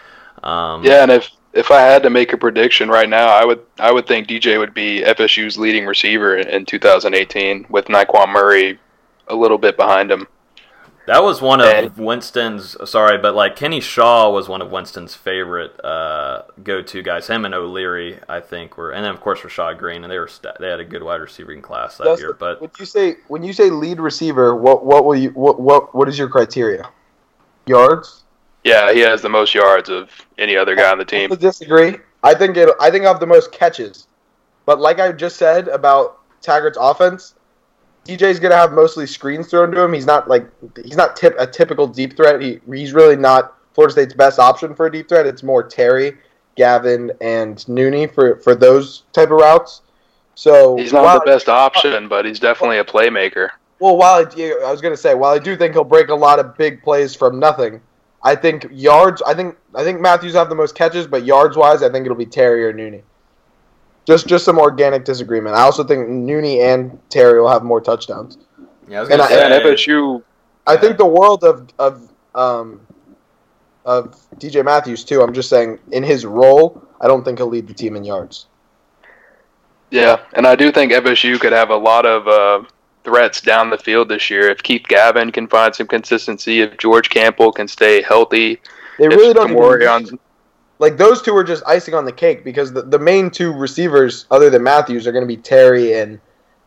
Um, 0.42 0.84
Yeah, 0.84 1.04
and 1.04 1.12
if 1.12 1.30
if 1.54 1.70
I 1.70 1.82
had 1.82 2.02
to 2.04 2.10
make 2.10 2.34
a 2.34 2.38
prediction 2.38 2.90
right 2.90 3.10
now, 3.10 3.28
I 3.28 3.46
would 3.46 3.62
I 3.78 3.92
would 3.92 4.08
think 4.08 4.28
DJ 4.28 4.58
would 4.58 4.74
be 4.74 5.04
FSU's 5.06 5.60
leading 5.60 5.86
receiver 5.86 6.38
in, 6.38 6.48
in 6.48 6.66
2018 6.66 7.68
with 7.70 7.86
Nyqwan 7.86 8.30
Murray 8.30 8.80
a 9.32 9.36
little 9.36 9.58
bit 9.58 9.78
behind 9.78 10.12
him. 10.12 10.28
That 11.08 11.24
was 11.24 11.42
one 11.42 11.60
of 11.62 11.68
And- 11.68 11.98
Winston's. 11.98 12.78
Sorry, 12.88 13.18
but 13.18 13.34
like 13.34 13.56
Kenny 13.56 13.82
Shaw 13.82 14.30
was 14.30 14.48
one 14.48 14.62
of 14.62 14.72
Winston's 14.72 15.16
favorite 15.16 15.74
uh, 15.84 16.44
go-to 16.64 17.02
guys. 17.02 17.26
Him 17.28 17.44
and 17.44 17.56
O'Leary, 17.56 18.20
I 18.30 18.40
think, 18.40 18.78
were, 18.78 18.92
and 18.92 19.04
then 19.04 19.12
of 19.12 19.20
course 19.20 19.40
Rashad 19.40 19.80
Greene, 19.80 20.04
and 20.04 20.12
they 20.12 20.20
were 20.20 20.28
sta 20.28 20.54
they 20.60 20.70
had 20.70 20.80
a 20.80 20.86
good 20.86 21.02
wide 21.02 21.20
receiving 21.20 21.60
class 21.62 21.98
that 21.98 22.04
Dustin, 22.04 22.28
year. 22.28 22.34
But 22.40 22.62
when 22.62 22.70
you 22.78 22.86
say 22.86 23.16
when 23.30 23.42
you 23.44 23.52
say 23.52 23.72
lead 23.72 24.00
receiver, 24.00 24.56
what 24.56 24.86
what 24.86 25.04
will 25.04 25.16
you 25.16 25.32
what 25.32 25.60
what 25.60 25.96
what 25.96 26.08
is 26.08 26.20
your 26.20 26.30
criteria? 26.30 26.88
Yards? 27.66 28.24
Yeah, 28.64 28.94
he 28.94 29.00
has 29.00 29.24
the 29.24 29.30
most 29.30 29.56
yards 29.56 29.90
of 29.90 30.10
any 30.38 30.56
other 30.56 30.76
guy 30.76 30.92
on 30.92 31.00
the 31.00 31.06
team. 31.06 31.32
I 31.32 31.36
disagree. 31.36 31.98
I 32.24 32.36
think 32.36 32.58
it. 32.58 32.70
I 32.80 32.92
think 32.92 33.06
I 33.06 33.08
have 33.08 33.20
the 33.20 33.26
most 33.26 33.52
catches, 33.52 34.08
but 34.68 34.80
like 34.80 35.00
I 35.00 35.12
just 35.12 35.38
said 35.38 35.68
about 35.68 36.20
Taggart's 36.44 36.78
offense, 36.80 37.34
DJ's 38.06 38.40
gonna 38.40 38.56
have 38.56 38.74
mostly 38.74 39.06
screens 39.06 39.48
thrown 39.48 39.72
to 39.72 39.82
him. 39.82 39.94
He's 39.94 40.06
not 40.06 40.28
like 40.28 40.48
he's 40.84 40.98
not 40.98 41.16
tip, 41.16 41.36
a 41.38 41.46
typical 41.46 41.88
deep 41.88 42.16
threat. 42.18 42.42
He 42.42 42.60
he's 42.72 42.94
really 42.94 43.16
not 43.16 43.56
Florida 43.74 43.92
State's 43.92 44.14
best 44.14 44.40
option 44.40 44.74
for 44.74 44.88
a 44.88 44.92
deep 44.92 45.08
threat. 45.08 45.26
It's 45.26 45.44
more 45.44 45.64
Terry, 45.64 46.18
Gavin, 46.56 47.12
and 47.22 47.58
Nooney 47.58 48.12
for 48.12 48.38
for 48.38 48.56
those 48.56 49.04
type 49.14 49.30
of 49.30 49.38
routes. 49.38 49.82
So 50.36 50.78
He's 50.78 50.94
not 50.94 51.04
while 51.04 51.20
the 51.20 51.26
best 51.26 51.50
option, 51.50 52.08
but 52.08 52.26
he's 52.26 52.40
definitely 52.40 52.80
a 52.80 52.84
playmaker. 52.86 53.50
Well, 53.80 53.98
while 53.98 54.26
I, 54.26 54.54
I 54.66 54.72
was 54.72 54.82
gonna 54.82 54.98
say, 54.98 55.14
while 55.14 55.34
I 55.34 55.40
do 55.40 55.56
think 55.56 55.74
he'll 55.74 55.84
break 55.84 56.10
a 56.10 56.16
lot 56.16 56.40
of 56.40 56.58
big 56.58 56.82
plays 56.82 57.16
from 57.16 57.40
nothing, 57.40 57.82
I 58.24 58.36
think 58.36 58.68
yards. 58.72 59.22
I 59.22 59.34
think 59.34 59.58
I 59.76 59.84
think 59.84 60.02
Matthews 60.02 60.34
have 60.34 60.50
the 60.50 60.56
most 60.56 60.76
catches, 60.76 61.06
but 61.08 61.26
yards 61.26 61.58
wise, 61.58 61.84
I 61.84 61.90
think 61.90 62.06
it'll 62.06 62.18
be 62.18 62.26
Terry 62.26 62.64
or 62.66 62.74
Nooney. 62.74 63.04
Just 64.06 64.28
just 64.28 64.46
some 64.46 64.58
organic 64.58 65.06
disagreement. 65.06 65.56
I 65.56 65.62
also 65.62 65.84
think 65.84 66.08
Nooney 66.10 66.60
and 66.62 67.00
Terry 67.10 67.40
will 67.40 67.50
have 67.50 67.64
more 67.64 67.80
touchdowns. 67.82 68.38
Yeah, 68.88 68.98
I 68.98 69.02
was 69.02 69.10
And 69.10 69.20
gonna 69.20 69.34
I- 69.36 69.60
FSU, 69.60 70.24
I 70.68 70.76
think 70.78 70.98
the 70.98 71.06
world 71.06 71.44
of 71.44 71.70
of 71.80 72.10
um, 72.36 72.82
of 73.86 74.16
DJ 74.38 74.64
Matthews 74.66 75.04
too. 75.04 75.22
I'm 75.22 75.34
just 75.34 75.50
saying 75.50 75.80
in 75.92 76.04
his 76.04 76.26
role, 76.26 76.82
I 77.00 77.08
don't 77.08 77.24
think 77.24 77.38
he'll 77.40 77.48
lead 77.48 77.68
the 77.68 77.74
team 77.74 77.96
in 77.96 78.04
yards. 78.04 78.48
yeah, 79.92 80.18
and 80.34 80.48
I 80.48 80.56
do 80.56 80.72
think 80.72 80.92
FSU 80.92 81.40
could 81.40 81.52
have 81.54 81.70
a 81.70 81.76
lot 81.76 82.06
of 82.06 82.28
uh, 82.28 82.68
threats 83.04 83.42
down 83.42 83.70
the 83.70 83.78
field 83.78 84.10
this 84.10 84.30
year 84.30 84.50
if 84.50 84.64
Keith 84.64 84.86
Gavin 84.88 85.32
can 85.32 85.48
find 85.48 85.76
some 85.76 85.88
consistency, 85.88 86.62
if 86.62 86.78
George 86.78 87.10
Campbell 87.10 87.52
can 87.52 87.68
stay 87.68 88.02
healthy, 88.02 88.62
They 88.98 89.06
if 89.06 89.12
really 89.16 89.34
don't 89.34 89.52
even, 89.52 89.62
Kamorion- 89.62 90.20
like 90.82 90.98
those 90.98 91.22
two 91.22 91.36
are 91.36 91.44
just 91.44 91.64
icing 91.68 91.94
on 91.94 92.06
the 92.06 92.12
cake 92.12 92.44
because 92.44 92.74
the, 92.74 92.82
the 92.82 92.98
main 92.98 93.30
two 93.30 93.54
receivers 93.54 94.26
other 94.32 94.50
than 94.50 94.64
Matthews 94.64 95.06
are 95.06 95.12
going 95.12 95.22
to 95.24 95.28
be 95.28 95.38
Terry 95.38 95.94
and 95.94 96.20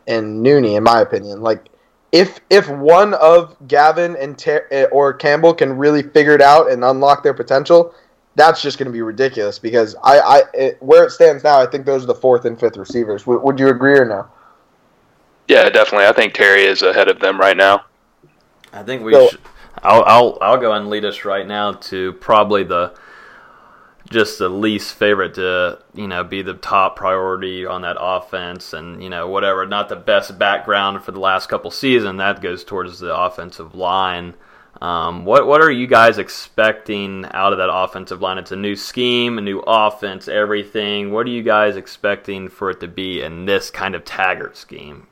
and 0.07 0.43
Nooney 0.43 0.77
in 0.77 0.83
my 0.83 1.01
opinion. 1.01 1.41
Like 1.41 1.67
if 2.13 2.39
if 2.49 2.69
one 2.69 3.13
of 3.15 3.57
Gavin 3.67 4.15
and 4.15 4.37
Ter- 4.37 4.67
eh, 4.71 4.85
or 4.85 5.13
Campbell 5.13 5.53
can 5.53 5.77
really 5.77 6.01
figure 6.01 6.31
it 6.33 6.41
out 6.41 6.71
and 6.71 6.83
unlock 6.85 7.23
their 7.23 7.33
potential, 7.33 7.93
that's 8.35 8.61
just 8.61 8.77
going 8.77 8.85
to 8.85 8.93
be 8.93 9.01
ridiculous 9.01 9.59
because 9.59 9.97
I 10.01 10.19
I 10.19 10.43
it, 10.53 10.77
where 10.81 11.03
it 11.03 11.11
stands 11.11 11.43
now, 11.43 11.59
I 11.59 11.65
think 11.65 11.85
those 11.85 12.03
are 12.03 12.07
the 12.07 12.15
fourth 12.15 12.45
and 12.45 12.57
fifth 12.57 12.77
receivers. 12.77 13.23
W- 13.23 13.41
would 13.41 13.59
you 13.59 13.67
agree 13.67 13.99
or 13.99 14.05
no? 14.05 14.25
Yeah, 15.49 15.69
definitely. 15.69 16.07
I 16.07 16.13
think 16.13 16.33
Terry 16.33 16.63
is 16.63 16.81
ahead 16.83 17.09
of 17.09 17.19
them 17.19 17.37
right 17.37 17.57
now. 17.57 17.83
I 18.71 18.81
think 18.81 19.03
we 19.03 19.11
So- 19.13 19.27
should. 19.27 19.41
I'll, 19.83 20.03
I'll 20.05 20.37
I'll 20.41 20.57
go 20.57 20.71
and 20.71 20.89
lead 20.89 21.03
us 21.03 21.25
right 21.25 21.45
now 21.45 21.73
to 21.73 22.13
probably 22.13 22.63
the 22.63 22.93
just 24.09 24.37
the 24.37 24.49
least 24.49 24.93
favorite 24.93 25.33
to 25.33 25.79
you 25.93 26.07
know 26.07 26.23
be 26.23 26.41
the 26.41 26.53
top 26.53 26.95
priority 26.95 27.65
on 27.65 27.81
that 27.81 27.97
offense 27.99 28.73
and 28.73 29.01
you 29.01 29.09
know 29.09 29.27
whatever 29.27 29.65
not 29.65 29.89
the 29.89 29.95
best 29.95 30.37
background 30.37 31.03
for 31.03 31.11
the 31.11 31.19
last 31.19 31.47
couple 31.47 31.71
season 31.71 32.17
that 32.17 32.41
goes 32.41 32.63
towards 32.63 32.99
the 32.99 33.15
offensive 33.15 33.75
line. 33.75 34.33
Um, 34.81 35.23
what 35.23 35.47
what 35.47 35.61
are 35.61 35.71
you 35.71 35.87
guys 35.87 36.17
expecting 36.17 37.25
out 37.31 37.53
of 37.53 37.59
that 37.59 37.73
offensive 37.73 38.21
line? 38.21 38.37
It's 38.37 38.51
a 38.51 38.57
new 38.57 38.75
scheme, 38.75 39.37
a 39.37 39.41
new 39.41 39.59
offense, 39.65 40.27
everything. 40.27 41.11
What 41.11 41.25
are 41.27 41.29
you 41.29 41.43
guys 41.43 41.77
expecting 41.77 42.49
for 42.49 42.71
it 42.71 42.81
to 42.81 42.87
be 42.87 43.21
in 43.21 43.45
this 43.45 43.71
kind 43.71 43.95
of 43.95 44.03
Taggart 44.03 44.57
scheme? 44.57 45.07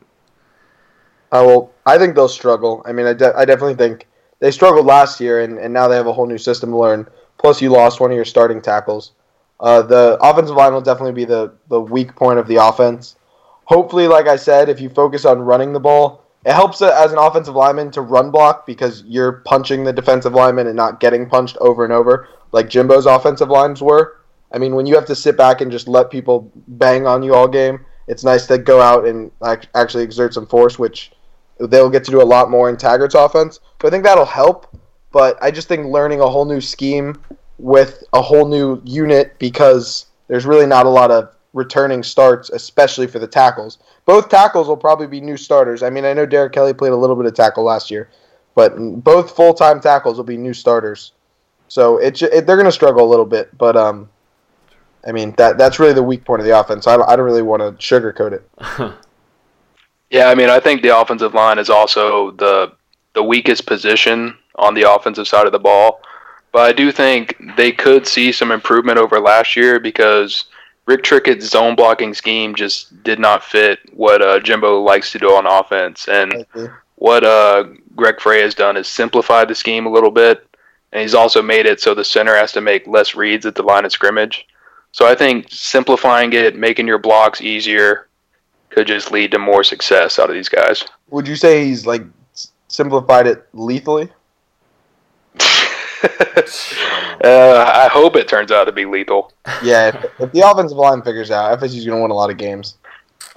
Uh, 1.31 1.43
well, 1.47 1.71
I 1.85 1.97
think 1.97 2.13
they'll 2.13 2.27
struggle. 2.27 2.83
I 2.85 2.91
mean, 2.91 3.07
I, 3.07 3.13
de- 3.13 3.35
I 3.35 3.45
definitely 3.45 3.75
think 3.75 4.07
they 4.39 4.51
struggled 4.51 4.85
last 4.85 5.19
year, 5.19 5.41
and, 5.41 5.57
and 5.57 5.73
now 5.73 5.87
they 5.87 5.95
have 5.95 6.05
a 6.05 6.13
whole 6.13 6.27
new 6.27 6.37
system 6.37 6.71
to 6.71 6.77
learn. 6.77 7.07
Plus, 7.37 7.61
you 7.61 7.69
lost 7.69 7.99
one 7.99 8.11
of 8.11 8.15
your 8.15 8.25
starting 8.25 8.61
tackles. 8.61 9.11
Uh, 9.59 9.81
the 9.81 10.17
offensive 10.21 10.55
line 10.55 10.73
will 10.73 10.81
definitely 10.81 11.13
be 11.13 11.25
the, 11.25 11.53
the 11.69 11.79
weak 11.79 12.15
point 12.15 12.39
of 12.39 12.47
the 12.47 12.55
offense. 12.55 13.15
Hopefully, 13.65 14.07
like 14.07 14.27
I 14.27 14.35
said, 14.35 14.69
if 14.69 14.81
you 14.81 14.89
focus 14.89 15.25
on 15.25 15.39
running 15.39 15.73
the 15.73 15.79
ball, 15.79 16.23
it 16.45 16.53
helps 16.53 16.81
uh, 16.81 16.93
as 17.01 17.11
an 17.11 17.17
offensive 17.17 17.55
lineman 17.55 17.91
to 17.91 18.01
run 18.01 18.31
block 18.31 18.65
because 18.65 19.03
you're 19.05 19.43
punching 19.45 19.83
the 19.83 19.93
defensive 19.93 20.33
lineman 20.33 20.67
and 20.67 20.75
not 20.75 20.99
getting 20.99 21.29
punched 21.29 21.57
over 21.57 21.83
and 21.83 21.93
over 21.93 22.27
like 22.53 22.69
Jimbo's 22.69 23.05
offensive 23.05 23.49
lines 23.49 23.81
were. 23.81 24.21
I 24.53 24.59
mean, 24.59 24.75
when 24.75 24.85
you 24.85 24.95
have 24.95 25.05
to 25.07 25.15
sit 25.15 25.35
back 25.35 25.59
and 25.59 25.71
just 25.71 25.87
let 25.87 26.09
people 26.09 26.51
bang 26.67 27.05
on 27.05 27.23
you 27.23 27.33
all 27.33 27.47
game, 27.47 27.83
it's 28.07 28.23
nice 28.23 28.45
to 28.47 28.57
go 28.57 28.79
out 28.79 29.05
and 29.05 29.31
actually 29.73 30.03
exert 30.03 30.33
some 30.33 30.45
force, 30.45 30.77
which 30.79 31.11
they'll 31.59 31.89
get 31.89 32.03
to 32.05 32.11
do 32.11 32.21
a 32.21 32.23
lot 32.23 32.49
more 32.49 32.69
in 32.69 32.77
Taggart's 32.77 33.15
offense. 33.15 33.59
So 33.81 33.87
I 33.87 33.91
think 33.91 34.03
that'll 34.03 34.25
help. 34.25 34.77
But 35.13 35.41
I 35.41 35.51
just 35.51 35.69
think 35.69 35.87
learning 35.87 36.19
a 36.19 36.29
whole 36.29 36.43
new 36.43 36.59
scheme 36.59 37.17
with 37.57 38.03
a 38.11 38.21
whole 38.21 38.45
new 38.45 38.81
unit 38.83 39.39
because 39.39 40.07
there's 40.27 40.45
really 40.45 40.65
not 40.65 40.85
a 40.85 40.89
lot 40.89 41.11
of 41.11 41.33
returning 41.53 42.03
starts, 42.03 42.49
especially 42.49 43.07
for 43.07 43.19
the 43.19 43.27
tackles. 43.27 43.77
Both 44.05 44.27
tackles 44.27 44.67
will 44.67 44.75
probably 44.75 45.07
be 45.07 45.21
new 45.21 45.37
starters. 45.37 45.83
I 45.83 45.89
mean, 45.89 46.03
I 46.03 46.13
know 46.13 46.25
Derek 46.25 46.51
Kelly 46.51 46.73
played 46.73 46.91
a 46.91 46.97
little 46.97 47.15
bit 47.15 47.27
of 47.27 47.33
tackle 47.33 47.63
last 47.63 47.89
year, 47.89 48.09
but 48.55 48.75
both 49.01 49.33
full 49.33 49.53
time 49.53 49.79
tackles 49.79 50.17
will 50.17 50.25
be 50.25 50.35
new 50.35 50.53
starters. 50.53 51.13
So 51.69 51.97
it, 51.97 52.21
it 52.21 52.45
they're 52.45 52.57
going 52.57 52.65
to 52.65 52.71
struggle 52.71 53.05
a 53.05 53.09
little 53.09 53.25
bit, 53.25 53.55
but 53.57 53.77
um, 53.77 54.09
I 55.07 55.13
mean 55.13 55.33
that 55.37 55.57
that's 55.57 55.79
really 55.79 55.93
the 55.93 56.03
weak 56.03 56.25
point 56.25 56.41
of 56.41 56.45
the 56.45 56.59
offense. 56.59 56.87
I 56.87 56.97
don't, 56.97 57.07
I 57.07 57.15
don't 57.15 57.25
really 57.25 57.41
want 57.41 57.61
to 57.61 57.71
sugarcoat 57.73 58.33
it. 58.33 58.93
Yeah, 60.13 60.27
I 60.27 60.35
mean, 60.35 60.47
I 60.47 60.59
think 60.59 60.83
the 60.83 60.95
offensive 60.95 61.33
line 61.33 61.57
is 61.57 61.71
also 61.71 62.31
the 62.31 62.71
the 63.13 63.23
weakest 63.23 63.65
position 63.65 64.37
on 64.55 64.73
the 64.73 64.89
offensive 64.89 65.27
side 65.27 65.45
of 65.45 65.51
the 65.51 65.59
ball. 65.59 66.01
But 66.51 66.69
I 66.69 66.73
do 66.73 66.91
think 66.91 67.35
they 67.57 67.71
could 67.71 68.07
see 68.07 68.31
some 68.31 68.51
improvement 68.51 68.99
over 68.99 69.19
last 69.19 69.55
year 69.55 69.79
because 69.79 70.45
Rick 70.85 71.03
Trickett's 71.03 71.49
zone 71.49 71.75
blocking 71.75 72.13
scheme 72.13 72.53
just 72.53 73.03
did 73.03 73.19
not 73.19 73.43
fit 73.43 73.79
what 73.93 74.21
uh, 74.21 74.39
Jimbo 74.39 74.81
likes 74.81 75.11
to 75.13 75.19
do 75.19 75.29
on 75.29 75.47
offense. 75.47 76.07
And 76.07 76.45
what 76.95 77.23
uh, 77.23 77.65
Greg 77.95 78.19
Frey 78.19 78.41
has 78.41 78.53
done 78.53 78.77
is 78.77 78.87
simplified 78.87 79.47
the 79.47 79.55
scheme 79.55 79.85
a 79.85 79.91
little 79.91 80.11
bit, 80.11 80.45
and 80.91 81.01
he's 81.01 81.15
also 81.15 81.41
made 81.41 81.65
it 81.65 81.81
so 81.81 81.93
the 81.93 82.03
center 82.03 82.35
has 82.35 82.51
to 82.51 82.61
make 82.61 82.85
less 82.85 83.15
reads 83.15 83.45
at 83.45 83.55
the 83.55 83.63
line 83.63 83.85
of 83.85 83.91
scrimmage. 83.91 84.47
So 84.91 85.07
I 85.07 85.15
think 85.15 85.47
simplifying 85.49 86.33
it, 86.33 86.55
making 86.55 86.85
your 86.85 86.99
blocks 86.99 87.41
easier, 87.41 88.07
could 88.69 88.87
just 88.87 89.11
lead 89.11 89.31
to 89.31 89.39
more 89.39 89.63
success 89.63 90.19
out 90.19 90.29
of 90.29 90.35
these 90.35 90.49
guys. 90.49 90.83
Would 91.09 91.27
you 91.27 91.35
say 91.35 91.65
he's 91.65 91.85
like 91.87 92.03
simplified 92.67 93.27
it 93.27 93.47
lethally? 93.53 94.09
uh, 97.23 97.71
I 97.73 97.89
hope 97.91 98.15
it 98.15 98.27
turns 98.27 98.51
out 98.51 98.65
to 98.65 98.71
be 98.71 98.85
lethal. 98.85 99.31
Yeah, 99.63 99.87
if, 99.87 100.19
if 100.19 100.31
the 100.31 100.41
offensive 100.41 100.77
line 100.77 101.01
figures 101.01 101.31
out, 101.31 101.59
FSU's 101.59 101.85
going 101.85 101.97
to 101.97 102.01
win 102.01 102.11
a 102.11 102.15
lot 102.15 102.29
of 102.29 102.37
games. 102.37 102.77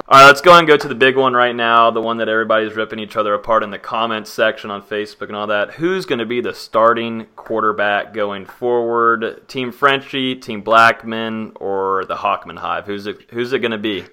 All 0.09 0.20
right, 0.20 0.26
let's 0.26 0.40
go 0.40 0.56
and 0.56 0.68
go 0.68 0.76
to 0.76 0.88
the 0.88 0.94
big 0.94 1.16
one 1.16 1.32
right 1.32 1.54
now, 1.54 1.90
the 1.90 2.02
one 2.02 2.18
that 2.18 2.28
everybody's 2.28 2.74
ripping 2.74 2.98
each 2.98 3.16
other 3.16 3.35
apart 3.35 3.62
in 3.62 3.70
the 3.70 3.78
comments 3.78 4.30
section 4.30 4.70
on 4.70 4.82
Facebook 4.82 5.28
and 5.28 5.35
all 5.35 5.46
that. 5.48 5.72
Who's 5.72 6.06
going 6.06 6.18
to 6.18 6.26
be 6.26 6.40
the 6.40 6.54
starting 6.54 7.26
quarterback 7.35 8.12
going 8.12 8.44
forward? 8.46 9.48
Team 9.48 9.72
Frenchie, 9.72 10.37
Team 10.37 10.61
Blackman, 10.61 11.52
or 11.56 12.04
the 12.04 12.14
Hockman 12.14 12.59
Hive? 12.59 12.87
Who's 12.87 13.06
it, 13.06 13.30
who's 13.30 13.52
it 13.52 13.61
going 13.61 13.72
to 13.72 13.78
be? 13.78 14.04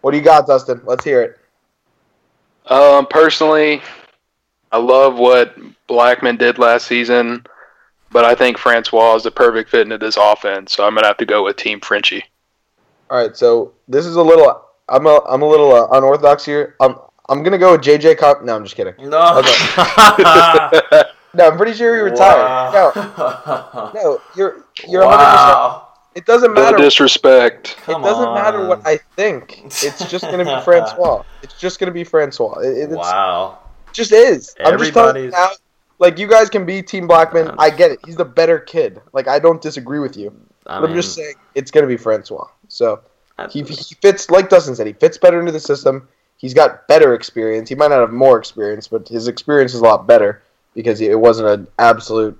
What 0.00 0.10
do 0.10 0.18
you 0.18 0.24
got, 0.24 0.46
Dustin? 0.46 0.82
Let's 0.84 1.04
hear 1.04 1.22
it. 1.22 1.38
Um, 2.70 3.06
personally, 3.06 3.80
I 4.72 4.78
love 4.78 5.18
what 5.18 5.56
Blackman 5.86 6.36
did 6.36 6.58
last 6.58 6.86
season, 6.86 7.44
but 8.12 8.24
I 8.24 8.34
think 8.34 8.56
Francois 8.58 9.16
is 9.16 9.22
the 9.24 9.30
perfect 9.30 9.70
fit 9.70 9.82
into 9.82 9.98
this 9.98 10.16
offense, 10.16 10.72
so 10.72 10.86
I'm 10.86 10.94
gonna 10.94 11.06
have 11.06 11.16
to 11.18 11.26
go 11.26 11.44
with 11.44 11.56
Team 11.56 11.80
Frenchie. 11.80 12.24
All 13.10 13.18
right, 13.18 13.36
so 13.36 13.72
this 13.88 14.06
is 14.06 14.16
a 14.16 14.22
little. 14.22 14.64
I'm 14.88 15.06
a 15.06 15.20
I'm 15.28 15.42
a 15.42 15.48
little 15.48 15.72
uh, 15.74 15.88
unorthodox 15.92 16.44
here. 16.44 16.76
I'm 16.80 16.96
I'm 17.28 17.42
gonna 17.42 17.58
go 17.58 17.72
with 17.72 17.80
JJ. 17.82 18.18
Com- 18.18 18.44
no, 18.46 18.54
I'm 18.56 18.64
just 18.64 18.76
kidding. 18.76 18.94
No. 18.98 19.42
No, 21.32 21.46
I'm 21.48 21.56
pretty 21.56 21.74
sure 21.74 21.94
he 21.94 22.02
retired. 22.02 22.72
No, 22.74 23.90
no, 23.94 24.20
you're 24.36 24.64
you're 24.88 25.04
100. 25.06 25.06
wow. 25.06 25.86
It 26.16 26.26
doesn't 26.26 26.52
matter. 26.52 26.60
No 26.64 26.70
matter. 26.72 26.82
disrespect. 26.82 27.76
Come 27.82 28.02
it 28.02 28.04
doesn't 28.04 28.34
matter 28.34 28.66
what. 28.66 28.84
I 28.84 28.96
think. 29.14 29.60
It's 29.64 30.10
just 30.10 30.24
gonna 30.24 30.44
be 30.44 30.60
Francois. 30.64 31.22
It's 31.44 31.56
just 31.56 31.78
gonna 31.78 31.92
be 31.92 32.02
Francois. 32.02 32.58
It, 32.58 32.66
it- 32.70 32.82
it's, 32.90 32.96
Wow. 32.96 33.59
Just 33.92 34.12
is. 34.12 34.54
I'm 34.72 34.78
just 34.78 34.92
telling. 34.94 35.14
Like 35.98 36.18
you 36.18 36.26
guys 36.26 36.48
can 36.48 36.64
be 36.64 36.82
Team 36.82 37.06
Blackman. 37.06 37.48
I 37.58 37.68
get 37.70 37.90
it. 37.90 37.98
He's 38.06 38.16
the 38.16 38.24
better 38.24 38.58
kid. 38.58 39.00
Like 39.12 39.28
I 39.28 39.38
don't 39.38 39.60
disagree 39.60 39.98
with 39.98 40.16
you. 40.16 40.32
I 40.66 40.76
I'm 40.78 40.94
just 40.94 41.14
saying 41.14 41.34
it's 41.54 41.70
gonna 41.70 41.86
be 41.86 41.96
Francois. 41.98 42.46
So 42.68 43.00
he, 43.52 43.62
he 43.62 43.94
fits 43.96 44.30
like 44.30 44.48
Dustin 44.48 44.74
said. 44.74 44.86
He 44.86 44.92
fits 44.94 45.18
better 45.18 45.38
into 45.40 45.52
the 45.52 45.60
system. 45.60 46.08
He's 46.38 46.54
got 46.54 46.88
better 46.88 47.12
experience. 47.14 47.68
He 47.68 47.74
might 47.74 47.88
not 47.88 48.00
have 48.00 48.12
more 48.12 48.38
experience, 48.38 48.88
but 48.88 49.06
his 49.08 49.28
experience 49.28 49.74
is 49.74 49.80
a 49.80 49.84
lot 49.84 50.06
better 50.06 50.42
because 50.74 51.00
it 51.02 51.18
wasn't 51.18 51.48
an 51.48 51.66
absolute 51.78 52.38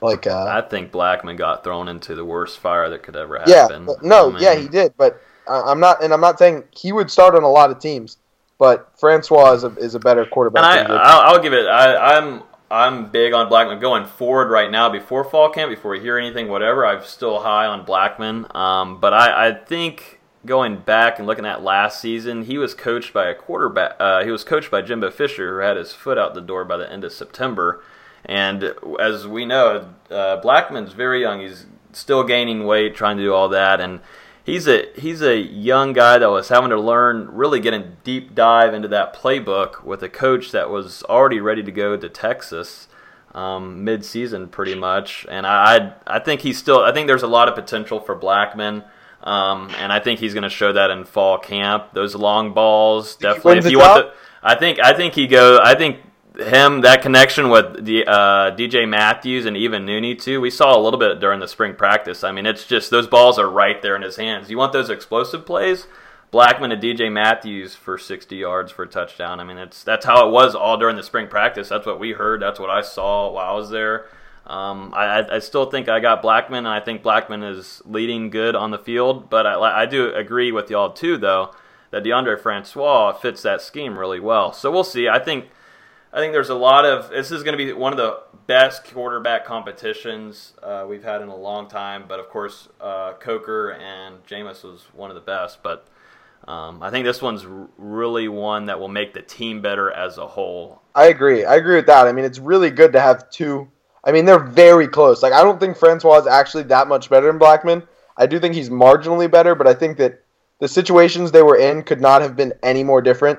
like 0.00 0.26
uh, 0.26 0.46
I 0.48 0.62
think 0.62 0.92
Blackman 0.92 1.36
got 1.36 1.64
thrown 1.64 1.88
into 1.88 2.14
the 2.14 2.24
worst 2.24 2.58
fire 2.58 2.88
that 2.90 3.02
could 3.02 3.16
ever 3.16 3.38
happen. 3.38 3.84
but- 3.86 4.02
No, 4.02 4.28
I 4.28 4.32
mean, 4.32 4.42
yeah, 4.42 4.54
he 4.54 4.68
did. 4.68 4.94
But 4.96 5.20
I'm 5.48 5.80
not, 5.80 6.02
and 6.02 6.12
I'm 6.12 6.20
not 6.20 6.38
saying 6.38 6.64
he 6.70 6.92
would 6.92 7.10
start 7.10 7.34
on 7.34 7.42
a 7.42 7.48
lot 7.50 7.70
of 7.70 7.78
teams. 7.80 8.16
But 8.58 8.90
Francois 8.98 9.52
is 9.52 9.64
a, 9.64 9.74
is 9.76 9.94
a 9.94 10.00
better 10.00 10.26
quarterback. 10.26 10.64
And 10.64 10.80
I, 10.80 10.82
than 10.82 11.00
I'll, 11.00 11.20
I'll 11.20 11.42
give 11.42 11.52
it. 11.52 11.66
I, 11.66 12.16
I'm 12.16 12.42
I'm 12.70 13.10
big 13.10 13.32
on 13.32 13.48
Blackman 13.48 13.78
going 13.78 14.04
forward 14.04 14.50
right 14.50 14.70
now. 14.70 14.90
Before 14.90 15.24
fall 15.24 15.50
camp, 15.50 15.70
before 15.70 15.92
we 15.92 16.00
hear 16.00 16.18
anything, 16.18 16.48
whatever, 16.48 16.84
I'm 16.84 17.02
still 17.04 17.40
high 17.40 17.66
on 17.66 17.84
Blackman. 17.84 18.46
Um, 18.54 19.00
but 19.00 19.14
I, 19.14 19.48
I 19.48 19.52
think 19.54 20.20
going 20.44 20.78
back 20.78 21.18
and 21.18 21.26
looking 21.26 21.46
at 21.46 21.62
last 21.62 22.00
season, 22.00 22.44
he 22.44 22.58
was 22.58 22.74
coached 22.74 23.12
by 23.12 23.28
a 23.28 23.34
quarterback. 23.34 23.96
Uh, 23.98 24.24
he 24.24 24.30
was 24.30 24.44
coached 24.44 24.70
by 24.70 24.82
Jimbo 24.82 25.10
Fisher, 25.10 25.54
who 25.54 25.66
had 25.66 25.76
his 25.76 25.92
foot 25.92 26.18
out 26.18 26.34
the 26.34 26.40
door 26.40 26.64
by 26.64 26.76
the 26.76 26.90
end 26.90 27.04
of 27.04 27.12
September. 27.12 27.82
And 28.24 28.74
as 29.00 29.26
we 29.26 29.46
know, 29.46 29.94
uh, 30.10 30.36
Blackman's 30.36 30.92
very 30.92 31.22
young. 31.22 31.40
He's 31.40 31.66
still 31.92 32.24
gaining 32.24 32.66
weight, 32.66 32.94
trying 32.94 33.16
to 33.16 33.22
do 33.22 33.32
all 33.32 33.48
that, 33.48 33.80
and 33.80 34.00
he's 34.48 34.66
a 34.66 34.88
he's 34.96 35.20
a 35.20 35.38
young 35.38 35.92
guy 35.92 36.18
that 36.18 36.30
was 36.30 36.48
having 36.48 36.70
to 36.70 36.80
learn, 36.80 37.28
really 37.30 37.60
get 37.60 37.74
a 37.74 37.80
deep 37.80 38.34
dive 38.34 38.72
into 38.72 38.88
that 38.88 39.14
playbook 39.14 39.84
with 39.84 40.02
a 40.02 40.08
coach 40.08 40.52
that 40.52 40.70
was 40.70 41.02
already 41.04 41.38
ready 41.38 41.62
to 41.62 41.70
go 41.70 41.96
to 41.96 42.08
Texas 42.08 42.88
um, 43.34 43.84
mid-season, 43.84 44.48
pretty 44.48 44.74
much. 44.74 45.26
And 45.28 45.46
I 45.46 45.94
I 46.06 46.18
think 46.18 46.40
he's 46.40 46.58
still. 46.58 46.80
I 46.80 46.92
think 46.92 47.06
there's 47.06 47.22
a 47.22 47.28
lot 47.28 47.48
of 47.48 47.54
potential 47.54 48.00
for 48.00 48.14
Blackman. 48.14 48.84
Um, 49.22 49.70
and 49.78 49.92
I 49.92 49.98
think 49.98 50.20
he's 50.20 50.32
going 50.32 50.44
to 50.44 50.48
show 50.48 50.72
that 50.72 50.90
in 50.90 51.04
fall 51.04 51.38
camp. 51.38 51.92
Those 51.92 52.14
long 52.14 52.54
balls, 52.54 53.16
definitely. 53.16 53.58
If 53.58 53.70
you 53.70 53.80
want 53.80 54.06
the, 54.06 54.12
I 54.42 54.54
think 54.54 54.78
I 54.80 54.94
think 54.94 55.14
he 55.14 55.26
go. 55.26 55.58
I 55.62 55.74
think 55.74 55.98
him 56.38 56.82
that 56.82 57.02
connection 57.02 57.48
with 57.50 57.84
the 57.84 58.06
uh, 58.06 58.54
DJ 58.56 58.88
Matthews 58.88 59.44
and 59.46 59.56
even 59.56 59.84
Nooney 59.84 60.20
too. 60.20 60.40
We 60.40 60.50
saw 60.50 60.76
a 60.76 60.80
little 60.80 60.98
bit 60.98 61.18
during 61.20 61.40
the 61.40 61.48
spring 61.48 61.74
practice. 61.74 62.22
I 62.22 62.30
mean, 62.32 62.46
it's 62.46 62.64
just 62.64 62.90
those 62.90 63.06
balls 63.06 63.38
are 63.38 63.48
right 63.50 63.80
there 63.82 63.96
in 63.96 64.02
his 64.02 64.16
hands. 64.16 64.50
You 64.50 64.58
want 64.58 64.72
those 64.72 64.90
explosive 64.90 65.44
plays? 65.44 65.86
Blackman 66.30 66.70
and 66.72 66.82
DJ 66.82 67.10
Matthews 67.10 67.74
for 67.74 67.96
60 67.98 68.36
yards 68.36 68.70
for 68.70 68.82
a 68.82 68.86
touchdown. 68.88 69.40
I 69.40 69.44
mean, 69.44 69.56
it's 69.58 69.82
that's 69.82 70.04
how 70.06 70.26
it 70.28 70.30
was 70.30 70.54
all 70.54 70.76
during 70.76 70.96
the 70.96 71.02
spring 71.02 71.26
practice. 71.26 71.68
That's 71.70 71.86
what 71.86 71.98
we 71.98 72.12
heard. 72.12 72.40
That's 72.42 72.60
what 72.60 72.70
I 72.70 72.82
saw 72.82 73.30
while 73.32 73.50
I 73.50 73.56
was 73.56 73.70
there. 73.70 74.06
Um, 74.46 74.92
I, 74.94 75.04
I- 75.20 75.36
I 75.36 75.38
still 75.40 75.70
think 75.70 75.88
I 75.88 76.00
got 76.00 76.22
Blackman, 76.22 76.58
and 76.66 76.68
I 76.68 76.80
think 76.80 77.02
Blackman 77.02 77.42
is 77.42 77.82
leading 77.84 78.30
good 78.30 78.54
on 78.54 78.70
the 78.70 78.78
field. 78.78 79.28
But 79.30 79.46
I, 79.46 79.82
I 79.82 79.86
do 79.86 80.12
agree 80.14 80.52
with 80.52 80.70
y'all 80.70 80.92
too, 80.92 81.16
though, 81.16 81.54
that 81.90 82.04
Deondre 82.04 82.38
Francois 82.40 83.12
fits 83.12 83.42
that 83.42 83.60
scheme 83.62 83.98
really 83.98 84.20
well. 84.20 84.52
So 84.52 84.70
we'll 84.70 84.84
see. 84.84 85.08
I 85.08 85.18
think 85.18 85.46
I 86.12 86.20
think 86.20 86.32
there's 86.32 86.48
a 86.48 86.54
lot 86.54 86.84
of 86.84 87.10
this 87.10 87.30
is 87.30 87.42
going 87.42 87.56
to 87.56 87.64
be 87.64 87.72
one 87.72 87.92
of 87.92 87.98
the 87.98 88.20
best 88.46 88.84
quarterback 88.84 89.44
competitions 89.44 90.54
uh, 90.62 90.86
we've 90.88 91.04
had 91.04 91.20
in 91.20 91.28
a 91.28 91.36
long 91.36 91.68
time. 91.68 92.04
But 92.08 92.18
of 92.18 92.28
course, 92.28 92.68
uh, 92.80 93.12
Coker 93.14 93.72
and 93.72 94.24
Jameis 94.26 94.64
was 94.64 94.86
one 94.94 95.10
of 95.10 95.14
the 95.14 95.20
best. 95.20 95.62
But 95.62 95.86
um, 96.46 96.82
I 96.82 96.90
think 96.90 97.04
this 97.04 97.20
one's 97.20 97.44
really 97.76 98.26
one 98.28 98.66
that 98.66 98.80
will 98.80 98.88
make 98.88 99.12
the 99.12 99.20
team 99.20 99.60
better 99.60 99.90
as 99.90 100.16
a 100.16 100.26
whole. 100.26 100.80
I 100.94 101.06
agree. 101.06 101.44
I 101.44 101.56
agree 101.56 101.76
with 101.76 101.86
that. 101.86 102.06
I 102.06 102.12
mean, 102.12 102.24
it's 102.24 102.38
really 102.38 102.70
good 102.70 102.92
to 102.94 103.00
have 103.00 103.28
two. 103.30 103.68
I 104.02 104.12
mean, 104.12 104.24
they're 104.24 104.38
very 104.38 104.88
close. 104.88 105.22
Like, 105.22 105.34
I 105.34 105.42
don't 105.42 105.60
think 105.60 105.76
Francois 105.76 106.20
is 106.20 106.26
actually 106.26 106.62
that 106.64 106.88
much 106.88 107.10
better 107.10 107.26
than 107.26 107.36
Blackman. 107.36 107.82
I 108.16 108.26
do 108.26 108.40
think 108.40 108.54
he's 108.54 108.70
marginally 108.70 109.30
better, 109.30 109.54
but 109.54 109.66
I 109.66 109.74
think 109.74 109.98
that 109.98 110.22
the 110.58 110.68
situations 110.68 111.30
they 111.30 111.42
were 111.42 111.56
in 111.56 111.82
could 111.82 112.00
not 112.00 112.22
have 112.22 112.34
been 112.34 112.54
any 112.62 112.82
more 112.82 113.02
different. 113.02 113.38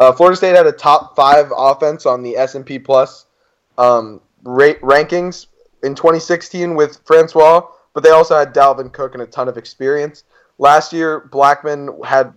Uh, 0.00 0.10
Florida 0.12 0.36
State 0.36 0.56
had 0.56 0.66
a 0.66 0.72
top 0.72 1.14
five 1.14 1.52
offense 1.54 2.06
on 2.06 2.22
the 2.22 2.36
S 2.36 2.54
and 2.54 2.64
P 2.64 2.78
Plus 2.78 3.26
um, 3.76 4.20
rate 4.44 4.80
rankings 4.80 5.46
in 5.82 5.94
2016 5.94 6.74
with 6.74 7.00
Francois, 7.04 7.62
but 7.92 8.02
they 8.02 8.10
also 8.10 8.36
had 8.36 8.54
Dalvin 8.54 8.90
Cook 8.92 9.12
and 9.14 9.22
a 9.22 9.26
ton 9.26 9.46
of 9.46 9.58
experience. 9.58 10.24
Last 10.58 10.92
year, 10.92 11.28
Blackman 11.30 11.90
had 12.02 12.32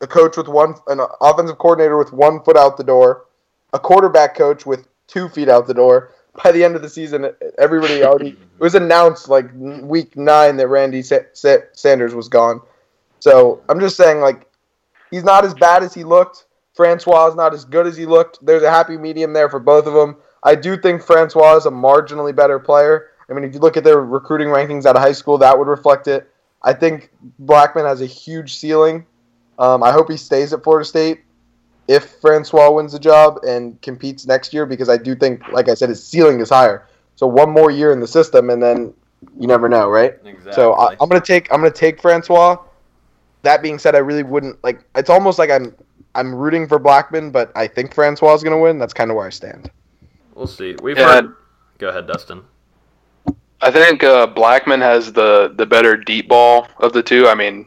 a 0.00 0.06
coach 0.08 0.36
with 0.36 0.48
one, 0.48 0.74
an 0.88 1.00
offensive 1.20 1.58
coordinator 1.58 1.96
with 1.96 2.12
one 2.12 2.42
foot 2.42 2.56
out 2.56 2.76
the 2.76 2.84
door, 2.84 3.26
a 3.72 3.78
quarterback 3.78 4.34
coach 4.36 4.66
with 4.66 4.86
two 5.06 5.28
feet 5.28 5.48
out 5.48 5.66
the 5.66 5.74
door. 5.74 6.10
By 6.42 6.50
the 6.50 6.64
end 6.64 6.74
of 6.74 6.82
the 6.82 6.88
season, 6.88 7.30
everybody 7.58 8.02
already 8.02 8.30
it 8.30 8.60
was 8.60 8.74
announced 8.74 9.28
like 9.28 9.46
week 9.54 10.16
nine 10.16 10.56
that 10.56 10.66
Randy 10.66 11.00
Sa- 11.00 11.18
Sa- 11.32 11.58
Sanders 11.72 12.12
was 12.12 12.28
gone. 12.28 12.60
So 13.20 13.62
I'm 13.68 13.78
just 13.78 13.96
saying, 13.96 14.20
like, 14.20 14.48
he's 15.12 15.22
not 15.22 15.44
as 15.44 15.54
bad 15.54 15.84
as 15.84 15.94
he 15.94 16.02
looked. 16.02 16.46
Francois 16.74 17.28
is 17.28 17.34
not 17.34 17.54
as 17.54 17.64
good 17.64 17.86
as 17.86 17.96
he 17.96 18.04
looked. 18.04 18.44
There's 18.44 18.62
a 18.62 18.70
happy 18.70 18.96
medium 18.96 19.32
there 19.32 19.48
for 19.48 19.60
both 19.60 19.86
of 19.86 19.94
them. 19.94 20.16
I 20.42 20.54
do 20.54 20.76
think 20.76 21.02
Francois 21.02 21.56
is 21.56 21.66
a 21.66 21.70
marginally 21.70 22.34
better 22.34 22.58
player. 22.58 23.10
I 23.30 23.32
mean, 23.32 23.44
if 23.44 23.54
you 23.54 23.60
look 23.60 23.76
at 23.76 23.84
their 23.84 24.00
recruiting 24.00 24.48
rankings 24.48 24.84
out 24.84 24.96
of 24.96 25.02
high 25.02 25.12
school, 25.12 25.38
that 25.38 25.58
would 25.58 25.68
reflect 25.68 26.08
it. 26.08 26.28
I 26.62 26.72
think 26.72 27.10
Blackman 27.38 27.84
has 27.84 28.00
a 28.00 28.06
huge 28.06 28.56
ceiling. 28.56 29.06
Um, 29.58 29.82
I 29.82 29.92
hope 29.92 30.10
he 30.10 30.16
stays 30.16 30.52
at 30.52 30.62
Florida 30.64 30.84
State 30.84 31.20
if 31.86 32.16
Francois 32.20 32.70
wins 32.70 32.92
the 32.92 32.98
job 32.98 33.38
and 33.46 33.80
competes 33.82 34.26
next 34.26 34.52
year 34.52 34.66
because 34.66 34.88
I 34.88 34.96
do 34.96 35.14
think, 35.14 35.46
like 35.48 35.68
I 35.68 35.74
said, 35.74 35.90
his 35.90 36.04
ceiling 36.04 36.40
is 36.40 36.48
higher. 36.48 36.86
So 37.16 37.26
one 37.26 37.50
more 37.50 37.70
year 37.70 37.92
in 37.92 38.00
the 38.00 38.06
system, 38.06 38.50
and 38.50 38.62
then 38.62 38.92
you 39.38 39.46
never 39.46 39.68
know, 39.68 39.88
right? 39.88 40.14
Exactly. 40.24 40.52
So 40.52 40.74
I, 40.74 40.96
I'm 41.00 41.08
gonna 41.08 41.20
take 41.20 41.52
I'm 41.52 41.60
gonna 41.60 41.70
take 41.70 42.00
Francois. 42.00 42.56
That 43.42 43.62
being 43.62 43.78
said, 43.78 43.94
I 43.94 43.98
really 43.98 44.22
wouldn't 44.22 44.62
like. 44.64 44.82
It's 44.96 45.10
almost 45.10 45.38
like 45.38 45.50
I'm 45.50 45.74
I'm 46.14 46.34
rooting 46.34 46.66
for 46.68 46.78
Blackman, 46.78 47.30
but 47.30 47.50
I 47.56 47.66
think 47.66 47.94
Francois 47.94 48.34
is 48.34 48.42
gonna 48.42 48.58
win. 48.58 48.78
That's 48.78 48.94
kind 48.94 49.10
of 49.10 49.16
where 49.16 49.26
I 49.26 49.30
stand. 49.30 49.70
we'll 50.34 50.46
see. 50.46 50.74
We've 50.82 50.98
Yeah. 50.98 51.12
heard. 51.22 51.34
Go 51.78 51.88
ahead, 51.88 52.06
Dustin. 52.06 52.42
I 53.60 53.70
think 53.70 54.02
uh, 54.04 54.26
Blackman 54.26 54.80
has 54.80 55.12
the 55.12 55.52
the 55.56 55.66
better 55.66 55.96
deep 55.96 56.28
ball 56.28 56.66
of 56.78 56.92
the 56.92 57.02
two. 57.02 57.28
I 57.28 57.34
mean, 57.34 57.66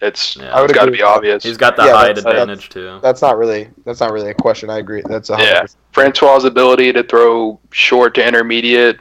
it's 0.00 0.36
Yeah. 0.36 0.62
It's 0.64 0.72
got 0.72 0.86
to 0.86 0.90
be 0.90 1.02
obvious. 1.02 1.42
He's 1.42 1.56
got 1.56 1.76
the 1.76 1.84
Yeah, 1.84 1.92
height 1.94 2.14
that's- 2.16 2.24
advantage 2.24 2.68
too. 2.68 2.98
That's 3.02 3.20
not 3.22 3.36
really 3.38 3.68
that's 3.84 4.00
not 4.00 4.12
really 4.12 4.30
a 4.30 4.34
question. 4.34 4.70
I 4.70 4.78
agree. 4.78 5.02
That's 5.06 5.30
a 5.30 5.36
Yeah, 5.38 5.66
Francois' 5.92 6.44
ability 6.46 6.92
to 6.94 7.02
throw 7.02 7.58
short 7.72 8.14
to 8.14 8.26
intermediate. 8.26 9.00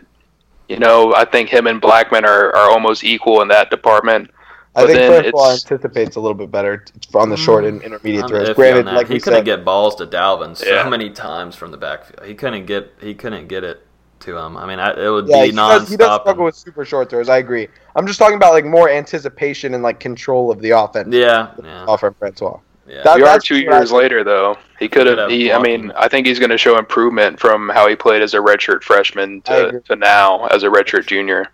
You 0.70 0.80
know, 0.80 1.14
I 1.14 1.26
think 1.26 1.50
him 1.50 1.68
and 1.68 1.80
Blackman 1.82 2.26
are, 2.26 2.56
are 2.56 2.70
almost 2.72 3.04
equal 3.04 3.42
in 3.42 3.48
that 3.50 3.70
department. 3.70 4.32
I 4.76 4.86
think 4.86 4.98
then 4.98 5.22
Francois 5.22 5.52
anticipates 5.52 6.16
a 6.16 6.20
little 6.20 6.36
bit 6.36 6.50
better 6.52 6.84
on 7.14 7.30
the 7.30 7.38
short 7.38 7.64
mm-hmm. 7.64 7.76
and 7.76 7.84
intermediate 7.84 8.24
I'm 8.24 8.30
throws. 8.30 8.50
Granted, 8.56 8.86
like 8.88 9.08
he 9.08 9.20
couldn't 9.20 9.40
said, 9.40 9.46
get 9.46 9.64
balls 9.66 9.96
to 9.96 10.08
Dalvin 10.08 10.58
so 10.58 10.66
Yeah. 10.68 10.90
many 10.90 11.10
times 11.12 11.56
from 11.56 11.72
the 11.72 11.78
backfield. 11.78 12.28
He 12.28 12.34
couldn't 12.34 12.66
get. 12.66 12.92
He 13.00 13.14
couldn't 13.14 13.48
get 13.48 13.64
it 13.64 13.86
to 14.22 14.38
him. 14.38 14.58
I 14.58 14.66
mean, 14.66 14.80
I, 14.80 14.92
it 14.94 15.10
would 15.10 15.28
yeah, 15.28 15.42
be 15.42 15.46
he 15.48 15.52
does, 15.52 15.90
he 15.90 15.98
does 15.98 16.22
struggle 16.22 16.44
nonstop. 16.44 16.46
with 16.46 16.56
super 16.56 16.86
short 16.86 17.10
throws. 17.10 17.30
I 17.30 17.38
agree. 17.38 17.68
I'm 17.96 18.08
just 18.08 18.18
talking 18.20 18.36
about 18.36 18.54
like 18.54 18.66
more 18.66 18.90
anticipation 18.90 19.74
and 19.74 19.84
like 19.84 20.00
control 20.00 20.50
of 20.50 20.60
the 20.62 20.72
offense. 20.72 21.14
Yeah, 21.14 21.52
yeah, 21.64 21.86
off 21.86 22.00
from 22.00 22.14
Francois. 22.16 22.60
yeah. 22.88 23.04
That- 23.04 23.18
We 23.18 23.24
are 23.24 23.40
two 23.40 23.66
what 23.66 23.74
I 23.74 23.78
years 23.80 23.92
later, 23.92 24.24
though. 24.24 24.58
He 24.80 24.88
could 24.88 25.08
Could 25.08 25.18
have. 25.20 25.30
have 25.30 25.30
He, 25.30 25.52
I 25.52 25.60
mean, 25.62 25.92
I 25.96 26.08
think 26.08 26.26
he's 26.26 26.40
going 26.40 26.50
to 26.50 26.58
show 26.58 26.78
improvement 26.78 27.40
from 27.40 27.70
how 27.70 27.88
he 27.88 27.96
played 27.96 28.22
as 28.22 28.34
a 28.34 28.38
redshirt 28.38 28.82
freshman 28.84 29.42
to, 29.44 29.82
to 29.82 29.96
now 29.96 30.48
as 30.48 30.64
a 30.64 30.68
redshirt 30.68 31.06
junior. 31.06 31.48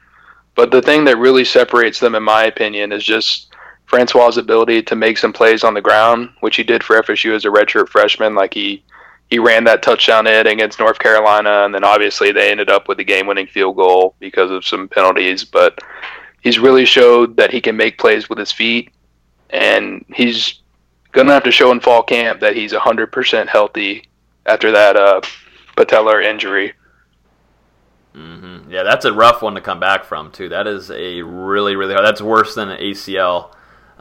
But 0.59 0.71
the 0.71 0.81
thing 0.81 1.05
that 1.05 1.17
really 1.17 1.45
separates 1.45 2.01
them, 2.01 2.15
in 2.15 2.23
my 2.23 2.43
opinion, 2.43 2.91
is 2.91 3.05
just 3.05 3.47
Francois' 3.85 4.37
ability 4.37 4.83
to 4.83 4.95
make 4.97 5.17
some 5.17 5.31
plays 5.31 5.63
on 5.63 5.73
the 5.73 5.79
ground, 5.79 6.31
which 6.41 6.57
he 6.57 6.63
did 6.63 6.83
for 6.83 7.01
FSU 7.01 7.33
as 7.33 7.45
a 7.45 7.47
redshirt 7.47 7.87
freshman. 7.87 8.35
Like 8.35 8.53
he 8.55 8.83
he 9.29 9.39
ran 9.39 9.63
that 9.63 9.81
touchdown 9.81 10.27
in 10.27 10.47
against 10.47 10.77
North 10.77 10.99
Carolina, 10.99 11.63
and 11.63 11.73
then 11.73 11.85
obviously 11.85 12.33
they 12.33 12.51
ended 12.51 12.69
up 12.69 12.89
with 12.89 12.97
the 12.97 13.05
game-winning 13.05 13.47
field 13.47 13.77
goal 13.77 14.15
because 14.19 14.51
of 14.51 14.65
some 14.65 14.89
penalties. 14.89 15.45
But 15.45 15.79
he's 16.41 16.59
really 16.59 16.83
showed 16.83 17.37
that 17.37 17.53
he 17.53 17.61
can 17.61 17.77
make 17.77 17.97
plays 17.97 18.27
with 18.27 18.37
his 18.37 18.51
feet, 18.51 18.91
and 19.51 20.03
he's 20.13 20.55
gonna 21.13 21.31
have 21.31 21.45
to 21.45 21.51
show 21.51 21.71
in 21.71 21.79
fall 21.79 22.03
camp 22.03 22.41
that 22.41 22.57
he's 22.57 22.73
100% 22.73 23.47
healthy 23.47 24.09
after 24.45 24.73
that 24.73 24.97
uh, 24.97 25.21
patellar 25.77 26.21
injury. 26.21 26.73
Hmm 28.19 28.71
Yeah, 28.71 28.83
that's 28.83 29.05
a 29.05 29.13
rough 29.13 29.41
one 29.41 29.55
to 29.55 29.61
come 29.61 29.79
back 29.79 30.03
from 30.05 30.31
too. 30.31 30.49
That 30.49 30.67
is 30.67 30.91
a 30.91 31.21
really, 31.21 31.75
really 31.75 31.93
hard. 31.93 32.05
That's 32.05 32.21
worse 32.21 32.55
than 32.55 32.69
an 32.69 32.79
ACL 32.79 33.53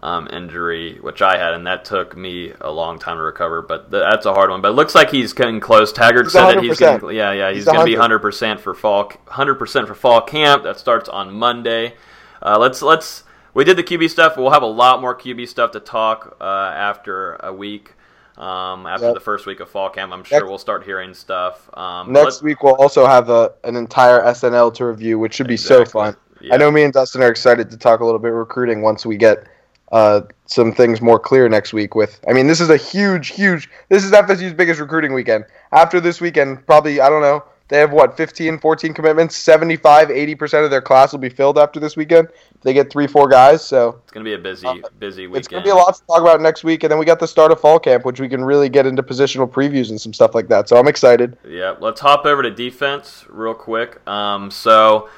um, 0.03 0.29
injury, 0.33 0.99
which 1.01 1.23
I 1.23 1.39
had, 1.39 1.55
and 1.55 1.67
that 1.67 1.85
took 1.85 2.17
me 2.17 2.53
a 2.61 2.71
long 2.71 2.99
time 2.99 3.17
to 3.17 3.23
recover. 3.23 3.63
But 3.63 3.91
th- 3.91 4.03
that's 4.11 4.27
a 4.27 4.33
hard 4.35 4.51
one. 4.51 4.61
But 4.61 4.71
it 4.71 4.75
looks 4.75 4.95
like 4.95 5.11
he's 5.11 5.33
getting 5.33 5.61
close. 5.61 5.93
Taggart 5.93 6.27
He's 6.27 6.33
said 6.33 6.47
that 6.47 6.63
he's 6.63 6.77
100%. 6.77 6.79
getting, 6.79 7.11
yeah, 7.17 7.33
yeah, 7.33 7.49
he's, 7.51 7.59
He's 7.59 7.65
going 7.67 7.79
to 7.81 7.85
be 7.85 7.93
100. 7.93 8.17
100 8.17 8.19
percent 8.21 8.61
for 8.61 8.75
fall, 8.75 9.05
100 9.05 9.55
percent 9.57 9.89
for 9.89 9.95
fall 9.95 10.21
camp. 10.21 10.63
That 10.65 10.79
starts 10.79 11.09
on 11.09 11.33
Monday. 11.33 11.95
Uh, 12.43 12.59
let's 12.59 12.83
let's. 12.83 13.25
We 13.55 13.65
did 13.65 13.77
the 13.77 13.83
QB 13.83 14.11
stuff. 14.11 14.37
We'll 14.37 14.51
have 14.51 14.63
a 14.63 14.67
lot 14.67 15.01
more 15.01 15.17
QB 15.17 15.49
stuff 15.49 15.73
to 15.73 15.81
talk 15.81 16.37
uh, 16.41 16.45
after 16.45 17.35
a 17.37 17.53
week. 17.53 17.95
Um, 18.39 18.87
after 18.87 19.07
Yep. 19.07 19.15
the 19.15 19.21
first 19.21 19.47
week 19.47 19.59
of 19.61 19.69
fall 19.69 19.91
camp, 19.91 20.13
I'm 20.13 20.23
sure 20.23 20.39
Next- 20.39 20.49
we'll 20.49 20.59
start 20.59 20.85
hearing 20.85 21.13
stuff. 21.13 21.69
Um, 21.77 22.13
Next 22.13 22.41
week 22.43 22.63
we'll 22.63 22.77
also 22.77 23.05
have 23.05 23.31
a, 23.31 23.53
an 23.65 23.75
entire 23.75 24.21
SNL 24.23 24.73
to 24.75 24.87
review, 24.87 25.19
which 25.19 25.35
should 25.35 25.49
be 25.49 25.57
so 25.57 25.85
fun. 25.85 26.17
Yeah. 26.41 26.55
I 26.55 26.57
know 26.57 26.71
me 26.71 26.85
and 26.85 26.93
Dustin 26.93 27.21
are 27.23 27.29
excited 27.29 27.69
to 27.71 27.77
talk 27.77 27.99
a 27.99 28.05
little 28.05 28.21
bit 28.21 28.29
recruiting 28.29 28.81
once 28.81 29.05
we 29.05 29.17
get 29.17 29.45
uh, 29.91 30.21
some 30.47 30.71
things 30.71 31.01
more 31.01 31.19
clear 31.19 31.49
next 31.49 31.73
week. 31.73 31.97
With, 31.97 32.21
I 32.29 32.33
mean, 32.33 32.47
this 32.47 32.61
is 32.61 32.71
a 32.71 32.77
huge, 32.77 33.29
huge. 33.29 33.69
This 33.89 34.05
is 34.05 34.13
FSU's 34.13 34.53
biggest 34.53 34.79
recruiting 34.79 35.15
weekend. 35.15 35.45
After 35.73 35.99
this 35.99 36.21
weekend, 36.21 36.65
probably 36.67 37.01
I 37.01 37.09
don't 37.09 37.23
know. 37.23 37.43
They 37.69 37.79
have 37.79 37.93
what 37.93 38.17
15, 38.17 38.59
14 38.59 38.95
commitments. 38.95 39.37
75, 39.37 40.11
80 40.11 40.35
percent 40.35 40.65
of 40.65 40.71
their 40.71 40.81
class 40.81 41.13
will 41.13 41.19
be 41.19 41.29
filled 41.29 41.59
after 41.59 41.79
this 41.79 41.97
weekend. 41.97 42.29
They 42.63 42.73
get 42.73 42.91
three, 42.91 43.07
four 43.07 43.29
guys. 43.29 43.65
So 43.65 44.01
It's 44.03 44.13
gonna 44.13 44.25
be 44.25 44.35
a 44.35 44.39
busy, 44.39 44.67
Uh, 44.67 44.77
busy 44.99 45.27
weekend. 45.27 45.39
it's 45.39 45.49
gonna 45.49 45.63
be 45.65 45.71
a 45.71 45.75
lot 45.75 45.95
to 45.95 46.03
talk 46.07 46.21
about 46.23 46.41
next 46.41 46.65
week. 46.65 46.83
And 46.83 46.91
then 46.91 46.99
we 46.99 47.05
got 47.05 47.21
the 47.21 47.29
start 47.29 47.53
of 47.53 47.61
fall 47.61 47.79
camp, 47.79 48.05
which 48.05 48.21
we 48.21 48.29
can 48.29 48.45
really 48.45 48.69
get 48.69 48.87
into 48.87 49.03
positional 49.03 49.49
previews 49.49 49.91
and 49.91 50.01
some 50.01 50.13
stuff 50.15 50.35
like 50.35 50.49
that. 50.49 50.69
So 50.69 50.77
I'm 50.77 50.89
excited. 50.89 51.37
Yeah, 51.47 51.75
let's 51.79 52.01
hop 52.01 52.25
over 52.25 52.43
to 52.43 52.51
defense 52.51 53.25
real 53.29 53.55
quick. 53.55 54.01
Um, 54.09 54.51
so, 54.51 55.09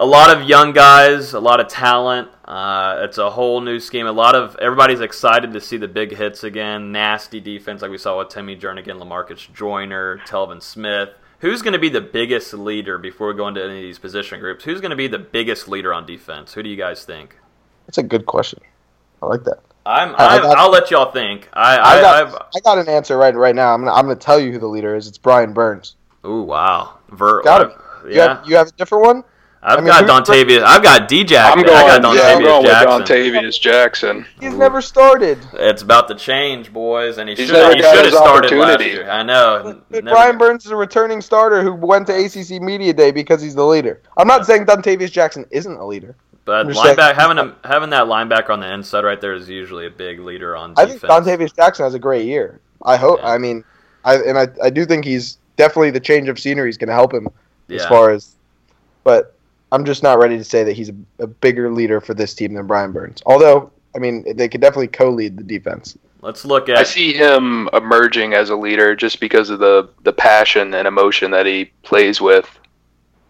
a 0.00 0.06
lot 0.06 0.30
of 0.34 0.44
young 0.48 0.72
guys, 0.72 1.34
a 1.34 1.40
lot 1.40 1.58
of 1.58 1.66
talent. 1.66 2.28
Uh, 2.44 3.00
it's 3.00 3.18
a 3.18 3.28
whole 3.30 3.60
new 3.60 3.80
scheme. 3.80 4.06
A 4.06 4.12
lot 4.12 4.36
of 4.36 4.56
everybody's 4.60 5.00
excited 5.00 5.52
to 5.52 5.60
see 5.60 5.76
the 5.76 5.88
big 5.88 6.16
hits 6.16 6.44
again. 6.44 6.92
Nasty 6.92 7.40
defense, 7.40 7.82
like 7.82 7.90
we 7.90 7.98
saw 7.98 8.16
with 8.16 8.28
Timmy 8.28 8.54
Jernigan, 8.56 9.02
Lamarcus 9.02 9.52
Joyner, 9.52 10.18
Telvin 10.26 10.62
Smith. 10.62 11.10
Who's 11.40 11.62
going 11.62 11.72
to 11.72 11.78
be 11.78 11.88
the 11.88 12.00
biggest 12.00 12.52
leader 12.52 12.98
before 12.98 13.28
we 13.28 13.34
go 13.34 13.46
into 13.46 13.62
any 13.62 13.76
of 13.76 13.82
these 13.82 13.98
position 13.98 14.40
groups? 14.40 14.64
Who's 14.64 14.80
going 14.80 14.90
to 14.90 14.96
be 14.96 15.06
the 15.06 15.18
biggest 15.20 15.68
leader 15.68 15.94
on 15.94 16.04
defense? 16.04 16.52
Who 16.54 16.62
do 16.62 16.68
you 16.68 16.76
guys 16.76 17.04
think? 17.04 17.36
That's 17.86 17.98
a 17.98 18.02
good 18.02 18.26
question. 18.26 18.60
I 19.22 19.26
like 19.26 19.44
that. 19.44 19.60
I'm, 19.86 20.14
I- 20.16 20.18
I 20.18 20.36
I'm, 20.36 20.42
got- 20.42 20.58
I'll 20.58 20.70
let 20.70 20.90
y'all 20.90 21.12
think. 21.12 21.48
I, 21.52 21.76
I 21.78 21.80
I, 21.80 22.00
got, 22.00 22.26
I've, 22.26 22.34
I 22.56 22.60
got 22.64 22.78
an 22.78 22.88
answer 22.88 23.16
right 23.16 23.34
right 23.34 23.54
now. 23.54 23.72
I'm 23.72 23.80
gonna 23.84 23.92
I'm 23.94 24.04
gonna 24.04 24.16
tell 24.16 24.38
you 24.38 24.52
who 24.52 24.58
the 24.58 24.66
leader 24.66 24.94
is. 24.94 25.06
It's 25.06 25.16
Brian 25.16 25.52
Burns. 25.54 25.96
ooh, 26.26 26.42
wow. 26.42 26.98
Ver, 27.10 27.42
Got 27.42 27.62
him. 27.62 27.70
Uh, 27.70 28.06
you, 28.08 28.14
yeah. 28.16 28.36
have, 28.36 28.46
you 28.48 28.56
have 28.56 28.66
a 28.68 28.72
different 28.72 29.04
one? 29.04 29.24
I've 29.60 29.78
I 29.78 29.80
mean, 29.80 29.86
got 29.88 30.04
who's- 30.26 30.44
Dontavious. 30.44 30.62
I've 30.62 30.82
got 30.82 31.08
D 31.08 31.24
Jackson. 31.24 31.58
I'm 31.60 31.64
I 31.64 31.68
going, 31.68 32.02
got 32.02 32.14
yeah, 32.14 32.22
I'm 32.22 32.40
Dontavious 32.40 32.44
going 32.44 32.64
Jackson. 32.64 32.98
with 33.00 33.08
Dontavious 33.08 33.60
Jackson. 33.60 34.26
He's 34.40 34.54
never 34.54 34.80
started. 34.80 35.38
It's 35.54 35.82
about 35.82 36.06
to 36.08 36.14
change, 36.14 36.72
boys, 36.72 37.18
and 37.18 37.28
he 37.28 37.34
He's 37.34 37.48
should 37.48 37.54
never 37.54 37.74
he 37.74 37.80
got 37.82 37.94
should 37.96 38.04
have 38.04 38.14
started 38.14 38.52
last 38.56 38.84
year. 38.84 39.10
I 39.10 39.22
know. 39.24 39.80
But 39.90 40.04
Never- 40.04 40.14
Brian 40.14 40.38
Burns 40.38 40.64
is 40.64 40.70
a 40.70 40.76
returning 40.76 41.20
starter 41.20 41.60
who 41.62 41.74
went 41.74 42.06
to 42.06 42.14
ACC 42.14 42.62
Media 42.62 42.92
Day 42.92 43.10
because 43.10 43.42
he's 43.42 43.54
the 43.56 43.64
leader. 43.64 44.00
I'm 44.16 44.28
not 44.28 44.46
saying 44.46 44.66
Dontavious 44.66 45.10
Jackson 45.10 45.44
isn't 45.50 45.76
a 45.76 45.84
leader. 45.84 46.14
But 46.44 46.60
I'm 46.60 46.68
just 46.72 46.80
saying- 46.82 46.96
linebacker 46.96 47.14
having 47.16 47.38
a, 47.38 47.54
having 47.64 47.90
that 47.90 48.04
linebacker 48.04 48.50
on 48.50 48.60
the 48.60 48.72
inside 48.72 49.04
right 49.04 49.20
there 49.20 49.34
is 49.34 49.48
usually 49.50 49.86
a 49.86 49.90
big 49.90 50.20
leader 50.20 50.56
on 50.56 50.72
I 50.78 50.84
defense. 50.84 51.00
think 51.02 51.12
Dontavious 51.12 51.54
Jackson 51.56 51.84
has 51.84 51.94
a 51.94 51.98
great 51.98 52.24
year. 52.26 52.60
I 52.84 52.96
hope. 52.96 53.18
Yeah. 53.20 53.30
I 53.32 53.38
mean, 53.38 53.64
I 54.04 54.14
and 54.18 54.38
I, 54.38 54.46
I 54.62 54.70
do 54.70 54.86
think 54.86 55.04
he's 55.04 55.38
definitely 55.56 55.90
the 55.90 56.00
change 56.00 56.28
of 56.28 56.38
scenery 56.38 56.70
is 56.70 56.78
going 56.78 56.88
to 56.88 56.94
help 56.94 57.12
him 57.12 57.28
as 57.68 57.84
far 57.86 58.12
as. 58.12 58.36
But 59.04 59.34
I'm 59.72 59.84
just 59.84 60.02
not 60.02 60.18
ready 60.18 60.38
to 60.38 60.44
say 60.44 60.64
that 60.64 60.72
he's 60.72 60.88
a, 60.88 60.94
a 61.18 61.26
bigger 61.26 61.72
leader 61.72 62.00
for 62.00 62.14
this 62.14 62.34
team 62.34 62.54
than 62.54 62.66
Brian 62.66 62.92
Burns. 62.92 63.22
Although, 63.26 63.70
I 63.94 63.98
mean, 63.98 64.24
they 64.36 64.48
could 64.48 64.60
definitely 64.60 64.88
co-lead 64.88 65.36
the 65.36 65.44
defense. 65.44 65.96
Let's 66.20 66.44
look 66.44 66.68
at. 66.68 66.76
I 66.76 66.82
see 66.82 67.12
him 67.12 67.68
emerging 67.72 68.34
as 68.34 68.50
a 68.50 68.56
leader 68.56 68.96
just 68.96 69.20
because 69.20 69.50
of 69.50 69.60
the 69.60 69.88
the 70.02 70.12
passion 70.12 70.74
and 70.74 70.88
emotion 70.88 71.30
that 71.30 71.46
he 71.46 71.66
plays 71.82 72.20
with. 72.20 72.58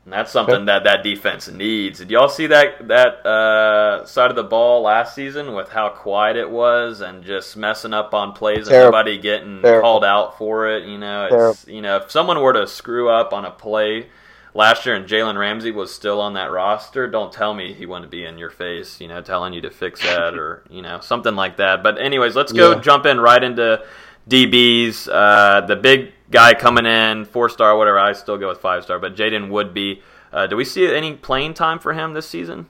And 0.05 0.13
that's 0.15 0.33
something 0.33 0.65
that 0.65 0.85
that 0.85 1.03
defense 1.03 1.49
needs. 1.49 1.99
Did 1.99 2.11
y'all 2.11 2.31
see 2.31 2.47
that 2.47 2.89
that 2.89 3.27
uh, 3.27 4.07
side 4.07 4.31
of 4.31 4.37
the 4.37 4.43
ball 4.43 4.81
last 4.81 5.15
season 5.15 5.53
with 5.53 5.69
how 5.69 5.91
quiet 5.91 6.37
it 6.37 6.51
was 6.51 7.03
and 7.03 7.23
just 7.23 7.59
messing 7.59 7.93
up 7.93 8.15
on 8.15 8.33
plays 8.33 8.69
and 8.69 8.77
nobody 8.85 9.19
getting 9.19 9.61
Terrible. 9.61 9.83
called 9.83 10.05
out 10.07 10.39
for 10.39 10.67
it? 10.71 10.89
You 10.89 10.97
know, 10.97 11.51
it's 11.51 11.69
you 11.69 11.83
know 11.83 11.97
if 11.99 12.11
someone 12.11 12.41
were 12.41 12.55
to 12.55 12.67
screw 12.67 13.11
up 13.11 13.35
on 13.35 13.45
a 13.45 13.51
play 13.51 14.07
last 14.59 14.85
year 14.85 14.97
and 14.97 15.07
Jalen 15.07 15.39
Ramsey 15.39 15.71
was 15.71 15.95
still 15.95 16.21
on 16.21 16.35
that 16.35 16.51
roster, 16.51 17.07
don't 17.07 17.33
tell 17.33 17.55
me 17.55 17.73
he 17.73 17.87
wouldn't 17.87 18.11
be 18.11 18.25
in 18.25 18.37
your 18.37 18.51
face, 18.51 19.01
you 19.01 19.07
know, 19.07 19.23
telling 19.23 19.53
you 19.53 19.61
to 19.61 19.71
fix 19.71 20.03
that 20.03 20.35
or 20.35 20.65
you 20.71 20.83
know 20.83 20.99
something 21.01 21.37
like 21.37 21.57
that. 21.59 21.83
But 21.83 21.99
anyways, 21.99 22.35
let's 22.37 22.53
go 22.53 22.73
Yeah. 22.73 22.81
jump 22.81 23.07
in 23.07 23.21
right 23.21 23.43
into 23.43 23.83
DBs. 24.29 25.09
Uh, 25.11 25.65
the 25.65 25.77
big 25.77 26.13
guy 26.31 26.53
coming 26.55 26.85
in, 26.85 27.25
four 27.25 27.49
star, 27.49 27.79
whatever. 27.79 27.99
I 27.99 28.13
still 28.13 28.37
go 28.37 28.49
with 28.49 28.59
five 28.59 28.83
star, 28.83 28.99
but 28.99 29.17
Jaden 29.17 29.49
Woodbey. 29.49 30.03
Uh, 30.31 30.47
do 30.47 30.57
we 30.57 30.65
see 30.65 30.93
any 30.93 31.15
playing 31.15 31.55
time 31.55 31.79
for 31.79 31.95
him 31.95 32.13
this 32.13 32.29
season? 32.29 32.67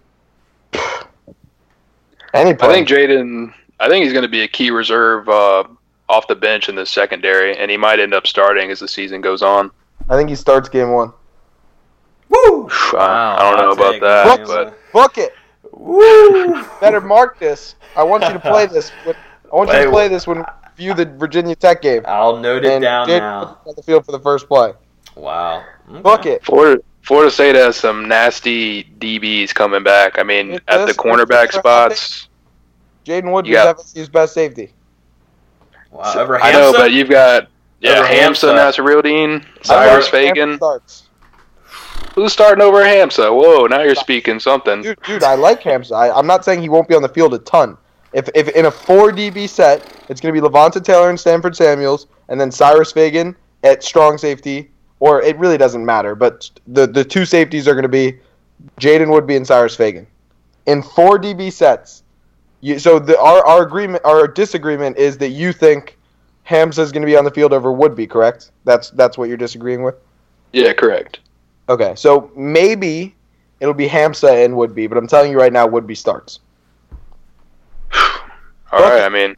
Any 2.34 2.50
I 2.50 2.54
think 2.54 2.86
Jaden. 2.86 3.52
I 3.80 3.88
think 3.88 4.04
he's 4.04 4.12
going 4.12 4.22
to 4.24 4.28
be 4.28 4.42
a 4.42 4.48
key 4.48 4.70
reserve 4.70 5.28
uh, 5.28 5.64
off 6.08 6.26
the 6.28 6.34
bench 6.36 6.68
in 6.68 6.74
the 6.74 6.84
secondary, 6.84 7.56
and 7.56 7.70
he 7.70 7.76
might 7.76 7.98
end 7.98 8.12
up 8.12 8.26
starting 8.26 8.70
as 8.70 8.80
the 8.80 8.88
season 8.88 9.20
goes 9.20 9.40
on. 9.42 9.70
I 10.08 10.16
think 10.16 10.28
he 10.28 10.36
starts 10.36 10.68
game 10.68 10.90
one. 10.92 11.12
Woo! 12.28 12.68
I, 12.94 13.36
I 13.38 13.50
don't 13.50 13.58
know 13.58 13.70
about 13.72 13.92
take. 13.92 14.02
that, 14.02 14.40
Woo! 14.40 14.46
but 14.46 14.92
Book 14.92 15.18
it. 15.18 15.32
Woo! 15.72 16.62
Better 16.80 17.00
mark 17.00 17.38
this. 17.38 17.74
I 17.96 18.02
want 18.02 18.22
you 18.24 18.32
to 18.32 18.40
play 18.40 18.66
this. 18.72 18.90
When, 19.04 19.14
I 19.52 19.56
want 19.56 19.70
you 19.72 19.84
to 19.84 19.90
play 19.90 20.08
this 20.08 20.26
when 20.26 20.38
we 20.38 20.44
view 20.76 20.94
the 20.94 21.06
Virginia 21.06 21.54
Tech 21.56 21.82
game. 21.82 22.02
I'll 22.06 22.36
note 22.38 22.64
it 22.64 22.72
And 22.72 22.82
down 22.82 23.08
Jaden 23.08 23.18
now. 23.20 23.40
Wood's 23.40 23.68
on 23.68 23.74
the 23.76 23.82
field 23.82 24.04
for 24.06 24.12
the 24.12 24.20
first 24.20 24.46
play. 24.48 24.72
Wow. 25.16 25.64
Okay. 25.90 26.00
Book 26.02 26.26
it. 26.26 26.44
Florida, 26.44 26.82
Florida 27.02 27.30
State 27.30 27.54
has 27.56 27.76
some 27.76 28.06
nasty 28.08 28.84
DBs 29.00 29.54
coming 29.54 29.82
back. 29.82 30.18
I 30.18 30.22
mean, 30.22 30.52
It 30.52 30.62
at 30.68 30.86
the 30.86 30.92
cornerback 30.94 31.52
spots. 31.52 32.28
Jaden 33.04 33.32
Wood 33.32 33.46
You 33.46 33.56
is 33.56 33.62
got- 33.64 33.78
FSU's 33.78 34.08
best 34.08 34.34
safety. 34.34 34.72
Wow. 35.90 36.12
Over 36.16 36.38
I 36.40 36.52
know, 36.52 36.72
but 36.72 36.92
you've 36.92 37.08
got 37.08 37.48
yeah, 37.80 38.00
Over 38.00 38.08
Hamsah, 38.08 38.52
Hamsah. 38.54 39.02
Nasirildeen, 39.02 39.44
I 39.44 39.62
Cyrus 39.62 40.12
like 40.12 40.24
Hampton 40.24 40.34
Fagan. 40.34 40.56
starts. 40.58 41.07
Who's 42.14 42.32
starting 42.32 42.62
over 42.62 42.82
Hamsah? 42.82 43.30
Whoa, 43.32 43.66
now 43.66 43.82
you're 43.82 43.94
speaking 43.94 44.40
something. 44.40 44.82
Dude, 44.82 44.98
dude, 45.02 45.22
I 45.22 45.34
like 45.34 45.60
Hamsah. 45.62 45.92
I, 45.92 46.10
I'm 46.10 46.26
not 46.26 46.44
saying 46.44 46.60
he 46.60 46.68
won't 46.68 46.88
be 46.88 46.94
on 46.94 47.02
the 47.02 47.08
field 47.08 47.34
a 47.34 47.38
ton. 47.38 47.76
If, 48.12 48.28
if 48.34 48.48
in 48.50 48.66
a 48.66 48.70
four 48.70 49.12
DB 49.12 49.48
set, 49.48 49.80
it's 50.08 50.20
going 50.20 50.34
to 50.34 50.40
be 50.40 50.46
Levonta 50.46 50.82
Taylor 50.82 51.10
and 51.10 51.20
Stanford 51.20 51.56
Samuels, 51.56 52.06
and 52.28 52.40
then 52.40 52.50
Cyrus 52.50 52.90
Fagan 52.90 53.36
at 53.62 53.84
strong 53.84 54.18
safety, 54.18 54.70
or 55.00 55.22
it 55.22 55.36
really 55.38 55.58
doesn't 55.58 55.84
matter. 55.84 56.14
But 56.14 56.50
the 56.66 56.86
the 56.86 57.04
two 57.04 57.24
safeties 57.24 57.68
are 57.68 57.74
going 57.74 57.82
to 57.82 57.88
be 57.88 58.18
Jaden 58.80 59.08
Woodbey 59.08 59.36
and 59.36 59.46
Cyrus 59.46 59.76
Fagan. 59.76 60.06
In 60.66 60.82
four 60.82 61.18
DB 61.18 61.52
sets, 61.52 62.02
you, 62.60 62.78
so 62.78 62.98
the, 62.98 63.18
our 63.20 63.44
our 63.46 63.62
agreement, 63.62 64.04
our 64.04 64.26
disagreement 64.26 64.96
is 64.96 65.18
that 65.18 65.30
you 65.30 65.52
think 65.52 65.98
Hamsah 66.48 66.80
is 66.80 66.92
going 66.92 67.02
to 67.02 67.06
be 67.06 67.16
on 67.16 67.24
the 67.24 67.30
field 67.30 67.52
over 67.52 67.70
Woodbey, 67.70 68.08
correct? 68.08 68.50
That's 68.64 68.90
that's 68.90 69.18
what 69.18 69.28
you're 69.28 69.36
disagreeing 69.36 69.82
with. 69.82 69.96
Yeah, 70.52 70.72
correct. 70.72 71.20
Okay, 71.68 71.94
so 71.96 72.30
maybe 72.36 73.14
it'll 73.60 73.74
be 73.74 73.88
Hamsah 73.88 74.44
and 74.44 74.54
Woodbey, 74.54 74.88
but 74.88 74.96
I'm 74.96 75.06
telling 75.06 75.30
you 75.30 75.38
right 75.38 75.52
now, 75.52 75.66
Woodbey 75.66 75.96
starts. 75.96 76.40
All 77.94 78.80
right, 78.80 79.02
I 79.02 79.08
mean, 79.08 79.36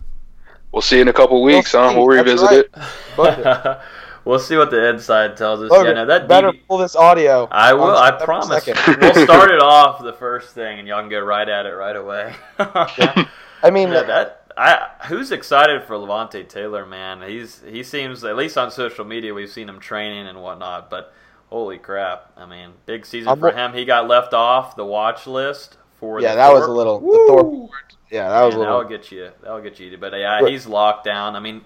we'll 0.73 0.83
see 0.83 1.01
in 1.01 1.09
a 1.09 1.13
couple 1.13 1.43
weeks, 1.43 1.73
huh? 1.73 1.91
see. 1.91 1.97
We'll 1.97 2.07
revisit 2.07 2.71
right. 3.19 3.39
it. 3.39 3.79
We'll 4.25 4.39
see 4.39 4.57
what 4.57 4.71
the 4.71 4.91
inside 4.91 5.37
tells 5.37 5.63
us. 5.63 5.71
Logan, 5.71 5.97
yeah, 5.97 6.03
no, 6.03 6.07
that 6.07 6.29
better 6.29 6.51
DB 6.53 6.61
pull 6.69 6.79
this 6.79 6.95
audio. 6.95 7.49
I 7.51 7.73
will. 7.73 7.97
I 7.97 8.11
promise. 8.11 8.67
we'll 8.67 8.75
start 9.25 9.51
it 9.51 9.63
off 9.63 10.03
the 10.03 10.13
first 10.13 10.55
thing, 10.55 10.79
and 10.79 10.87
y'all 10.87 11.01
can 11.01 11.09
go 11.09 11.21
right 11.21 11.49
at 11.49 11.67
it 11.67 11.73
right 11.73 11.97
away. 11.97 12.35
I 12.59 13.71
mean, 13.73 13.89
Yeah, 13.89 14.03
that 14.03 14.53
I 14.57 14.91
who's 15.07 15.33
excited 15.33 15.85
for 15.85 15.95
Levonta 15.95 16.47
Taylor, 16.47 16.85
man? 16.85 17.23
He's 17.23 17.63
he 17.67 17.83
seems 17.83 18.23
at 18.23 18.37
least 18.37 18.59
on 18.59 18.71
social 18.71 19.05
media 19.05 19.33
we've 19.33 19.51
seen 19.51 19.69
him 19.69 19.81
training 19.81 20.27
and 20.27 20.43
whatnot, 20.43 20.91
but 20.91 21.15
holy 21.51 21.79
crap! 21.79 22.33
I 22.37 22.47
mean, 22.47 22.71
big 22.87 23.05
season 23.05 23.29
I'm 23.29 23.39
for 23.39 23.53
him. 23.53 23.75
He 23.75 23.85
got 23.85 24.09
left 24.09 24.33
off 24.33 24.77
the 24.77 24.85
watch 24.85 25.27
list 25.27 25.77
for 25.99 26.21
yeah, 26.21 26.35
that 26.35 26.53
was 26.53 26.65
a 26.65 26.71
little. 26.71 27.01
Woo! 27.01 27.13
The 27.13 27.27
Thorpe, 27.27 27.71
yeah, 28.11 28.29
that 28.29 28.43
was 28.43 28.55
a 28.55 28.59
little... 28.59 28.79
that'll 28.79 28.89
get 28.89 29.13
you. 29.13 29.31
That'll 29.43 29.61
get 29.61 29.79
you. 29.79 29.97
But 29.99 30.15
yeah, 30.15 30.47
he's 30.49 30.67
locked 30.67 31.05
down. 31.05 31.37
I 31.37 31.41
mean, 31.41 31.63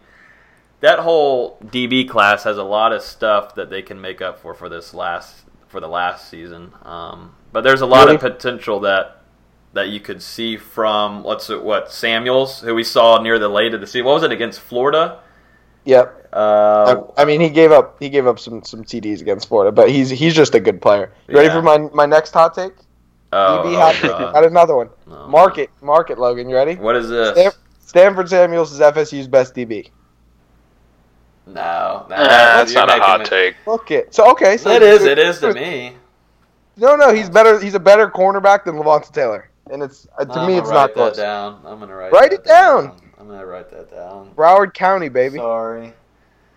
that 0.81 0.99
whole 0.99 1.59
DB 1.65 2.09
class 2.09 2.45
has 2.45 2.59
a 2.59 2.65
lot 2.65 2.93
of 2.93 3.03
stuff 3.03 3.55
that 3.55 3.71
they 3.71 3.83
can 3.83 4.01
make 4.01 4.21
up 4.21 4.41
for 4.41 4.55
for 4.55 4.69
this 4.69 4.93
last 4.93 5.45
for 5.69 5.81
the 5.81 5.89
last 5.89 6.29
season. 6.29 6.73
Um, 6.83 7.35
but 7.53 7.63
there's 7.63 7.81
a 7.81 7.87
lot 7.87 8.09
of 8.09 8.21
potential 8.21 8.81
that 8.81 9.23
that 9.73 9.89
you 9.89 10.01
could 10.01 10.23
see 10.23 10.57
from 10.57 11.25
let's 11.25 11.49
what 11.49 11.93
Samuels, 11.93 12.61
who 12.61 12.75
we 12.75 12.85
saw 12.85 13.21
near 13.21 13.39
the 13.39 13.49
late 13.49 13.75
of 13.75 13.81
the 13.81 13.87
season. 13.87 14.07
What 14.07 14.15
was 14.15 14.23
it 14.23 14.33
against 14.33 14.61
Florida? 14.61 15.21
Yep. 15.85 16.29
Uh, 16.33 17.03
I, 17.17 17.23
I 17.23 17.25
mean, 17.25 17.41
he 17.41 17.49
gave 17.49 17.71
up. 17.71 17.97
He 18.01 18.09
gave 18.09 18.27
up 18.27 18.39
some 18.39 18.63
some 18.65 18.83
TDs 18.85 19.21
against 19.21 19.49
Florida, 19.49 19.71
but 19.71 19.91
he's 19.91 20.11
he's 20.11 20.35
just 20.35 20.55
a 20.55 20.61
good 20.61 20.81
player. 20.83 21.13
You 21.29 21.37
ready 21.37 21.51
for 21.51 21.63
my 21.63 21.79
my 21.93 22.07
next 22.07 22.33
hot 22.33 22.55
take? 22.55 22.73
oh, 23.33 23.63
DB 23.65 23.75
oh, 23.75 23.81
hot 23.81 23.95
take. 23.95 24.03
God. 24.11 24.33
Got 24.33 24.45
another 24.45 24.75
one. 24.75 24.89
Oh, 25.11 25.29
Mark 25.29 25.59
it, 25.59 25.71
mark 25.81 26.11
it, 26.11 26.19
Logan. 26.19 26.49
You 26.49 26.57
ready? 26.57 26.75
What 26.75 26.97
is 26.97 27.09
this? 27.09 27.31
Stan- 27.39 27.53
Stanford 27.81 28.29
Samuels 28.29 28.73
is 28.73 28.81
FSU's 28.81 29.29
best 29.29 29.55
DB. 29.55 29.91
No, 31.47 32.07
Nah, 32.09 32.17
that's 32.17 32.73
not 32.73 32.89
a 32.89 32.95
hot 32.95 33.21
me- 33.21 33.27
take. 33.27 33.55
Look 33.67 33.91
it. 33.91 34.15
So 34.15 34.31
okay, 34.33 34.57
so 34.57 34.71
It 34.71 34.83
is. 34.83 35.05
It 35.05 35.19
is 35.19 35.39
to 35.41 35.53
me. 35.53 35.95
No, 36.77 36.97
no, 36.97 37.13
he's 37.13 37.29
better. 37.31 37.61
He's 37.61 37.75
a 37.75 37.81
better 37.81 38.09
cornerback 38.09 38.65
than 38.65 38.77
Levonta 38.77 39.13
Taylor, 39.13 39.51
and 39.71 39.83
it's 39.83 40.09
uh, 40.19 40.25
to 40.25 40.33
I'm 40.33 40.47
me 40.47 40.55
gonna 40.55 40.63
it's 40.63 40.71
not 40.71 40.77
write 40.87 40.95
close. 40.95 41.17
that 41.17 41.23
down. 41.23 41.61
I'm 41.67 41.79
gonna 41.79 41.95
write. 41.95 42.13
Write 42.13 42.31
that 42.31 42.41
it 42.41 42.45
down. 42.45 42.97
I'm 43.25 43.31
gonna 43.31 43.47
write 43.47 43.71
that 43.71 43.91
down. 43.91 44.31
Broward 44.37 44.75
County, 44.75 45.09
baby. 45.09 45.39
Sorry. 45.39 45.95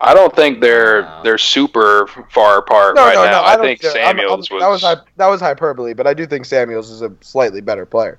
I 0.00 0.12
don't 0.14 0.34
think 0.36 0.60
they're 0.60 1.02
Wow. 1.02 1.22
they're 1.24 1.38
super 1.38 2.06
far 2.30 2.58
apart 2.58 2.94
No, 2.94 3.04
right 3.06 3.14
no, 3.14 3.24
now. 3.24 3.30
no. 3.32 3.42
I, 3.42 3.56
don't 3.56 3.64
think 3.64 3.80
care. 3.80 3.90
I'm- 3.92 4.06
I'm- 4.06 4.16
Samuels 4.18 4.50
was, 4.50 4.60
That 4.60 4.68
was 4.68 5.00
that 5.16 5.26
was 5.28 5.40
hyperbole, 5.40 5.94
but 5.94 6.06
I 6.06 6.12
do 6.14 6.26
think 6.26 6.44
Samuels 6.44 6.90
is 6.90 7.00
a 7.02 7.10
slightly 7.22 7.60
better 7.62 7.86
player. 7.86 8.18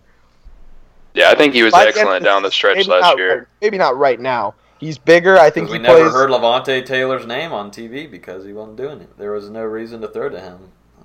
yeah, 1.14 1.30
I 1.30 1.36
think 1.36 1.54
he 1.54 1.62
was 1.64 1.72
By 1.72 1.82
the 1.84 1.88
end 1.90 1.96
of 1.96 1.98
excellent 2.02 2.24
the 2.24 2.30
down 2.30 2.44
the 2.44 2.52
stretch 2.52 2.88
last 2.88 3.02
not 3.02 3.18
year. 3.18 3.48
maybe 3.62 3.78
not 3.78 3.96
right 3.98 4.20
now. 4.20 4.56
He's 4.80 4.98
bigger. 4.98 5.38
I 5.38 5.50
think 5.52 5.68
we 5.70 5.78
he 5.78 5.84
never 5.84 6.10
heard 6.10 6.30
Levonta 6.32 6.84
Taylor's 6.86 7.26
name 7.28 7.52
on 7.52 7.70
TV 7.70 8.10
because 8.10 8.46
he 8.46 8.54
wasn't 8.54 8.78
doing 8.78 9.02
it. 9.02 9.10
There 9.18 9.32
was 9.34 9.50
no 9.50 9.64
reason 9.64 10.02
to 10.02 10.08
throw 10.08 10.30
to 10.30 10.40
him. 10.40 10.58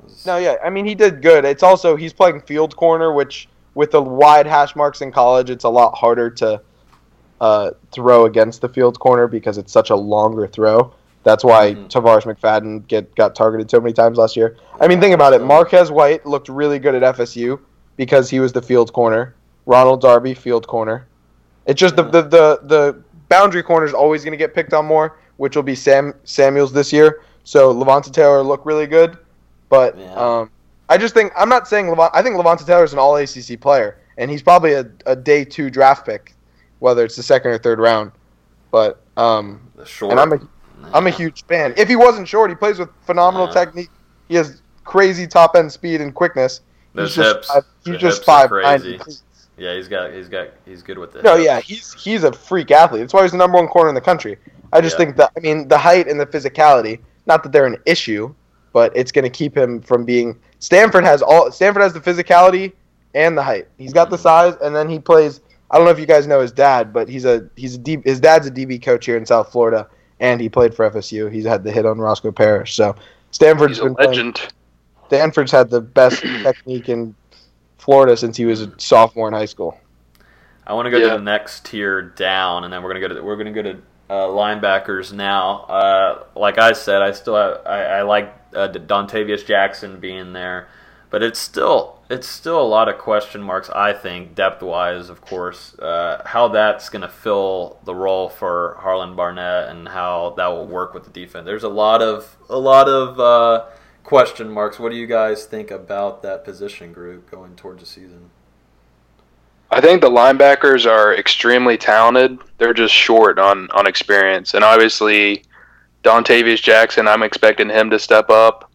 Was- 0.03 0.25
No, 0.25 0.37
yeah. 0.39 0.55
I 0.65 0.71
mean, 0.71 0.87
he 0.87 0.95
did 0.95 1.21
good. 1.23 1.45
It's 1.45 1.63
also 1.65 1.97
he's 1.97 2.13
playing 2.13 2.41
field 2.43 2.77
corner, 2.77 3.13
which 3.13 3.49
with 3.75 3.91
the 3.91 4.01
wide 4.03 4.47
hash 4.47 4.75
marks 4.77 5.01
in 5.03 5.11
college, 5.13 5.51
it's 5.51 5.65
a 5.65 5.69
lot 5.69 5.97
harder 5.99 6.31
to 6.31 6.61
uh, 7.45 7.71
throw 7.93 8.25
against 8.25 8.61
the 8.63 8.69
field 8.69 8.99
corner 8.99 9.27
because 9.29 9.59
it's 9.59 9.73
such 9.73 9.91
a 9.91 9.97
longer 9.97 10.47
throw. 10.47 10.93
That's 11.25 11.45
why 11.45 11.75
Mhm. 11.75 11.89
Tarvarus 11.93 12.25
McFadden 12.31 12.87
get 12.89 13.15
got 13.17 13.35
targeted 13.35 13.71
so 13.71 13.81
many 13.81 13.93
times 13.93 14.17
last 14.19 14.35
year. 14.37 14.57
I 14.81 14.89
mean, 14.89 15.01
think 15.01 15.15
about 15.15 15.33
it. 15.35 15.43
Marquez 15.43 15.91
White 15.91 16.25
looked 16.25 16.49
really 16.49 16.79
good 16.79 16.95
at 16.95 17.03
FSU 17.17 17.59
because 17.97 18.31
he 18.31 18.41
was 18.41 18.53
the 18.53 18.63
field 18.63 18.93
corner. 18.93 19.35
Ronald 19.67 20.01
Darby, 20.01 20.35
field 20.35 20.67
corner. 20.67 21.07
It's 21.67 21.81
just 21.81 21.97
the, 21.97 22.03
the 22.05 22.23
the 22.23 22.61
the 22.75 22.83
boundary 23.29 23.63
corner 23.63 23.87
is 23.87 23.95
always 23.95 24.23
going 24.25 24.33
to 24.39 24.43
get 24.45 24.55
picked 24.55 24.73
on 24.75 24.85
more, 24.87 25.17
which 25.39 25.55
will 25.57 25.63
be 25.63 25.75
Sam 25.75 26.15
Samuels 26.25 26.73
this 26.73 26.93
year. 26.93 27.21
So 27.45 27.75
Levonta 27.75 28.11
Taylor 28.13 28.43
looked 28.43 28.65
really 28.67 28.87
good, 28.87 29.19
but 29.69 29.99
Yeah. 29.99 30.13
um, 30.15 30.51
I 30.89 30.97
just 30.99 31.13
think 31.15 31.33
I'm 31.37 31.49
not 31.49 31.67
saying 31.69 31.89
Levant. 31.89 32.11
I 32.15 32.23
think 32.23 32.37
Levonta 32.37 32.65
Taylor 32.67 32.85
is 32.85 32.93
an 32.93 32.99
All 32.99 33.17
ACC 33.17 33.57
player, 33.61 33.97
and 34.19 34.31
he's 34.31 34.43
probably 34.43 34.73
a, 34.75 34.85
a 35.07 35.17
day 35.17 35.45
two 35.45 35.69
draft 35.71 36.05
pick, 36.07 36.35
whether 36.85 37.03
it's 37.03 37.17
the 37.17 37.23
second 37.23 37.51
or 37.51 37.57
third 37.59 37.79
round. 37.79 38.13
But 38.71 39.01
um, 39.17 39.59
short. 39.87 40.11
and 40.13 40.21
I'm 40.21 40.33
a 40.35 40.39
I'm 40.93 41.07
a 41.07 41.11
huge 41.11 41.45
fan. 41.47 41.73
If 41.79 41.89
he 41.89 41.97
wasn't 41.97 42.29
short, 42.29 42.51
he 42.51 42.57
plays 42.57 42.79
with 42.79 42.91
phenomenal 43.07 43.47
Yeah. 43.47 43.55
technique. 43.65 43.91
He 44.29 44.35
has 44.35 44.61
crazy 44.85 45.27
top 45.27 45.57
end 45.57 45.73
speed 45.73 46.03
and 46.03 46.15
quickness. 46.15 46.61
Those 46.93 47.17
he's 47.17 47.25
hips, 47.25 47.49
just, 47.49 47.67
he's 47.85 47.93
the 47.95 47.99
just 47.99 48.19
hips 48.19 48.29
are 48.29 48.49
five 48.49 48.51
nine. 48.51 48.99
crazy. 48.99 49.15
Yeah, 49.57 49.75
he's 49.75 49.89
got 49.89 50.13
he's 50.13 50.29
got 50.29 50.49
he's 50.67 50.83
good 50.83 50.99
with 50.99 51.17
it. 51.17 51.25
No, 51.25 51.37
yeah, 51.37 51.59
he's 51.61 51.95
he's 51.95 52.23
a 52.23 52.33
freak 52.33 52.71
athlete. 52.71 53.01
That's 53.01 53.15
why 53.15 53.23
he's 53.23 53.33
the 53.33 53.39
number 53.39 53.57
one 53.57 53.69
corner 53.69 53.89
in 53.89 53.95
the 53.95 54.01
country. 54.03 54.37
I 54.75 54.83
just 54.83 54.99
Yeah. 54.99 55.05
think 55.07 55.17
that 55.17 55.33
I 55.39 55.41
mean 55.41 55.67
the 55.69 55.79
height 55.79 56.07
and 56.07 56.21
the 56.21 56.27
physicality. 56.27 57.01
Not 57.25 57.43
that 57.45 57.53
they're 57.53 57.65
an 57.67 57.79
issue, 57.87 58.35
but 58.75 58.95
it's 58.95 59.11
going 59.11 59.23
to 59.25 59.31
keep 59.31 59.57
him 59.57 59.81
from 59.81 60.05
being. 60.05 60.39
Stanford 60.59 61.05
has 61.05 61.23
all. 61.23 61.51
Stanford 61.51 61.83
has 61.83 61.95
the 61.95 62.01
physicality 62.01 62.73
and 63.15 63.39
the 63.39 63.43
height. 63.43 63.69
He's 63.79 63.95
got 63.95 64.11
the 64.11 64.19
size, 64.19 64.55
and 64.61 64.77
then 64.77 64.91
he 64.91 64.99
plays. 64.99 65.41
I 65.71 65.77
don't 65.77 65.85
know 65.87 65.91
if 65.91 65.99
you 65.99 66.07
guys 66.07 66.27
know 66.27 66.41
his 66.41 66.53
dad, 66.53 66.93
but 66.93 67.09
he's 67.09 67.25
a 67.25 67.49
he's 67.57 67.75
a 67.75 67.79
D, 67.79 67.99
his 68.05 68.21
dad's 68.21 68.47
a 68.47 68.51
DB 68.51 68.81
coach 68.83 69.07
here 69.07 69.17
in 69.17 69.27
South 69.27 69.51
Florida, 69.51 69.89
and 70.21 70.41
he 70.41 70.49
played 70.49 70.75
for 70.75 70.89
FSU. 70.91 71.33
He's 71.33 71.45
had 71.47 71.65
the 71.65 71.73
hit 71.73 71.87
on 71.87 71.99
Roscoe 71.99 72.33
Parrish, 72.33 72.75
so 72.75 72.95
Stanford's 73.31 73.79
He's 73.79 73.81
a 73.81 73.85
been 73.85 73.95
playing- 73.97 74.11
legend. 74.11 74.41
Stanford's 75.09 75.53
had 75.53 75.71
the 75.71 75.81
best 75.81 76.23
technique 76.23 76.89
in 76.89 77.15
Florida 77.79 78.17
since 78.17 78.37
he 78.37 78.45
was 78.45 78.63
a 78.63 78.73
sophomore 78.79 79.29
in 79.29 79.35
high 79.35 79.45
school. 79.45 79.79
I 80.67 80.73
want 80.73 80.87
to 80.87 80.91
go 80.91 80.97
Yeah. 80.99 81.11
to 81.11 81.19
the 81.19 81.23
next 81.23 81.67
tier 81.67 82.01
down, 82.01 82.65
and 82.65 82.73
then 82.73 82.83
we're 82.83 82.95
gonna 82.95 83.09
go 83.09 83.15
to 83.15 83.23
we're 83.23 83.37
gonna 83.37 83.53
go 83.53 83.63
to 83.63 83.77
uh, 84.11 84.15
linebackers 84.29 85.13
now. 85.13 85.61
Uh, 85.65 86.25
like 86.37 86.59
I 86.59 86.73
said, 86.73 87.03
I 87.03 87.13
still 87.13 87.37
have, 87.37 87.61
I, 87.67 87.85
I 87.85 88.03
like 88.03 88.35
uh, 88.55 88.69
Dontavious 88.69 89.45
Jackson 89.47 89.99
being 90.01 90.33
there, 90.33 90.69
but 91.15 91.23
it's 91.23 91.39
still 91.39 92.01
it's 92.11 92.27
still 92.27 92.61
a 92.61 92.67
lot 92.67 92.89
of 92.89 92.99
question 92.99 93.41
marks. 93.41 93.71
I 93.71 93.93
think 93.93 94.35
depth 94.35 94.65
wise, 94.65 95.09
of 95.09 95.21
course, 95.21 95.79
uh, 95.79 96.21
how 96.27 96.49
that's 96.49 96.89
gonna 96.89 97.09
fill 97.09 97.79
the 97.85 97.95
role 97.95 98.29
for 98.29 98.77
Harlon 98.81 99.15
Barnett 99.15 99.69
and 99.69 99.87
how 99.87 100.35
that 100.37 100.49
will 100.49 100.67
work 100.67 100.93
with 100.93 101.05
the 101.05 101.11
defense. 101.11 101.45
There's 101.45 101.63
a 101.63 101.69
lot 101.69 102.03
of 102.03 102.37
a 102.51 102.59
lot 102.59 102.89
of 102.89 103.21
uh, 103.21 103.67
question 104.03 104.51
marks. 104.51 104.81
What 104.81 104.91
do 104.91 104.97
you 104.97 105.07
guys 105.07 105.45
think 105.45 105.71
about 105.71 106.23
that 106.23 106.45
position 106.45 106.93
group 106.93 107.31
going 107.31 107.55
towards 107.55 107.79
the 107.79 107.87
season? 107.87 108.31
I 109.71 109.81
think 109.81 110.01
the 110.01 110.11
linebackers 110.11 110.85
are 110.85 111.15
extremely 111.15 111.77
talented. 111.77 112.41
They're 112.59 112.75
just 112.75 112.93
short 112.93 113.39
on 113.39 113.71
on 113.71 113.87
experience, 113.87 114.55
and 114.55 114.65
obviously, 114.65 115.45
Dontavious 116.03 116.61
Jackson. 116.61 117.07
I'm 117.07 117.23
expecting 117.23 117.69
him 117.69 117.89
to 117.91 118.01
step 118.01 118.31
up, 118.31 118.69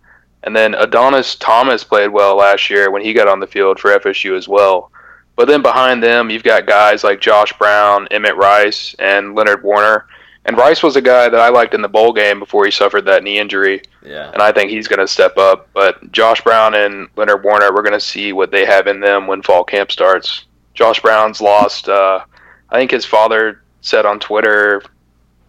and 0.43 0.55
then 0.55 0.73
Adonis 0.75 1.35
Thomas 1.35 1.83
played 1.83 2.09
well 2.09 2.35
last 2.37 2.69
year 2.69 2.91
when 2.91 3.03
he 3.03 3.13
got 3.13 3.27
on 3.27 3.39
the 3.39 3.47
field 3.47 3.79
for 3.79 3.91
FSU 3.97 4.37
as 4.37 4.47
well. 4.47 4.91
But 5.35 5.47
then 5.47 5.61
behind 5.61 6.03
them, 6.03 6.29
you've 6.29 6.43
got 6.43 6.65
guys 6.67 7.03
like 7.03 7.21
Josh 7.21 7.53
Brown, 7.57 8.07
Emmett 8.11 8.35
Rice, 8.35 8.93
and 8.99 9.35
Leonard 9.35 9.63
Warner. 9.63 10.05
And 10.45 10.57
Rice 10.57 10.81
was 10.83 10.95
a 10.95 11.01
guy 11.01 11.29
that 11.29 11.39
I 11.39 11.49
liked 11.49 11.73
in 11.73 11.81
the 11.81 11.87
bowl 11.87 12.11
game 12.11 12.39
before 12.39 12.65
he 12.65 12.71
suffered 12.71 13.05
that 13.05 13.23
knee 13.23 13.37
injury 13.37 13.81
Yeah. 14.03 14.31
and 14.33 14.41
I 14.41 14.51
think 14.51 14.71
he's 14.71 14.87
going 14.87 14.99
to 14.99 15.07
step 15.07 15.37
up. 15.37 15.69
But 15.73 16.11
Josh 16.11 16.41
Brown 16.41 16.73
and 16.73 17.07
Leonard 17.15 17.43
Warner, 17.43 17.73
we're 17.73 17.83
going 17.83 17.93
to 17.93 17.99
see 17.99 18.33
what 18.33 18.49
they 18.51 18.65
have 18.65 18.87
in 18.87 18.99
them 18.99 19.27
when 19.27 19.41
fall 19.41 19.63
camp 19.63 19.91
starts. 19.91 20.45
Josh 20.73 21.01
Brown's 21.01 21.39
lost. 21.41 21.87
Uh, 21.87 22.21
I 22.69 22.75
think 22.77 22.91
his 22.91 23.05
father 23.05 23.61
said 23.81 24.05
on 24.05 24.19
Twitter, 24.19 24.81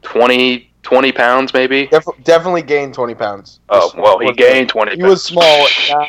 20, 0.03 0.70
20 0.83 1.12
pounds 1.12 1.53
maybe. 1.55 1.87
Def- 1.87 2.05
definitely 2.24 2.62
gained 2.62 2.95
20 2.95 3.14
pounds. 3.14 3.61
Oh 3.68 3.93
well, 3.97 4.18
he 4.18 4.33
gained 4.33 4.68
twenty. 4.68 4.97
He 4.97 5.03
was 5.03 5.22
small. 5.22 5.66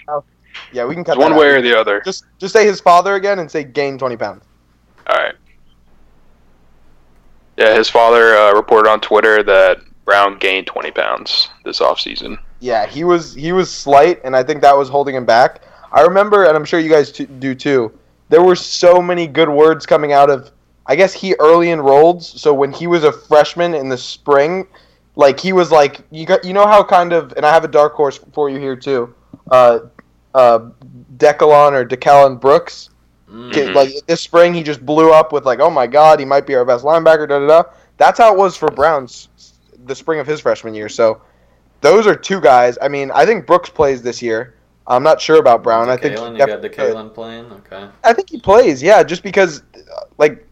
Now, 0.07 0.23
yeah, 0.71 0.85
we 0.85 0.93
can 0.95 1.03
cut 1.03 1.17
One 1.17 1.35
way 1.35 1.49
out. 1.51 1.55
or 1.57 1.61
the 1.61 1.77
other. 1.77 2.01
Just 2.05 2.25
just 2.39 2.53
say 2.53 2.65
his 2.65 2.79
father 2.79 3.15
again 3.15 3.39
and 3.39 3.49
say 3.51 3.63
gained 3.63 3.99
20 3.99 4.15
pounds. 4.17 4.43
All 5.07 5.15
right. 5.15 5.35
Yeah, 7.57 7.75
his 7.75 7.89
father 7.89 8.35
uh, 8.35 8.53
reported 8.53 8.89
on 8.89 9.01
Twitter 9.01 9.43
that 9.43 9.79
Brown 10.05 10.37
gained 10.39 10.67
twenty 10.67 10.91
pounds 10.91 11.49
this 11.65 11.79
offseason. 11.79 12.37
Yeah, 12.59 12.85
he 12.85 13.03
was 13.03 13.33
he 13.35 13.51
was 13.51 13.71
slight, 13.71 14.21
and 14.23 14.35
I 14.35 14.43
think 14.43 14.61
that 14.61 14.75
was 14.77 14.89
holding 14.89 15.15
him 15.15 15.25
back. 15.25 15.61
I 15.91 16.01
remember, 16.01 16.45
and 16.45 16.55
I'm 16.55 16.65
sure 16.65 16.79
you 16.79 16.89
guys 16.89 17.11
t- 17.11 17.25
do 17.25 17.53
too. 17.53 17.91
There 18.29 18.41
were 18.41 18.55
so 18.55 19.01
many 19.01 19.27
good 19.27 19.49
words 19.49 19.85
coming 19.85 20.13
out 20.13 20.29
of. 20.29 20.51
I 20.85 20.95
guess 20.95 21.13
he 21.13 21.35
early 21.39 21.71
enrolled, 21.71 22.23
so 22.23 22.53
when 22.53 22.71
he 22.71 22.87
was 22.87 23.03
a 23.03 23.11
freshman 23.11 23.73
in 23.73 23.89
the 23.89 23.97
spring, 23.97 24.67
like 25.15 25.39
he 25.39 25.53
was 25.53 25.71
like 25.71 26.01
you 26.11 26.25
got 26.25 26.43
you 26.43 26.53
know 26.53 26.65
how 26.65 26.83
kind 26.83 27.13
of, 27.13 27.33
and 27.33 27.45
I 27.45 27.53
have 27.53 27.63
a 27.63 27.67
dark 27.67 27.93
horse 27.93 28.19
for 28.33 28.49
you 28.49 28.59
here 28.59 28.75
too. 28.75 29.13
Uh, 29.49 29.79
uh, 30.33 30.69
DeCalon 31.17 31.73
or 31.73 31.85
DeCalon 31.85 32.39
Brooks. 32.39 32.89
Mm. 33.29 33.73
Like 33.73 33.91
this 34.07 34.21
spring, 34.21 34.53
he 34.53 34.63
just 34.63 34.85
blew 34.85 35.13
up 35.13 35.31
with 35.31 35.45
like, 35.45 35.59
oh 35.59 35.69
my 35.69 35.87
god, 35.87 36.19
he 36.19 36.25
might 36.25 36.45
be 36.45 36.55
our 36.55 36.65
best 36.65 36.83
linebacker. 36.83 37.27
Da 37.29 37.39
da 37.39 37.47
da. 37.47 37.63
That's 37.97 38.17
how 38.17 38.33
it 38.33 38.37
was 38.37 38.57
for 38.57 38.69
Browns 38.69 39.29
the 39.85 39.95
spring 39.95 40.19
of 40.19 40.27
his 40.27 40.39
freshman 40.41 40.73
year. 40.73 40.89
So 40.89 41.21
those 41.81 42.07
are 42.07 42.15
two 42.15 42.39
guys. 42.39 42.77
I 42.81 42.87
mean, 42.87 43.11
I 43.11 43.25
think 43.25 43.45
Brooks 43.45 43.69
plays 43.69 44.01
this 44.01 44.21
year. 44.21 44.55
I'm 44.87 45.03
not 45.03 45.21
sure 45.21 45.37
about 45.37 45.63
Brown. 45.63 45.89
I 45.89 45.97
think 45.97 46.17
he 46.17 46.25
you 46.25 46.37
got 46.37 46.61
the. 46.61 46.69
Kalen 46.69 47.13
playing. 47.13 47.45
Okay. 47.51 47.87
I 48.03 48.13
think 48.13 48.29
he 48.29 48.39
plays. 48.39 48.81
Yeah, 48.81 49.03
just 49.03 49.23
because, 49.23 49.63
like, 50.17 50.45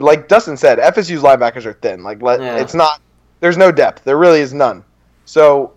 like 0.00 0.28
Dustin 0.28 0.56
said, 0.56 0.78
FSU's 0.78 1.22
linebackers 1.22 1.66
are 1.66 1.74
thin. 1.74 2.02
Like, 2.02 2.22
let, 2.22 2.40
Yeah. 2.40 2.56
it's 2.56 2.74
not. 2.74 3.00
There's 3.40 3.56
no 3.56 3.70
depth. 3.72 4.04
There 4.04 4.18
really 4.18 4.40
is 4.40 4.52
none. 4.52 4.84
So, 5.24 5.72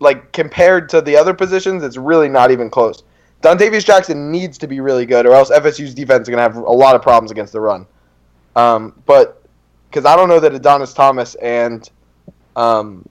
like 0.00 0.32
compared 0.32 0.88
to 0.90 1.00
the 1.00 1.16
other 1.16 1.32
positions, 1.34 1.82
it's 1.82 1.96
really 1.96 2.28
not 2.28 2.50
even 2.50 2.68
close. 2.70 3.02
Dontavious 3.42 3.84
Jackson 3.84 4.30
needs 4.30 4.58
to 4.58 4.66
be 4.68 4.80
really 4.80 5.06
good, 5.06 5.26
or 5.26 5.32
else 5.32 5.50
FSU's 5.50 5.94
defense 5.94 6.22
is 6.22 6.28
going 6.28 6.36
to 6.38 6.42
have 6.42 6.56
a 6.56 6.72
lot 6.72 6.94
of 6.94 7.02
problems 7.02 7.30
against 7.30 7.52
the 7.52 7.60
run. 7.60 7.86
Um, 8.54 9.00
but 9.06 9.42
because 9.90 10.04
I 10.04 10.14
don't 10.14 10.28
know 10.28 10.38
that 10.40 10.54
Adonis 10.54 10.92
Thomas 10.94 11.34
and 11.36 11.88
um, 12.54 13.04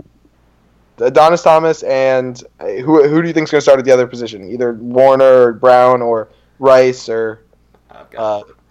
Adonis 0.99 1.41
Thomas 1.41 1.83
and 1.83 2.41
uh, 2.59 2.67
who 2.67 3.07
who 3.07 3.21
do 3.21 3.27
you 3.27 3.33
think 3.33 3.47
is 3.47 3.51
going 3.51 3.59
to 3.59 3.61
start 3.61 3.79
at 3.79 3.85
the 3.85 3.91
other 3.91 4.07
position? 4.07 4.49
Either 4.49 4.73
Warner 4.73 5.47
or 5.47 5.53
Brown 5.53 6.01
or 6.01 6.29
Rice 6.59 7.09
or 7.09 7.41
I've 7.89 8.09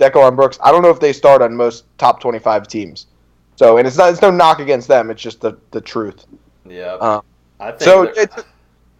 uh, 0.00 0.10
DeCalon 0.10 0.36
Brooks. 0.36 0.58
I 0.62 0.70
don't 0.70 0.82
know 0.82 0.90
if 0.90 1.00
they 1.00 1.12
start 1.12 1.42
on 1.42 1.54
most 1.54 1.84
top 1.98 2.20
twenty-five 2.20 2.68
teams. 2.68 3.06
So, 3.56 3.76
and 3.76 3.86
it's 3.86 3.96
not 3.96 4.10
it's 4.10 4.22
no 4.22 4.30
knock 4.30 4.58
against 4.58 4.88
them. 4.88 5.10
It's 5.10 5.22
just 5.22 5.40
the 5.40 5.58
the 5.70 5.80
truth. 5.80 6.26
yeah. 6.68 6.94
uh, 6.94 7.20
I 7.58 7.70
think 7.72 7.82
So 7.82 8.02
it's 8.02 8.36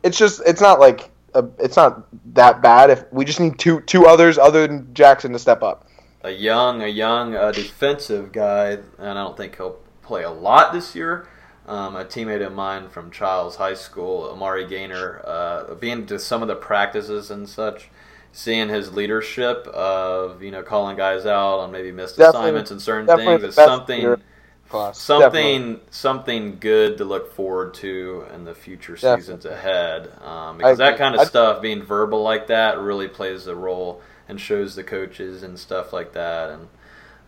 it's 0.02 0.18
just 0.18 0.42
it's 0.46 0.60
not 0.60 0.80
like 0.80 1.10
a, 1.34 1.44
it's 1.58 1.76
not 1.76 2.06
that 2.34 2.60
bad. 2.60 2.90
If 2.90 3.04
we 3.12 3.24
just 3.24 3.40
need 3.40 3.58
two 3.58 3.80
two 3.82 4.06
others 4.06 4.36
other 4.38 4.66
than 4.66 4.92
Jackson 4.94 5.32
to 5.32 5.38
step 5.38 5.62
up. 5.62 5.86
a 6.22 6.30
young, 6.30 6.82
a 6.82 6.88
young 6.88 7.34
uh, 7.34 7.52
defensive 7.52 8.32
guy, 8.32 8.78
and 8.98 9.08
I 9.08 9.14
don't 9.14 9.36
think 9.36 9.56
he'll 9.56 9.78
play 10.02 10.22
a 10.22 10.30
lot 10.30 10.72
this 10.72 10.94
year. 10.94 11.26
Um, 11.66 11.94
a 11.94 12.04
teammate 12.04 12.44
of 12.44 12.52
mine 12.52 12.88
from 12.88 13.10
Chiles 13.10 13.56
High 13.56 13.74
School, 13.74 14.28
Amari 14.30 14.66
Gainer, 14.66 15.22
uh, 15.24 15.74
being 15.74 16.04
to 16.06 16.18
some 16.18 16.42
of 16.42 16.48
the 16.48 16.56
practices 16.56 17.30
and 17.30 17.48
such, 17.48 17.90
seeing 18.32 18.68
his 18.68 18.92
leadership 18.92 19.66
of 19.68 20.42
you 20.42 20.50
know 20.50 20.62
calling 20.62 20.96
guys 20.96 21.26
out 21.26 21.58
on 21.60 21.70
maybe 21.72 21.90
missed 21.92 22.16
Definitely- 22.16 22.40
assignments 22.48 22.70
and 22.70 22.80
certain 22.82 23.16
things 23.16 23.42
is 23.42 23.54
something 23.54 23.96
leader 23.98 24.20
Class. 24.68 24.98
something 24.98 25.80
something 25.90 26.58
good 26.60 26.96
to 26.98 27.04
look 27.04 27.32
forward 27.34 27.74
to 27.74 28.24
in 28.32 28.44
the 28.44 28.54
future 28.54 28.94
Definitely. 28.94 29.20
seasons 29.22 29.44
ahead 29.44 30.12
um, 30.24 30.58
because 30.58 30.78
that 30.78 30.96
kind 30.96 31.14
of 31.16 31.22
I- 31.22 31.24
stuff 31.24 31.60
being 31.60 31.82
verbal 31.82 32.22
like 32.22 32.46
that 32.46 32.78
really 32.78 33.08
plays 33.08 33.48
a 33.48 33.54
role 33.56 34.00
and 34.28 34.40
shows 34.40 34.76
the 34.76 34.84
coaches 34.84 35.42
and 35.42 35.58
stuff 35.58 35.92
like 35.92 36.12
that 36.12 36.50
and 36.50 36.68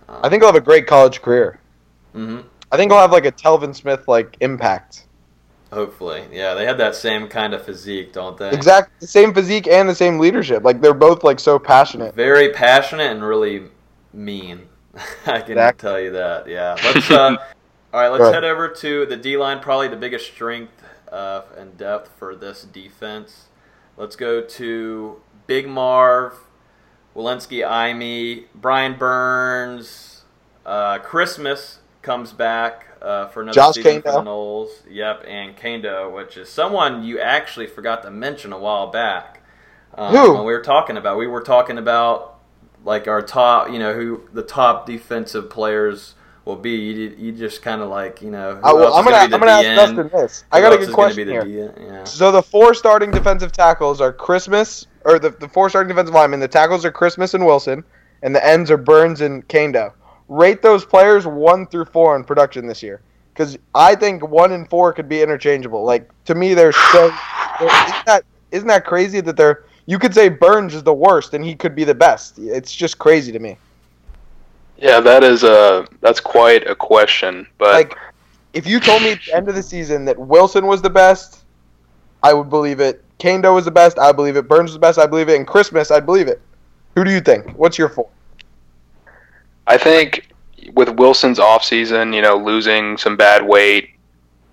um, 0.08 0.20
I 0.22 0.28
think 0.28 0.40
he'll 0.42 0.52
have 0.52 0.60
a 0.60 0.64
great 0.64 0.86
college 0.86 1.20
career. 1.20 1.58
mhm, 2.14 2.44
I 2.70 2.76
think 2.76 2.92
he'll 2.92 3.00
have 3.00 3.10
like 3.12 3.24
a 3.26 3.32
Telvin 3.32 3.74
Smith 3.74 4.06
like 4.06 4.36
impact. 4.40 5.06
Hopefully 5.72 6.24
yeah 6.32 6.54
they 6.54 6.64
had 6.66 6.76
that 6.78 6.94
same 6.94 7.26
kind 7.28 7.54
of 7.54 7.64
physique 7.64 8.12
don't 8.12 8.36
they 8.36 8.50
Exactly, 8.50 8.92
the 9.00 9.06
same 9.06 9.32
physique 9.32 9.66
and 9.66 9.88
the 9.88 9.94
same 9.94 10.18
leadership. 10.18 10.62
Like 10.64 10.80
they're 10.80 10.92
both 10.94 11.24
like 11.24 11.40
so 11.40 11.58
passionate. 11.58 12.14
very 12.14 12.50
passionate 12.52 13.10
and 13.10 13.24
really 13.24 13.64
mean 14.12 14.68
I 15.26 15.40
can 15.40 15.52
Exactly. 15.52 15.88
tell 15.88 16.00
you 16.00 16.10
that 16.12 16.46
yeah 16.48 16.76
let's 16.84 17.10
uh 17.10 17.36
all 17.94 18.00
right 18.00 18.08
let's 18.08 18.18
Go 18.20 18.24
ahead. 18.30 18.42
head 18.42 18.44
over 18.44 18.68
to 18.68 19.06
the 19.06 19.16
D 19.16 19.36
line 19.36 19.60
probably 19.60 19.88
the 19.88 19.96
biggest 19.96 20.26
strength 20.26 20.72
uh, 21.10 21.42
and 21.58 21.76
depth 21.76 22.10
for 22.18 22.34
this 22.34 22.62
defense 22.64 23.46
let's 23.96 24.16
go 24.16 24.40
to 24.42 25.20
Big 25.46 25.68
Marv 25.68 26.38
Walensky 27.16 27.66
Ime 27.66 28.44
Brian 28.54 28.98
Burns 28.98 30.24
uh, 30.64 30.98
Christmas 30.98 31.78
comes 32.02 32.32
back 32.32 32.91
uh, 33.02 33.28
for 33.28 33.42
another 33.42 33.54
Josh 33.54 33.74
season 33.74 34.02
for 34.02 34.12
the 34.12 34.22
Noles 34.22 34.70
yep 34.88 35.24
and 35.26 35.56
Kaindoh 35.56 36.14
which 36.14 36.36
is 36.36 36.48
someone 36.48 37.02
you 37.02 37.18
actually 37.20 37.66
forgot 37.66 38.02
to 38.04 38.10
mention 38.10 38.52
a 38.52 38.58
while 38.58 38.90
back 38.90 39.42
um, 39.94 40.14
Who? 40.14 40.34
when 40.34 40.44
we 40.44 40.52
were 40.52 40.62
talking 40.62 40.96
about 40.96 41.18
we 41.18 41.26
were 41.26 41.42
talking 41.42 41.78
about 41.78 42.32
like 42.84 43.08
our 43.08 43.22
top, 43.22 43.70
you 43.70 43.78
know, 43.78 43.94
who 43.94 44.28
the 44.32 44.42
top 44.42 44.86
defensive 44.86 45.50
players 45.50 46.14
will 46.44 46.56
be. 46.56 46.70
You, 46.70 47.14
you 47.18 47.32
just 47.32 47.62
kind 47.62 47.80
of 47.80 47.88
like, 47.88 48.22
you 48.22 48.30
know, 48.30 48.60
I, 48.62 48.70
I'm 48.70 49.04
gonna 49.04 49.16
I'm 49.16 49.30
gonna 49.30 49.50
ask 49.50 49.64
Dustin 49.64 50.10
this. 50.12 50.44
I 50.50 50.60
Who 50.60 50.68
got 50.68 50.72
a 50.72 50.78
good 50.78 50.94
question 50.94 51.28
here. 51.28 51.74
Yeah. 51.78 52.04
So 52.04 52.32
the 52.32 52.42
four 52.42 52.74
starting 52.74 53.10
defensive 53.10 53.52
tackles 53.52 54.00
are 54.00 54.12
Christmas, 54.12 54.86
or 55.04 55.18
the, 55.18 55.30
the 55.30 55.48
four 55.48 55.68
starting 55.70 55.88
defensive 55.88 56.14
linemen. 56.14 56.40
The 56.40 56.48
tackles 56.48 56.84
are 56.84 56.92
Christmas 56.92 57.34
and 57.34 57.46
Wilson, 57.46 57.84
and 58.22 58.34
the 58.34 58.44
ends 58.44 58.70
are 58.70 58.76
Burns 58.76 59.20
and 59.20 59.46
Kaindoh. 59.48 59.92
Rate 60.28 60.62
those 60.62 60.84
players 60.84 61.26
one 61.26 61.66
through 61.66 61.86
four 61.86 62.16
in 62.16 62.24
production 62.24 62.66
this 62.66 62.82
year, 62.82 63.00
because 63.32 63.58
I 63.74 63.94
think 63.94 64.26
one 64.26 64.52
and 64.52 64.68
four 64.68 64.92
could 64.92 65.08
be 65.08 65.22
interchangeable. 65.22 65.84
Like 65.84 66.10
to 66.24 66.34
me, 66.34 66.54
they're 66.54 66.72
so. 66.72 67.12
They're, 67.58 67.68
isn't 67.68 68.06
that 68.06 68.24
isn't 68.50 68.68
that 68.68 68.84
crazy 68.84 69.20
that 69.20 69.36
they're 69.36 69.64
you 69.86 69.98
could 69.98 70.14
say 70.14 70.28
Burns 70.28 70.74
is 70.74 70.82
the 70.82 70.94
worst 70.94 71.34
and 71.34 71.44
he 71.44 71.54
could 71.54 71.74
be 71.74 71.84
the 71.84 71.94
best. 71.94 72.38
It's 72.38 72.74
just 72.74 72.98
crazy 72.98 73.32
to 73.32 73.38
me. 73.38 73.56
Yeah, 74.78 75.00
that 75.00 75.24
is 75.24 75.44
a 75.44 75.86
that's 76.00 76.20
quite 76.20 76.66
a 76.68 76.74
question. 76.74 77.46
But 77.58 77.74
Like 77.74 77.98
if 78.52 78.66
you 78.66 78.80
told 78.80 79.02
me 79.02 79.12
at 79.12 79.20
the 79.24 79.34
end 79.34 79.48
of 79.48 79.54
the 79.54 79.62
season 79.62 80.04
that 80.04 80.18
Wilson 80.18 80.66
was 80.66 80.82
the 80.82 80.90
best, 80.90 81.44
I 82.22 82.32
would 82.32 82.50
believe 82.50 82.80
it. 82.80 83.04
Kaindoh 83.18 83.54
was 83.54 83.64
the 83.64 83.70
best, 83.70 83.98
I 83.98 84.12
believe 84.12 84.36
it. 84.36 84.48
Burns 84.48 84.70
was 84.70 84.74
the 84.74 84.80
best, 84.80 84.98
I 84.98 85.06
believe 85.06 85.28
it. 85.28 85.36
And 85.36 85.46
Christmas, 85.46 85.90
I 85.90 86.00
believe 86.00 86.28
it. 86.28 86.40
Who 86.94 87.04
do 87.04 87.10
you 87.10 87.20
think? 87.20 87.50
What's 87.56 87.78
your 87.78 87.88
four? 87.88 88.08
I 89.66 89.78
think 89.78 90.28
with 90.74 90.90
Wilson's 90.90 91.38
offseason, 91.38 92.14
you 92.14 92.22
know, 92.22 92.36
losing 92.36 92.96
some 92.96 93.16
bad 93.16 93.46
weight, 93.46 93.90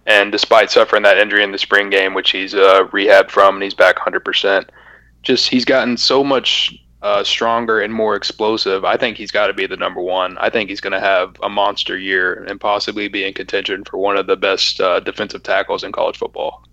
and 0.05 0.31
despite 0.31 0.71
suffering 0.71 1.03
that 1.03 1.17
injury 1.17 1.43
in 1.43 1.51
the 1.51 1.57
spring 1.57 1.89
game, 1.89 2.13
which 2.13 2.31
he's 2.31 2.55
uh, 2.55 2.85
rehabbed 2.91 3.29
from 3.29 3.55
and 3.55 3.63
he's 3.63 3.73
back 3.73 3.97
100%, 3.97 4.65
just 5.21 5.49
he's 5.49 5.65
gotten 5.65 5.97
so 5.97 6.23
much 6.23 6.73
uh, 7.01 7.23
stronger 7.23 7.79
and 7.79 7.93
more 7.93 8.15
explosive. 8.15 8.83
I 8.83 8.97
think 8.97 9.17
he's 9.17 9.31
got 9.31 9.47
to 9.47 9.53
be 9.53 9.67
the 9.67 9.77
number 9.77 10.01
one. 10.01 10.37
I 10.37 10.49
think 10.49 10.69
he's 10.69 10.81
going 10.81 10.93
to 10.93 10.99
have 10.99 11.35
a 11.41 11.49
monster 11.49 11.97
year 11.97 12.43
and 12.43 12.59
possibly 12.59 13.07
be 13.07 13.23
in 13.23 13.33
contention 13.33 13.83
for 13.83 13.97
one 13.97 14.17
of 14.17 14.27
the 14.27 14.35
best 14.35 14.81
uh, 14.81 14.99
defensive 14.99 15.43
tackles 15.43 15.83
in 15.83 15.91
college 15.91 16.17
football. 16.17 16.63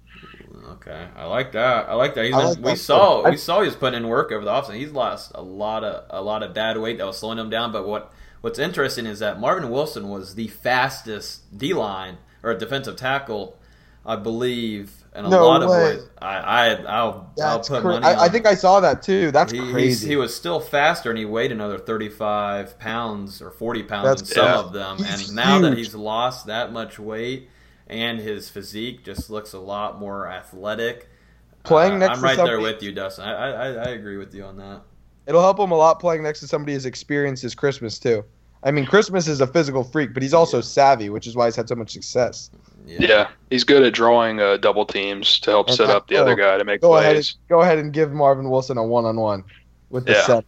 Okay, 0.68 1.08
I 1.16 1.26
like 1.26 1.52
that. 1.52 1.88
I 1.88 1.94
like 1.94 2.14
that. 2.14 2.24
He's 2.24 2.34
I 2.34 2.38
been, 2.38 2.48
like 2.48 2.58
we 2.58 2.70
that 2.72 2.76
saw 2.78 3.22
too. 3.22 3.30
we 3.30 3.36
saw 3.36 3.60
he 3.60 3.66
was 3.66 3.76
putting 3.76 4.02
in 4.02 4.08
work 4.08 4.32
over 4.32 4.44
the 4.44 4.50
offseason. 4.50 4.76
He's 4.76 4.92
lost 4.92 5.32
a 5.34 5.42
lot 5.42 5.84
of 5.84 6.04
a 6.10 6.22
lot 6.22 6.42
of 6.42 6.54
dad 6.54 6.78
weight 6.78 6.98
that 6.98 7.06
was 7.06 7.18
slowing 7.18 7.38
him 7.38 7.50
down. 7.50 7.72
But 7.72 7.86
what 7.86 8.12
what's 8.40 8.58
interesting 8.58 9.06
is 9.06 9.18
that 9.20 9.40
Marvin 9.40 9.70
Wilson 9.70 10.08
was 10.08 10.34
the 10.34 10.48
fastest 10.48 11.56
D 11.56 11.72
line 11.74 12.18
or 12.42 12.54
defensive 12.54 12.96
tackle, 12.96 13.58
I 14.04 14.16
believe, 14.16 14.92
in 15.14 15.24
a 15.24 15.28
No 15.28 15.46
lot 15.46 15.62
of 15.62 15.70
way. 15.70 15.96
ways. 15.96 16.08
I, 16.20 16.36
I 16.36 16.68
I'll 16.84 17.32
I'll 17.42 17.58
put 17.60 17.80
cra- 17.80 17.82
money. 17.82 18.06
on 18.06 18.16
I, 18.16 18.24
I 18.24 18.28
think 18.28 18.46
I 18.46 18.54
saw 18.54 18.80
that 18.80 19.02
too. 19.02 19.30
That's 19.30 19.50
he, 19.52 19.58
crazy. 19.72 20.08
he 20.08 20.16
was 20.16 20.34
still 20.36 20.60
faster, 20.60 21.10
and 21.10 21.18
he 21.18 21.24
weighed 21.24 21.52
another 21.52 21.78
thirty-five 21.78 22.78
pounds 22.78 23.40
or 23.42 23.50
forty 23.50 23.82
pounds 23.82 24.04
That's- 24.22 24.28
in 24.30 24.34
some 24.34 24.44
yeah. 24.46 24.58
of 24.58 24.72
them. 24.72 24.98
He's 24.98 25.28
and 25.28 25.36
now 25.36 25.58
that 25.60 25.76
he's 25.76 25.94
lost 25.94 26.46
that 26.46 26.72
much 26.72 26.98
weight, 26.98 27.48
and 27.86 28.18
his 28.20 28.48
physique 28.50 29.04
just 29.04 29.30
looks 29.30 29.54
a 29.54 29.58
lot 29.58 29.98
more 29.98 30.28
athletic. 30.28 31.08
Playing 31.64 31.94
uh, 31.94 31.98
next 32.06 32.18
I'm 32.18 32.24
right 32.24 32.36
there 32.36 32.60
with 32.60 32.82
you, 32.82 32.92
Dustin. 32.92 33.24
I 33.24 33.32
I- 33.52 33.72
I 33.72 33.88
agree 33.88 34.18
with 34.18 34.34
you 34.34 34.44
on 34.44 34.58
that. 34.58 34.82
It'll 35.26 35.42
help 35.42 35.58
him 35.58 35.70
a 35.70 35.76
lot 35.76 35.98
playing 36.00 36.22
next 36.22 36.40
to 36.40 36.46
somebody 36.48 36.74
as 36.74 36.86
experienced 36.86 37.44
as 37.44 37.54
Christmas 37.54 37.98
too. 37.98 38.24
I 38.62 38.70
mean, 38.70 38.86
Christmas 38.86 39.28
is 39.28 39.40
a 39.40 39.46
physical 39.46 39.84
freak, 39.84 40.12
but 40.14 40.22
he's 40.22 40.34
also 40.34 40.60
savvy, 40.60 41.08
which 41.10 41.26
is 41.26 41.36
why 41.36 41.44
he's 41.46 41.56
had 41.56 41.68
so 41.68 41.74
much 41.74 41.92
success. 41.92 42.50
Yeah, 42.86 43.28
he's 43.50 43.64
good 43.64 43.82
at 43.82 43.92
drawing 43.92 44.40
uh, 44.40 44.56
double 44.58 44.86
teams 44.86 45.38
to 45.40 45.50
help 45.50 45.68
And 45.68 45.76
set 45.76 45.88
that- 45.88 45.96
up 45.96 46.08
the 46.08 46.16
other 46.16 46.32
oh, 46.32 46.36
guy 46.36 46.58
to 46.58 46.64
make 46.64 46.80
Go 46.80 46.96
ahead, 46.96 47.16
and, 47.16 47.32
go 47.48 47.60
ahead 47.60 47.78
and 47.78 47.92
give 47.92 48.12
Marvin 48.12 48.48
Wilson 48.50 48.78
a 48.78 48.84
one-on-one 48.84 49.44
with 49.90 50.06
the 50.06 50.12
Yeah. 50.12 50.22
set. 50.26 50.44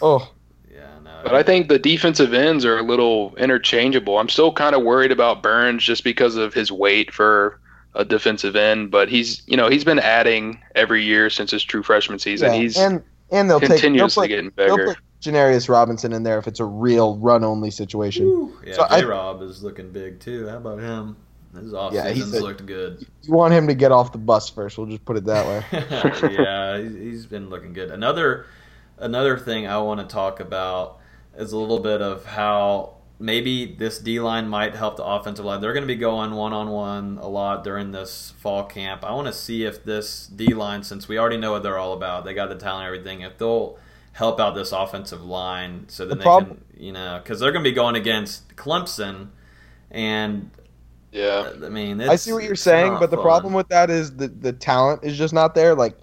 Oh, 0.00 0.30
Yeah, 0.72 0.86
no. 1.04 1.20
But 1.24 1.34
I 1.34 1.42
think 1.42 1.68
the 1.68 1.78
defensive 1.78 2.32
ends 2.34 2.64
are 2.64 2.78
a 2.78 2.82
little 2.82 3.34
interchangeable. 3.36 4.18
I'm 4.18 4.28
still 4.28 4.52
kind 4.52 4.74
of 4.74 4.82
worried 4.82 5.12
about 5.12 5.42
Burns 5.42 5.82
just 5.84 6.04
because 6.04 6.36
of 6.36 6.54
his 6.54 6.70
weight 6.72 7.12
for 7.12 7.58
a 7.94 8.04
defensive 8.04 8.56
end, 8.56 8.90
but 8.90 9.08
he's 9.08 9.42
you 9.46 9.56
know 9.56 9.68
he's 9.68 9.84
been 9.84 10.00
adding 10.00 10.60
every 10.74 11.04
year 11.04 11.30
since 11.30 11.52
his 11.52 11.62
true 11.62 11.82
freshman 11.82 12.18
season. 12.18 12.52
yeah. 12.52 12.58
He's 12.60 12.76
and 12.76 13.02
and 13.30 13.48
they'll 13.50 13.60
take 13.60 13.68
they'll 13.70 13.78
continuously 13.80 14.24
put, 14.24 14.28
getting 14.28 14.52
they'll 14.56 14.76
bigger. 14.76 14.94
put 14.94 14.98
Janarius 15.22 15.68
Robinson 15.68 16.12
in 16.12 16.22
there 16.22 16.38
if 16.38 16.46
it's 16.46 16.60
a 16.60 16.64
real 16.64 17.16
run-only 17.16 17.70
situation. 17.70 18.52
yeah, 18.64 18.74
so 18.74 18.86
I- 18.90 19.00
J. 19.00 19.06
Rob 19.06 19.42
is 19.42 19.62
looking 19.62 19.90
big 19.90 20.20
too. 20.20 20.46
How 20.48 20.56
about 20.58 20.78
him? 20.80 21.16
His 21.54 21.72
off 21.72 21.92
Yeah, 21.92 22.08
he's 22.08 22.24
seasons 22.24 22.42
a- 22.42 22.42
looked 22.42 22.66
good. 22.66 23.06
You 23.22 23.32
want 23.32 23.54
him 23.54 23.68
to 23.68 23.74
get 23.74 23.92
off 23.92 24.10
the 24.12 24.18
bus 24.18 24.48
first. 24.50 24.76
We'll 24.76 24.88
just 24.88 25.04
put 25.04 25.16
it 25.16 25.24
that 25.26 25.46
way. 25.46 25.64
yeah, 26.34 26.78
he's, 26.78 26.94
he's 26.94 27.26
been 27.26 27.48
looking 27.48 27.72
good. 27.72 27.90
Another 27.90 28.46
another 28.98 29.38
thing 29.38 29.66
I 29.66 29.78
want 29.78 30.00
to 30.00 30.06
talk 30.12 30.40
about 30.40 30.98
is 31.38 31.52
a 31.52 31.56
little 31.56 31.78
bit 31.80 32.02
of 32.02 32.24
how 32.24 32.93
maybe 33.18 33.66
this 33.66 33.98
D 33.98 34.20
line 34.20 34.48
might 34.48 34.74
help 34.74 34.96
the 34.96 35.04
offensive 35.04 35.44
line. 35.44 35.60
They're 35.60 35.72
going 35.72 35.84
to 35.84 35.88
be 35.88 35.96
going 35.96 36.32
one 36.32 36.52
on 36.52 36.70
one 36.70 37.18
a 37.20 37.28
lot 37.28 37.64
during 37.64 37.92
this 37.92 38.34
fall 38.38 38.64
camp. 38.64 39.04
I 39.04 39.12
want 39.12 39.26
to 39.26 39.32
see 39.32 39.64
if 39.64 39.84
this 39.84 40.26
D 40.26 40.54
line, 40.54 40.82
since 40.82 41.08
we 41.08 41.18
already 41.18 41.36
know 41.36 41.52
what 41.52 41.62
they're 41.62 41.78
all 41.78 41.92
about, 41.92 42.24
they 42.24 42.34
got 42.34 42.48
the 42.48 42.56
talent, 42.56 42.86
and 42.86 42.94
everything, 42.94 43.20
if 43.22 43.38
they'll 43.38 43.78
help 44.12 44.38
out 44.38 44.54
this 44.54 44.70
offensive 44.72 45.24
line 45.24 45.86
so 45.88 46.06
then 46.06 46.10
The 46.10 46.16
they 46.16 46.22
prob- 46.24 46.48
can, 46.48 46.64
you 46.76 46.92
know, 46.92 47.20
because 47.22 47.40
they're 47.40 47.52
going 47.52 47.64
to 47.64 47.70
be 47.70 47.74
going 47.74 47.96
against 47.96 48.54
Clemson, 48.56 49.28
and 49.90 50.50
yeah, 51.12 51.52
I 51.64 51.68
mean, 51.68 52.00
I 52.00 52.16
see 52.16 52.32
what 52.32 52.44
you're 52.44 52.56
saying, 52.56 52.96
but 52.98 53.10
the 53.10 53.16
problem 53.16 53.52
with 53.54 53.68
that 53.68 53.90
is 53.90 54.16
the 54.16 54.28
the 54.28 54.52
talent 54.52 55.04
is 55.04 55.16
just 55.16 55.32
not 55.32 55.54
there. 55.54 55.74
Like, 55.74 55.96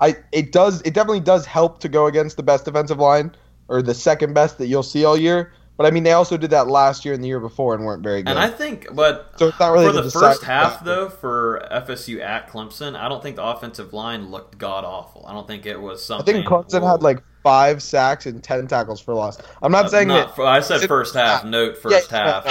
I 0.00 0.16
it 0.32 0.52
does 0.52 0.82
it 0.82 0.94
definitely 0.94 1.20
does 1.20 1.46
help 1.46 1.78
to 1.80 1.88
go 1.88 2.06
against 2.06 2.36
the 2.36 2.42
best 2.42 2.64
defensive 2.64 2.98
line 2.98 3.32
or 3.68 3.82
the 3.82 3.94
second 3.94 4.34
best 4.34 4.58
that 4.58 4.66
you'll 4.66 4.82
see 4.82 5.04
all 5.04 5.16
year. 5.16 5.52
But 5.78 5.86
I 5.86 5.90
mean, 5.92 6.02
they 6.02 6.10
also 6.12 6.36
did 6.36 6.50
that 6.50 6.66
last 6.66 7.04
year 7.04 7.14
and 7.14 7.22
the 7.22 7.28
year 7.28 7.38
before 7.38 7.72
and 7.76 7.84
weren't 7.84 8.02
very 8.02 8.22
good. 8.24 8.30
And 8.30 8.38
I 8.38 8.50
think, 8.50 8.88
but 8.94 9.32
So 9.38 9.46
it's 9.46 9.60
not 9.60 9.72
really 9.72 9.86
for 9.86 9.92
the 10.02 10.10
first 10.10 10.42
half 10.42 10.84
though 10.84 11.08
for 11.08 11.64
FSU 11.70 12.20
at 12.20 12.50
Clemson, 12.50 12.96
I 12.96 13.08
don't 13.08 13.22
think 13.22 13.36
the 13.36 13.44
offensive 13.44 13.92
line 13.92 14.28
looked 14.28 14.58
god 14.58 14.84
awful. 14.84 15.24
I 15.28 15.32
don't 15.32 15.46
think 15.46 15.66
it 15.66 15.80
was 15.80 16.04
something. 16.04 16.34
I 16.34 16.38
think 16.38 16.48
Clemson 16.48 16.82
whoa. 16.82 16.88
had 16.88 17.02
like 17.02 17.22
five 17.44 17.80
sacks 17.80 18.26
and 18.26 18.42
ten 18.42 18.66
tackles 18.66 19.00
for 19.00 19.14
loss. 19.14 19.38
I'm 19.62 19.70
not 19.70 19.84
Uh, 19.84 19.88
saying 19.88 20.08
not 20.08 20.34
that, 20.36 20.42
I 20.42 20.58
said 20.60 20.80
first 20.88 21.14
half. 21.14 21.44
Note 21.44 21.78
first 21.78 22.10
yeah, 22.10 22.42
half. 22.42 22.44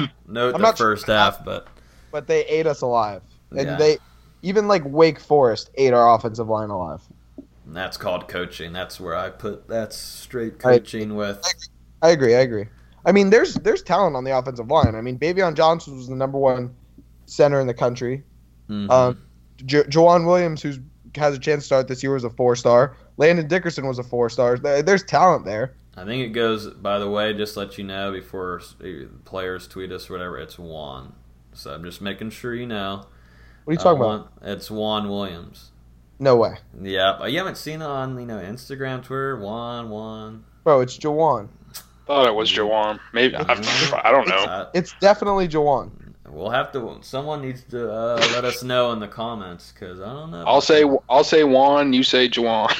Yeah. 0.00 0.06
Note 0.28 0.54
I'm 0.54 0.60
the 0.60 0.66
not 0.68 0.76
sure- 0.76 0.94
first 0.94 1.06
half, 1.06 1.42
but 1.42 1.66
but 2.12 2.26
they 2.26 2.44
ate 2.44 2.66
us 2.66 2.82
alive, 2.82 3.22
and 3.52 3.60
Yeah. 3.60 3.76
they 3.76 3.96
even 4.42 4.68
like 4.68 4.82
Wake 4.84 5.18
Forest 5.20 5.70
ate 5.76 5.94
our 5.94 6.14
offensive 6.14 6.48
line 6.50 6.68
alive. 6.68 7.00
that's 7.68 7.96
called 7.96 8.28
coaching. 8.28 8.74
That's 8.74 9.00
where 9.00 9.16
I 9.16 9.30
put. 9.30 9.66
That's 9.68 9.96
straight 9.96 10.58
coaching 10.58 11.14
with. 11.14 11.42
I 12.02 12.10
agree. 12.10 12.34
I 12.36 12.40
agree. 12.40 12.66
I 13.06 13.12
mean, 13.12 13.30
there's 13.30 13.54
there's 13.54 13.82
talent 13.82 14.16
on 14.16 14.24
the 14.24 14.36
offensive 14.36 14.68
line. 14.70 14.94
I 14.94 15.00
mean, 15.00 15.18
Baveon 15.18 15.54
Johnson 15.54 15.96
was 15.96 16.08
the 16.08 16.16
number 16.16 16.38
one 16.38 16.74
center 17.26 17.60
in 17.60 17.66
the 17.66 17.74
country. 17.74 18.22
Mhm. 18.70 18.90
Um, 18.90 19.18
Jauan 19.58 20.26
Williams, 20.26 20.62
who 20.62 20.72
has 21.16 21.34
a 21.36 21.38
chance 21.38 21.62
to 21.62 21.66
start 21.66 21.88
this 21.88 22.02
year, 22.02 22.12
was 22.14 22.24
a 22.24 22.30
four 22.30 22.56
star. 22.56 22.96
Landon 23.16 23.46
Dickerson 23.46 23.86
was 23.86 23.98
a 23.98 24.02
four 24.02 24.28
star. 24.30 24.58
There's 24.58 25.04
talent 25.04 25.44
there. 25.44 25.74
I 25.96 26.04
think 26.04 26.22
it 26.24 26.30
goes. 26.30 26.66
By 26.68 26.98
the 26.98 27.08
way, 27.08 27.32
just 27.34 27.54
to 27.54 27.60
let 27.60 27.78
you 27.78 27.84
know 27.84 28.10
before 28.10 28.60
players 29.24 29.68
tweet 29.68 29.92
us 29.92 30.08
or 30.10 30.14
whatever. 30.14 30.38
It's 30.38 30.58
Juan. 30.58 31.12
So 31.52 31.72
I'm 31.72 31.84
just 31.84 32.00
making 32.00 32.30
sure 32.30 32.52
you 32.54 32.66
know. 32.66 33.04
What 33.64 33.70
are 33.70 33.74
you 33.74 33.78
talking 33.78 34.02
Uh, 34.02 34.06
about? 34.06 34.32
It's 34.42 34.70
Juan 34.70 35.08
Williams. 35.08 35.70
No 36.18 36.36
way, 36.36 36.56
Yeah, 36.80 37.26
you 37.26 37.38
haven't 37.38 37.56
seen 37.56 37.82
it 37.82 37.86
on 37.86 38.18
you 38.18 38.24
know 38.26 38.38
Instagram, 38.38 39.02
Twitter, 39.02 39.36
Juan, 39.38 39.90
Juan. 39.90 40.44
bro. 40.62 40.80
It's 40.80 40.96
Jawan. 40.96 41.48
Thought 42.06 42.26
it 42.26 42.34
was 42.34 42.50
Jawan. 42.52 43.00
Maybe 43.12 43.36
I, 43.36 43.42
I 44.04 44.10
don't 44.10 44.28
know. 44.28 44.36
Uh, 44.36 44.70
It's 44.74 44.94
definitely 45.00 45.48
Jawan. 45.48 45.90
we'll 46.28 46.50
have 46.50 46.72
to. 46.72 46.98
Someone 47.02 47.40
needs 47.42 47.62
to 47.70 47.90
uh, 47.92 48.16
let 48.32 48.44
us 48.44 48.62
know 48.62 48.92
in 48.92 49.00
the 49.00 49.08
comments 49.08 49.72
because 49.72 50.00
I 50.00 50.12
don't 50.12 50.30
know. 50.30 50.44
I'll 50.46 50.60
say 50.60 50.84
I'll 51.08 51.24
say 51.24 51.44
Juan. 51.44 51.92
You 51.92 52.02
say 52.02 52.28
Jawan. 52.28 52.70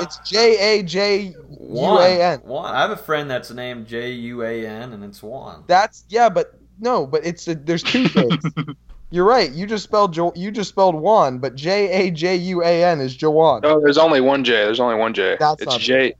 It's 0.02 0.18
J 0.28 0.78
A 0.78 0.82
J 0.82 1.16
U 1.20 1.32
Juan. 1.58 2.02
A 2.02 2.22
N. 2.22 2.38
Juan. 2.40 2.74
I 2.74 2.80
have 2.82 2.90
a 2.90 2.96
friend 2.96 3.30
that's 3.30 3.50
named 3.50 3.86
J 3.86 4.10
U 4.12 4.42
A 4.42 4.66
N, 4.66 4.92
and 4.92 5.04
it's 5.04 5.22
Juan. 5.22 5.64
That's 5.66 6.04
yeah, 6.08 6.28
but 6.28 6.54
no, 6.80 7.06
but 7.06 7.24
it's 7.24 7.46
a, 7.48 7.54
there's 7.54 7.82
two 7.82 8.08
things. 8.08 8.42
You're 9.10 9.26
right. 9.26 9.52
You 9.52 9.66
just 9.66 9.84
spelled 9.84 10.14
jo- 10.14 10.32
you 10.34 10.50
just 10.50 10.70
spelled 10.70 10.94
Juan, 10.94 11.38
but 11.38 11.54
J 11.54 11.90
A 12.08 12.10
J 12.10 12.34
U 12.36 12.62
A 12.64 12.82
N 12.84 13.00
is 13.00 13.16
Jawan. 13.16 13.62
No, 13.62 13.78
there's 13.78 13.98
only 13.98 14.20
one 14.22 14.42
J. 14.42 14.52
There's 14.64 14.80
only 14.80 14.96
one 14.96 15.12
J. 15.12 15.36
That's 15.38 15.60
it's 15.62 15.70
not 15.70 15.80
J. 15.80 16.14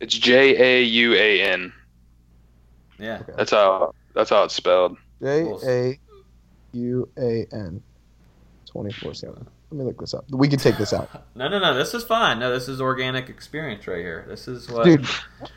It's 0.00 0.14
J 0.14 0.56
A 0.80 0.82
U 0.82 1.14
A 1.14 1.42
N. 1.42 1.72
Yeah. 2.98 3.22
That's 3.36 3.50
how 3.50 3.94
that's 4.14 4.30
how 4.30 4.44
it's 4.44 4.54
spelled. 4.54 4.96
J 5.22 5.50
A 5.66 5.98
U 6.72 7.08
A 7.18 7.46
N. 7.52 7.82
Twenty 8.70 8.92
four 8.92 9.14
seven. 9.14 9.46
Let 9.70 9.78
me 9.78 9.84
look 9.84 9.98
this 9.98 10.14
up. 10.14 10.24
We 10.30 10.48
can 10.48 10.58
take 10.58 10.76
this 10.78 10.92
out. 10.92 11.08
No, 11.34 11.48
no, 11.48 11.58
no. 11.58 11.74
This 11.74 11.92
is 11.92 12.02
fine. 12.04 12.38
No, 12.38 12.50
this 12.50 12.66
is 12.68 12.80
organic 12.80 13.28
experience 13.28 13.86
right 13.86 13.98
here. 13.98 14.24
This 14.26 14.48
is 14.48 14.70
what. 14.70 14.84
Dude, 14.84 15.06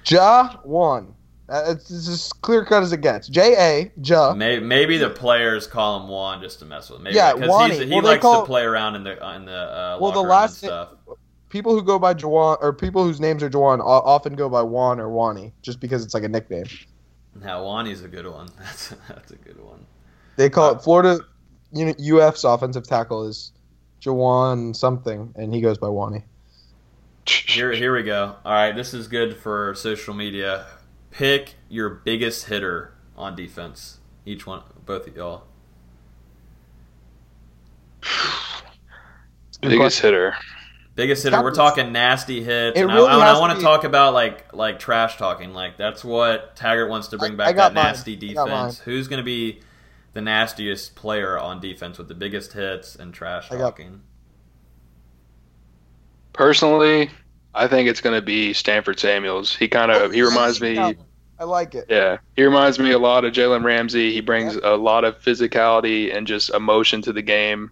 Ja 0.05 0.57
Juan. 0.65 1.13
Uh, 1.47 1.63
it's, 1.69 1.89
it's 1.89 2.07
as 2.07 2.31
clear 2.33 2.63
cut 2.65 2.83
as 2.83 2.91
it 2.93 2.99
gets. 3.01 3.27
J 3.29 3.55
A 3.57 3.91
Ja. 4.03 4.33
Maybe, 4.33 4.63
maybe 4.65 4.97
the 4.97 5.09
players 5.09 5.67
call 5.67 6.01
him 6.01 6.09
Juan 6.09 6.41
just 6.41 6.59
to 6.59 6.65
mess 6.65 6.89
with 6.89 6.97
him. 6.99 7.03
Maybe, 7.05 7.15
Yeah, 7.15 7.33
because 7.33 7.49
Juani. 7.49 7.69
he's, 7.71 7.79
he 7.79 7.95
Well, 7.95 8.03
likes 8.03 8.21
call- 8.21 8.41
to 8.41 8.45
play 8.45 8.63
around 8.63 8.95
in 8.95 9.03
the 9.03 9.11
in 9.35 9.45
the 9.45 9.51
uh, 9.53 9.97
Well, 10.01 10.11
the 10.11 10.17
locker 10.19 10.27
room 10.27 10.27
last 10.29 10.51
and 10.51 10.59
thing- 10.59 10.69
stuff. 10.69 10.89
People 11.50 11.74
who 11.74 11.84
go 11.84 11.97
by 11.97 12.14
Jawan 12.14 12.58
or 12.62 12.72
people 12.74 13.04
whose 13.04 13.20
names 13.20 13.41
are 13.41 13.50
Jawan 13.50 13.80
often 13.82 14.36
go 14.36 14.50
by 14.50 14.62
Juan 14.62 15.00
or 15.00 15.10
Wani 15.10 15.52
just 15.62 15.80
because 15.80 16.04
it's 16.06 16.14
like 16.14 16.24
a 16.24 16.30
nickname. 16.30 16.66
Now 17.36 17.64
Wani's 17.64 18.04
a 18.04 18.08
good 18.08 18.28
one. 18.28 18.50
That's 18.60 18.93
that's 19.08 19.32
a 19.32 19.36
good 19.36 19.64
one. 19.64 19.86
They 20.36 20.50
call 20.50 20.72
it 20.72 20.78
uh, 20.78 20.80
Florida 20.80 21.20
you 21.72 21.86
know, 21.86 22.20
UF's 22.22 22.43
offensive 22.43 22.88
tackle 22.88 23.28
is 23.28 23.52
Jawan 24.02 24.76
something, 24.76 25.34
and 25.36 25.54
he 25.54 25.62
goes 25.62 25.78
by 25.78 25.88
Wani. 25.88 26.24
Here, 27.26 27.72
here 27.72 27.95
we 27.95 28.04
go. 28.04 28.36
All 28.43 28.52
right, 28.52 28.72
this 28.72 28.93
is 28.93 29.08
good 29.08 29.38
for 29.38 29.76
social 29.76 30.14
media. 30.14 30.66
Pick 31.12 31.56
your 31.70 31.89
biggest 31.89 32.45
hitter 32.45 32.93
on 33.16 33.36
defense. 33.36 34.00
Each 34.26 34.47
one, 34.47 34.64
both 34.86 35.08
of 35.08 35.16
y'all. 35.16 35.43
Good 39.62 39.70
Biggest 39.72 40.00
hitter. 40.00 40.36
Biggest 41.00 41.24
hitter. 41.24 41.41
We're 41.41 41.54
talking 41.56 41.91
nasty 41.91 42.43
hits. 42.43 42.78
It 42.78 42.82
and 42.84 42.91
really 42.93 43.08
I, 43.10 43.18
I, 43.18 43.36
I 43.36 43.39
want 43.39 43.52
to 43.52 43.56
to 43.56 43.60
be- 43.60 43.64
talk 43.64 43.84
about 43.86 44.14
like 44.14 44.54
like 44.54 44.80
trash 44.80 45.18
talking. 45.18 45.54
Like 45.54 45.78
that's 45.78 46.04
what 46.04 46.56
Taggart 46.56 46.89
wants 46.89 47.08
to 47.10 47.18
bring 47.18 47.34
I- 47.34 47.36
back 47.36 47.47
I 47.47 47.54
got 47.54 47.74
that 47.74 47.76
mine. 47.76 47.84
nasty 47.93 48.14
I 48.30 48.34
got 48.34 48.45
defense. 48.45 48.80
Who's 48.80 49.08
going 49.08 49.20
to 49.20 49.24
be 49.26 49.62
the 50.14 50.22
nastiest 50.22 50.95
player 50.95 51.38
on 51.39 51.60
defense 51.60 51.97
with 51.97 52.08
the 52.08 52.16
biggest 52.16 52.54
hits 52.54 52.95
and 52.95 53.14
trash 53.14 53.47
I 53.52 53.56
got- 53.56 53.62
talking? 53.78 54.02
Personally, 56.34 57.10
I 57.54 57.68
think 57.68 57.89
it's 57.89 58.02
going 58.02 58.16
to 58.16 58.22
be 58.22 58.54
Stanford 58.54 59.00
Samuels. 59.00 59.56
He 59.56 59.68
kind 59.68 59.91
of 59.91 60.02
oh, 60.04 60.10
he 60.10 60.22
reminds 60.22 60.62
me. 60.62 60.78
I 60.78 61.43
like 61.45 61.74
it. 61.76 61.86
Yeah, 61.89 62.18
he 62.36 62.43
reminds 62.43 62.80
me 62.80 62.91
a 62.91 63.00
lot 63.00 63.24
of 63.24 63.34
Jalen 63.34 63.64
Ramsey. 63.64 64.12
He 64.14 64.20
brings 64.22 64.56
a 64.56 64.76
lot 64.76 65.06
of 65.06 65.18
physicality 65.22 66.14
and 66.16 66.28
just 66.28 66.50
emotion 66.50 67.02
to 67.04 67.14
the 67.14 67.22
game. 67.22 67.72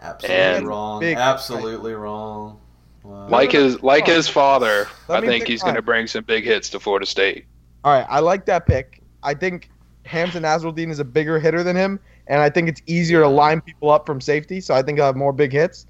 Absolutely 0.00 0.36
And- 0.36 0.66
wrong. 0.66 1.00
Big- 1.00 1.16
Absolutely 1.18 1.92
wrong. 1.94 2.58
Wow. 3.04 3.28
Like 3.28 3.52
his 3.52 3.82
like 3.82 4.06
his 4.06 4.28
father, 4.28 4.88
Let 5.08 5.18
I 5.18 5.20
me 5.20 5.28
think 5.28 5.46
he's 5.46 5.62
going 5.62 5.74
to 5.74 5.82
bring 5.82 6.06
some 6.06 6.24
big 6.24 6.44
hits 6.44 6.70
to 6.70 6.80
Florida 6.80 7.06
State. 7.06 7.46
All 7.84 7.92
right, 7.92 8.06
I 8.08 8.20
like 8.20 8.46
that 8.46 8.66
pick. 8.66 9.02
I 9.22 9.34
think 9.34 9.70
Hamsah 10.04 10.40
Nasirildeen 10.40 10.90
is 10.90 11.00
a 11.00 11.04
bigger 11.04 11.38
hitter 11.40 11.64
than 11.64 11.74
him, 11.74 11.98
and 12.28 12.40
I 12.40 12.48
think 12.48 12.68
it's 12.68 12.80
easier 12.86 13.20
to 13.20 13.28
line 13.28 13.60
people 13.60 13.90
up 13.90 14.06
from 14.06 14.20
safety. 14.20 14.60
So 14.60 14.74
I 14.74 14.82
think 14.82 15.00
I'll 15.00 15.06
have 15.06 15.16
more 15.16 15.32
big 15.32 15.52
hits. 15.52 15.86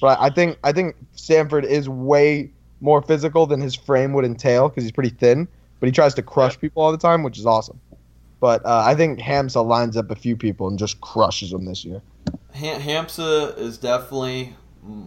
But 0.00 0.18
I 0.20 0.30
think 0.30 0.58
I 0.64 0.72
think 0.72 0.96
Sanford 1.12 1.64
is 1.64 1.88
way 1.88 2.50
more 2.80 3.00
physical 3.00 3.46
than 3.46 3.60
his 3.60 3.74
frame 3.74 4.12
would 4.12 4.24
entail 4.24 4.68
because 4.68 4.82
he's 4.82 4.92
pretty 4.92 5.10
thin. 5.10 5.46
But 5.78 5.86
he 5.86 5.92
tries 5.92 6.14
to 6.14 6.22
crush 6.22 6.58
people 6.58 6.82
all 6.82 6.90
the 6.90 6.98
time, 6.98 7.22
which 7.22 7.38
is 7.38 7.46
awesome. 7.46 7.80
But 8.40 8.64
uh, 8.66 8.82
I 8.84 8.94
think 8.94 9.18
Hamsah 9.18 9.64
lines 9.64 9.96
up 9.96 10.10
a 10.10 10.16
few 10.16 10.36
people 10.36 10.68
and 10.68 10.78
just 10.78 11.00
crushes 11.00 11.50
them 11.50 11.64
this 11.64 11.84
year. 11.84 12.02
Ham- 12.54 12.80
Hamsah 12.80 13.56
is 13.58 13.78
definitely 13.78 14.54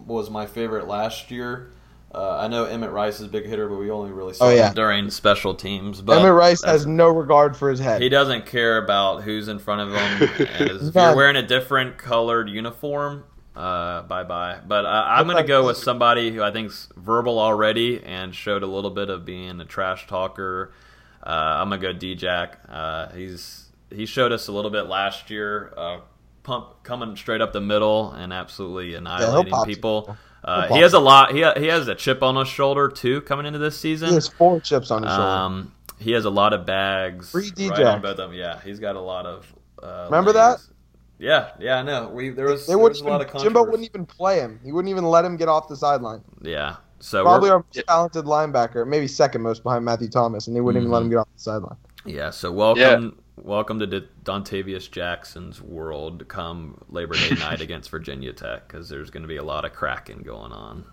was 0.06 0.30
my 0.30 0.46
favorite 0.46 0.86
last 0.86 1.30
year. 1.30 1.70
Uh, 2.12 2.38
I 2.38 2.48
know 2.48 2.64
Emmett 2.64 2.90
Rice 2.90 3.20
is 3.20 3.26
a 3.26 3.28
big 3.28 3.46
hitter, 3.46 3.68
but 3.68 3.76
we 3.76 3.88
only 3.90 4.10
really 4.10 4.34
saw 4.34 4.46
Oh, 4.46 4.50
yeah. 4.50 4.68
him 4.70 4.74
during 4.74 5.10
special 5.10 5.54
teams. 5.54 6.02
But 6.02 6.18
Emmett 6.18 6.32
Rice 6.34 6.64
has 6.64 6.84
no 6.84 7.08
regard 7.08 7.56
for 7.56 7.70
his 7.70 7.78
head. 7.78 8.02
He 8.02 8.08
doesn't 8.08 8.46
care 8.46 8.78
about 8.78 9.22
who's 9.22 9.46
in 9.46 9.60
front 9.60 9.82
of 9.82 9.94
him. 9.96 10.28
If 10.88 10.94
you're 10.94 11.14
wearing 11.16 11.36
a 11.36 11.46
different 11.46 11.98
colored 11.98 12.48
uniform, 12.50 13.22
uh, 13.54 14.02
bye 14.02 14.24
bye. 14.24 14.58
But 14.66 14.86
uh, 14.86 15.04
I'm 15.06 15.26
going 15.26 15.36
to 15.36 15.46
go 15.46 15.64
with 15.66 15.76
somebody 15.76 16.32
who 16.32 16.42
I 16.42 16.50
think's 16.50 16.88
verbal 16.96 17.38
already 17.38 18.02
and 18.02 18.34
showed 18.34 18.64
a 18.64 18.66
little 18.66 18.90
bit 18.90 19.08
of 19.08 19.24
being 19.24 19.60
a 19.60 19.64
trash 19.64 20.08
talker. 20.08 20.72
Uh, 21.24 21.28
I'm 21.30 21.68
going 21.68 21.80
to 21.80 21.86
go 21.86 21.96
D-Jack. 21.96 22.58
Uh, 22.68 23.10
he's 23.10 23.66
he 23.92 24.04
showed 24.06 24.32
us 24.32 24.48
a 24.48 24.52
little 24.52 24.70
bit 24.72 24.86
last 24.86 25.30
year, 25.30 25.72
uh, 25.76 25.98
pump 26.42 26.82
coming 26.82 27.16
straight 27.16 27.40
up 27.40 27.52
the 27.52 27.60
middle 27.60 28.12
and 28.12 28.32
absolutely 28.32 28.94
annihilating 28.94 29.50
pop 29.52 29.66
people. 29.66 30.02
people. 30.02 30.16
Uh, 30.42 30.66
He'll 30.68 30.76
has 30.78 30.94
a 30.94 30.98
lot. 30.98 31.32
He 31.32 31.38
he 31.60 31.66
has 31.66 31.86
a 31.88 31.94
chip 31.94 32.22
on 32.22 32.36
his 32.36 32.48
shoulder 32.48 32.88
too 32.88 33.20
coming 33.22 33.44
into 33.46 33.58
this 33.58 33.78
season. 33.78 34.08
He 34.08 34.14
has 34.14 34.28
four 34.28 34.58
chips 34.60 34.90
on 34.90 35.02
his 35.02 35.10
shoulder. 35.12 35.22
Um, 35.22 35.72
he 35.98 36.12
has 36.12 36.24
a 36.24 36.30
lot 36.30 36.54
of 36.54 36.64
bags. 36.64 37.30
Free 37.30 37.44
right 37.44 37.54
D-Jack. 37.54 38.00
both 38.02 38.12
of 38.12 38.16
them. 38.16 38.32
Yeah, 38.32 38.58
he's 38.64 38.78
got 38.80 38.96
a 38.96 39.00
lot 39.00 39.26
of. 39.26 39.52
Uh, 39.82 40.04
Remember 40.06 40.32
that. 40.32 40.58
Yeah, 41.18 41.50
yeah, 41.58 41.76
I 41.76 41.82
know. 41.82 42.08
We 42.08 42.30
there 42.30 42.46
was, 42.46 42.66
they 42.66 42.70
there 42.70 42.78
wouldn't 42.78 43.02
was 43.04 43.06
a 43.06 43.10
lot 43.10 43.20
of 43.20 43.28
even, 43.28 43.40
Jimbo 43.42 43.64
wouldn't 43.64 43.84
even 43.86 44.06
play 44.06 44.40
him. 44.40 44.58
He 44.64 44.72
wouldn't 44.72 44.90
even 44.90 45.04
let 45.04 45.22
him 45.26 45.36
get 45.36 45.48
off 45.48 45.68
the 45.68 45.76
sideline. 45.76 46.22
Yeah, 46.40 46.76
so 47.00 47.22
Probably 47.22 47.50
our 47.50 47.58
most 47.58 47.86
talented 47.86 48.24
linebacker, 48.24 48.86
maybe 48.88 49.06
second 49.06 49.42
most 49.42 49.62
behind 49.62 49.84
Matthew 49.84 50.08
Thomas, 50.08 50.46
and 50.46 50.56
they 50.56 50.62
wouldn't 50.62 50.80
even 50.82 50.90
let 50.90 51.00
Mhm. 51.00 51.04
him 51.04 51.10
get 51.10 51.16
off 51.18 51.28
the 51.36 51.42
sideline. 51.42 51.76
yeah. 52.06 52.30
So 52.30 52.50
welcome, 52.50 53.18
welcome 53.42 53.78
to 53.78 53.86
D- 53.86 54.08
Dontavious 54.24 54.90
Jackson's 54.90 55.60
world. 55.60 56.26
Come 56.28 56.82
Labor 56.88 57.14
Day 57.14 57.30
night 57.38 57.60
against 57.60 57.90
Virginia 57.90 58.32
Tech 58.32 58.66
because 58.68 58.88
there's 58.88 59.10
going 59.10 59.22
to 59.22 59.28
be 59.28 59.36
a 59.36 59.42
lot 59.42 59.64
of 59.64 59.72
cracking 59.72 60.18
going 60.22 60.52
on. 60.52 60.84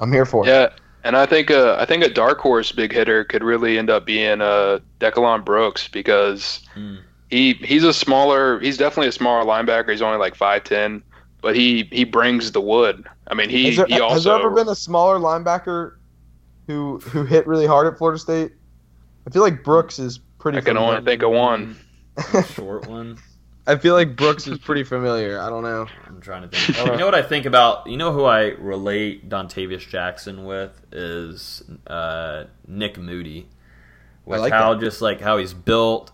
I'm 0.00 0.12
here 0.12 0.24
for 0.24 0.44
it. 0.44 0.48
Yeah, 0.48 0.70
and 1.04 1.16
I 1.16 1.26
think 1.26 1.50
uh, 1.50 1.76
I 1.78 1.84
think 1.84 2.04
a 2.04 2.08
dark 2.08 2.38
horse 2.40 2.72
big 2.72 2.92
hitter 2.92 3.24
could 3.24 3.42
really 3.42 3.78
end 3.78 3.90
up 3.90 4.04
being 4.06 4.40
uh, 4.40 4.80
DeCalon 5.00 5.44
Brooks 5.44 5.88
because 5.88 6.66
Hmm. 6.74 6.96
he 7.30 7.54
he's 7.54 7.84
a 7.84 7.92
smaller 7.92 8.58
he's 8.60 8.76
definitely 8.78 9.08
a 9.08 9.12
smaller 9.12 9.44
linebacker. 9.44 9.90
He's 9.90 10.02
only 10.02 10.18
like 10.18 10.34
five 10.34 10.64
ten, 10.64 11.02
but 11.40 11.54
he 11.56 11.84
he 11.92 12.04
brings 12.04 12.52
the 12.52 12.60
wood. 12.60 13.06
I 13.28 13.34
mean 13.34 13.48
he 13.48 13.66
Has 13.66 13.76
there, 13.76 13.86
he 13.86 14.00
also 14.00 14.14
has 14.14 14.24
there 14.24 14.34
ever 14.34 14.50
been 14.50 14.68
a 14.68 14.74
smaller 14.74 15.18
linebacker 15.18 15.96
who 16.66 16.98
who 16.98 17.24
hit 17.24 17.46
really 17.46 17.66
hard 17.66 17.86
at 17.86 17.96
Florida 17.98 18.18
State? 18.18 18.52
I 19.26 19.30
feel 19.30 19.42
like 19.42 19.62
Brooks 19.62 19.98
is 20.00 20.18
pretty. 20.40 20.58
I 20.58 20.60
can 20.62 20.74
familiar. 20.74 20.96
only 20.96 21.04
think 21.04 21.22
of 21.22 21.30
one. 21.30 21.76
Short 22.54 22.88
one. 22.88 23.18
I 23.66 23.76
feel 23.76 23.94
like 23.94 24.16
Brooks 24.16 24.48
is 24.48 24.58
pretty 24.58 24.82
familiar. 24.82 25.40
I 25.40 25.48
don't 25.48 25.62
know. 25.62 25.86
I'm 26.06 26.20
trying 26.20 26.42
to 26.42 26.48
think. 26.48 26.78
You 26.78 26.96
know 26.96 27.04
what 27.04 27.14
I 27.14 27.22
think 27.22 27.46
about? 27.46 27.86
You 27.86 27.96
know 27.96 28.12
who 28.12 28.24
I 28.24 28.48
relate 28.58 29.28
Dontavius 29.28 29.88
Jackson 29.88 30.44
with 30.44 30.84
is 30.90 31.62
uh, 31.86 32.44
Nick 32.66 32.98
Moody. 32.98 33.48
With 34.24 34.40
like 34.40 34.52
how 34.52 34.74
just 34.74 35.00
like 35.00 35.20
how 35.20 35.38
he's 35.38 35.54
built, 35.54 36.10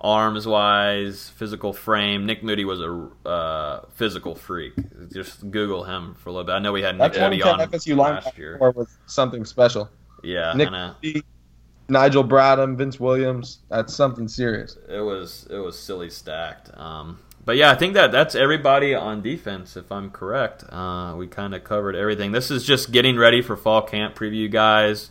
arms 0.00 0.46
wise, 0.46 1.30
physical 1.36 1.72
frame. 1.72 2.26
Nick 2.26 2.42
Moody 2.42 2.64
was 2.64 2.80
a 2.80 3.28
uh, 3.28 3.86
physical 3.94 4.34
freak. 4.34 4.74
Just 5.12 5.50
Google 5.50 5.84
him 5.84 6.14
for 6.16 6.30
a 6.30 6.32
little 6.32 6.46
bit. 6.46 6.52
I 6.52 6.58
know 6.58 6.72
we 6.72 6.82
had 6.82 6.98
Nick 6.98 7.14
Moody 7.14 7.42
on 7.42 7.60
FSU 7.60 7.96
last 7.96 8.36
year. 8.36 8.58
was 8.58 8.98
something 9.06 9.44
special. 9.44 9.88
Yeah, 10.24 10.52
Nick 10.54 10.70
Moody, 10.70 11.22
Nigel 11.88 12.24
Bradham, 12.24 12.76
Vince 12.76 13.00
Williams. 13.00 13.58
That's 13.68 13.94
something 13.94 14.28
serious. 14.28 14.76
It 14.88 15.00
was 15.00 15.46
it 15.50 15.58
was 15.58 15.78
silly 15.78 16.10
stacked. 16.10 16.70
Um, 16.78 17.18
but 17.44 17.56
yeah, 17.56 17.70
I 17.70 17.76
think 17.76 17.94
that 17.94 18.12
that's 18.12 18.34
everybody 18.34 18.94
on 18.94 19.22
defense. 19.22 19.76
If 19.76 19.90
I'm 19.90 20.10
correct, 20.10 20.64
uh, 20.68 21.14
we 21.16 21.26
kind 21.26 21.54
of 21.54 21.64
covered 21.64 21.96
everything. 21.96 22.32
This 22.32 22.50
is 22.50 22.64
just 22.64 22.92
getting 22.92 23.16
ready 23.16 23.40
for 23.40 23.56
fall 23.56 23.82
camp 23.82 24.14
preview, 24.14 24.50
guys. 24.50 25.10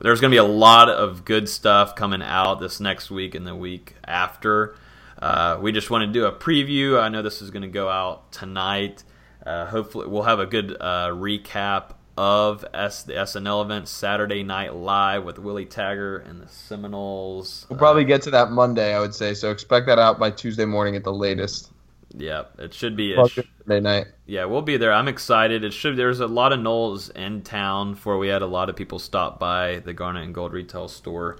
There's 0.00 0.20
going 0.20 0.30
to 0.30 0.34
be 0.34 0.38
a 0.38 0.44
lot 0.44 0.90
of 0.90 1.24
good 1.24 1.48
stuff 1.48 1.94
coming 1.94 2.22
out 2.22 2.60
this 2.60 2.80
next 2.80 3.10
week 3.10 3.34
and 3.34 3.46
the 3.46 3.54
week 3.54 3.94
after. 4.04 4.74
Uh, 5.20 5.58
we 5.60 5.72
just 5.72 5.90
want 5.90 6.04
to 6.06 6.12
do 6.12 6.26
a 6.26 6.32
preview. 6.32 7.00
I 7.00 7.08
know 7.08 7.22
this 7.22 7.40
is 7.40 7.50
going 7.50 7.62
to 7.62 7.68
go 7.68 7.88
out 7.88 8.32
tonight. 8.32 9.04
Uh, 9.46 9.66
hopefully, 9.66 10.08
we'll 10.08 10.24
have 10.24 10.40
a 10.40 10.46
good 10.46 10.76
uh, 10.78 11.08
recap 11.08 11.94
of 12.16 12.64
S- 12.74 13.02
the 13.04 13.14
SNL 13.14 13.62
event 13.64 13.88
Saturday 13.88 14.42
Night 14.42 14.74
Live 14.74 15.24
with 15.24 15.38
Willie 15.38 15.64
Taggart 15.64 16.26
and 16.26 16.40
the 16.42 16.48
Seminoles. 16.48 17.66
We'll 17.68 17.76
Uh, 17.76 17.78
probably 17.78 18.04
get 18.04 18.22
to 18.22 18.30
that 18.32 18.50
Monday, 18.50 18.94
I 18.94 19.00
would 19.00 19.14
say. 19.14 19.34
So 19.34 19.50
expect 19.50 19.86
that 19.86 19.98
out 19.98 20.18
by 20.18 20.30
Tuesday 20.30 20.64
morning 20.64 20.96
at 20.96 21.04
the 21.04 21.12
latest. 21.12 21.70
Yeah, 22.14 22.42
it 22.58 22.74
should 22.74 22.94
be. 22.96 23.12
It 23.14 23.28
sh- 23.30 23.38
Monday 23.66 23.80
night. 23.80 24.06
yeah, 24.26 24.44
we'll 24.44 24.60
be 24.62 24.76
there. 24.76 24.92
I'm 24.92 25.08
excited. 25.08 25.64
It 25.64 25.72
should. 25.72 25.96
There's 25.96 26.20
a 26.20 26.26
lot 26.26 26.52
of 26.52 26.60
Noles 26.60 27.10
in 27.16 27.40
town. 27.42 27.94
For 27.94 28.18
we 28.18 28.28
had 28.28 28.42
a 28.42 28.46
lot 28.46 28.68
of 28.68 28.76
people 28.76 28.98
stop 28.98 29.38
by 29.38 29.78
the 29.78 29.94
Garnet 29.94 30.24
and 30.24 30.34
Gold 30.34 30.52
retail 30.52 30.88
store, 30.88 31.38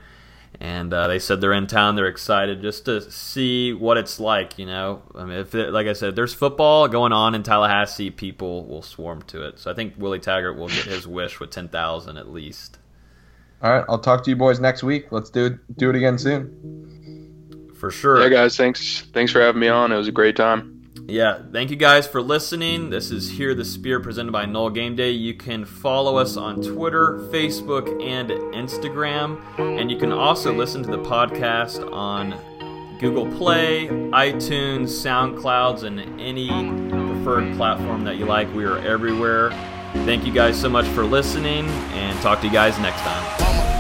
and 0.62 0.94
uh, 0.94 1.08
they 1.08 1.18
said 1.18 1.40
they're 1.40 1.52
in 1.52 1.66
town. 1.66 1.96
They're 1.96 2.06
excited 2.06 2.62
just 2.62 2.84
to 2.84 3.10
see 3.10 3.72
what 3.72 3.96
it's 3.96 4.20
like. 4.20 4.60
You 4.60 4.66
know, 4.66 5.02
I 5.12 5.24
mean, 5.24 5.38
if 5.38 5.56
it, 5.56 5.72
like 5.72 5.88
I 5.88 5.92
said, 5.92 6.14
there's 6.14 6.32
football 6.32 6.86
going 6.86 7.12
on 7.12 7.34
in 7.34 7.42
Tallahassee, 7.42 8.10
people 8.10 8.64
will 8.66 8.80
swarm 8.80 9.22
to 9.22 9.42
it. 9.42 9.58
So 9.58 9.72
I 9.72 9.74
think 9.74 9.94
Willie 9.98 10.20
Taggart 10.20 10.56
will 10.56 10.68
get 10.68 10.84
his 10.84 11.04
wish 11.04 11.40
with 11.40 11.50
ten 11.50 11.68
thousand 11.68 12.16
at 12.16 12.28
least. 12.28 12.78
All 13.60 13.72
right, 13.72 13.84
I'll 13.88 13.98
talk 13.98 14.22
to 14.22 14.30
you 14.30 14.36
boys 14.36 14.60
next 14.60 14.84
week. 14.84 15.10
Let's 15.10 15.30
do 15.30 15.46
it. 15.46 15.76
Do 15.78 15.90
it 15.90 15.96
again 15.96 16.16
soon. 16.16 17.72
For 17.74 17.90
sure. 17.90 18.22
Yeah, 18.22 18.28
guys, 18.28 18.56
thanks 18.56 19.02
thanks 19.12 19.32
for 19.32 19.40
having 19.40 19.60
me 19.60 19.66
on. 19.66 19.90
It 19.90 19.96
was 19.96 20.06
a 20.06 20.12
great 20.12 20.36
time. 20.36 20.71
Yeah, 21.08 21.42
thank 21.52 21.70
you 21.70 21.76
guys 21.76 22.06
for 22.06 22.22
listening. 22.22 22.90
This 22.90 23.10
is 23.10 23.30
Here 23.30 23.54
the 23.54 23.64
Spear 23.64 24.00
presented 24.00 24.32
by 24.32 24.46
Nole 24.46 24.70
Game 24.70 24.96
Day. 24.96 25.10
You 25.10 25.34
can 25.34 25.64
follow 25.64 26.16
us 26.16 26.36
on 26.36 26.62
Twitter, 26.62 27.18
Facebook, 27.30 28.02
and 28.02 28.30
Instagram. 28.30 29.42
And 29.58 29.90
you 29.90 29.98
can 29.98 30.12
also 30.12 30.52
listen 30.54 30.82
to 30.84 30.90
the 30.90 30.98
podcast 30.98 31.90
on 31.92 32.38
Google 32.98 33.26
Play, 33.36 33.88
iTunes, 33.88 34.88
SoundClouds, 34.88 35.82
and 35.82 35.98
any 36.20 36.48
preferred 36.88 37.54
platform 37.56 38.04
that 38.04 38.16
you 38.16 38.24
like. 38.24 38.52
We 38.54 38.64
are 38.64 38.78
everywhere. 38.78 39.50
Thank 40.06 40.24
you 40.24 40.32
guys 40.32 40.58
so 40.58 40.68
much 40.68 40.86
for 40.86 41.04
listening, 41.04 41.66
and 41.66 42.18
talk 42.20 42.40
to 42.40 42.46
you 42.46 42.52
guys 42.52 42.78
next 42.78 43.00
time. 43.00 43.71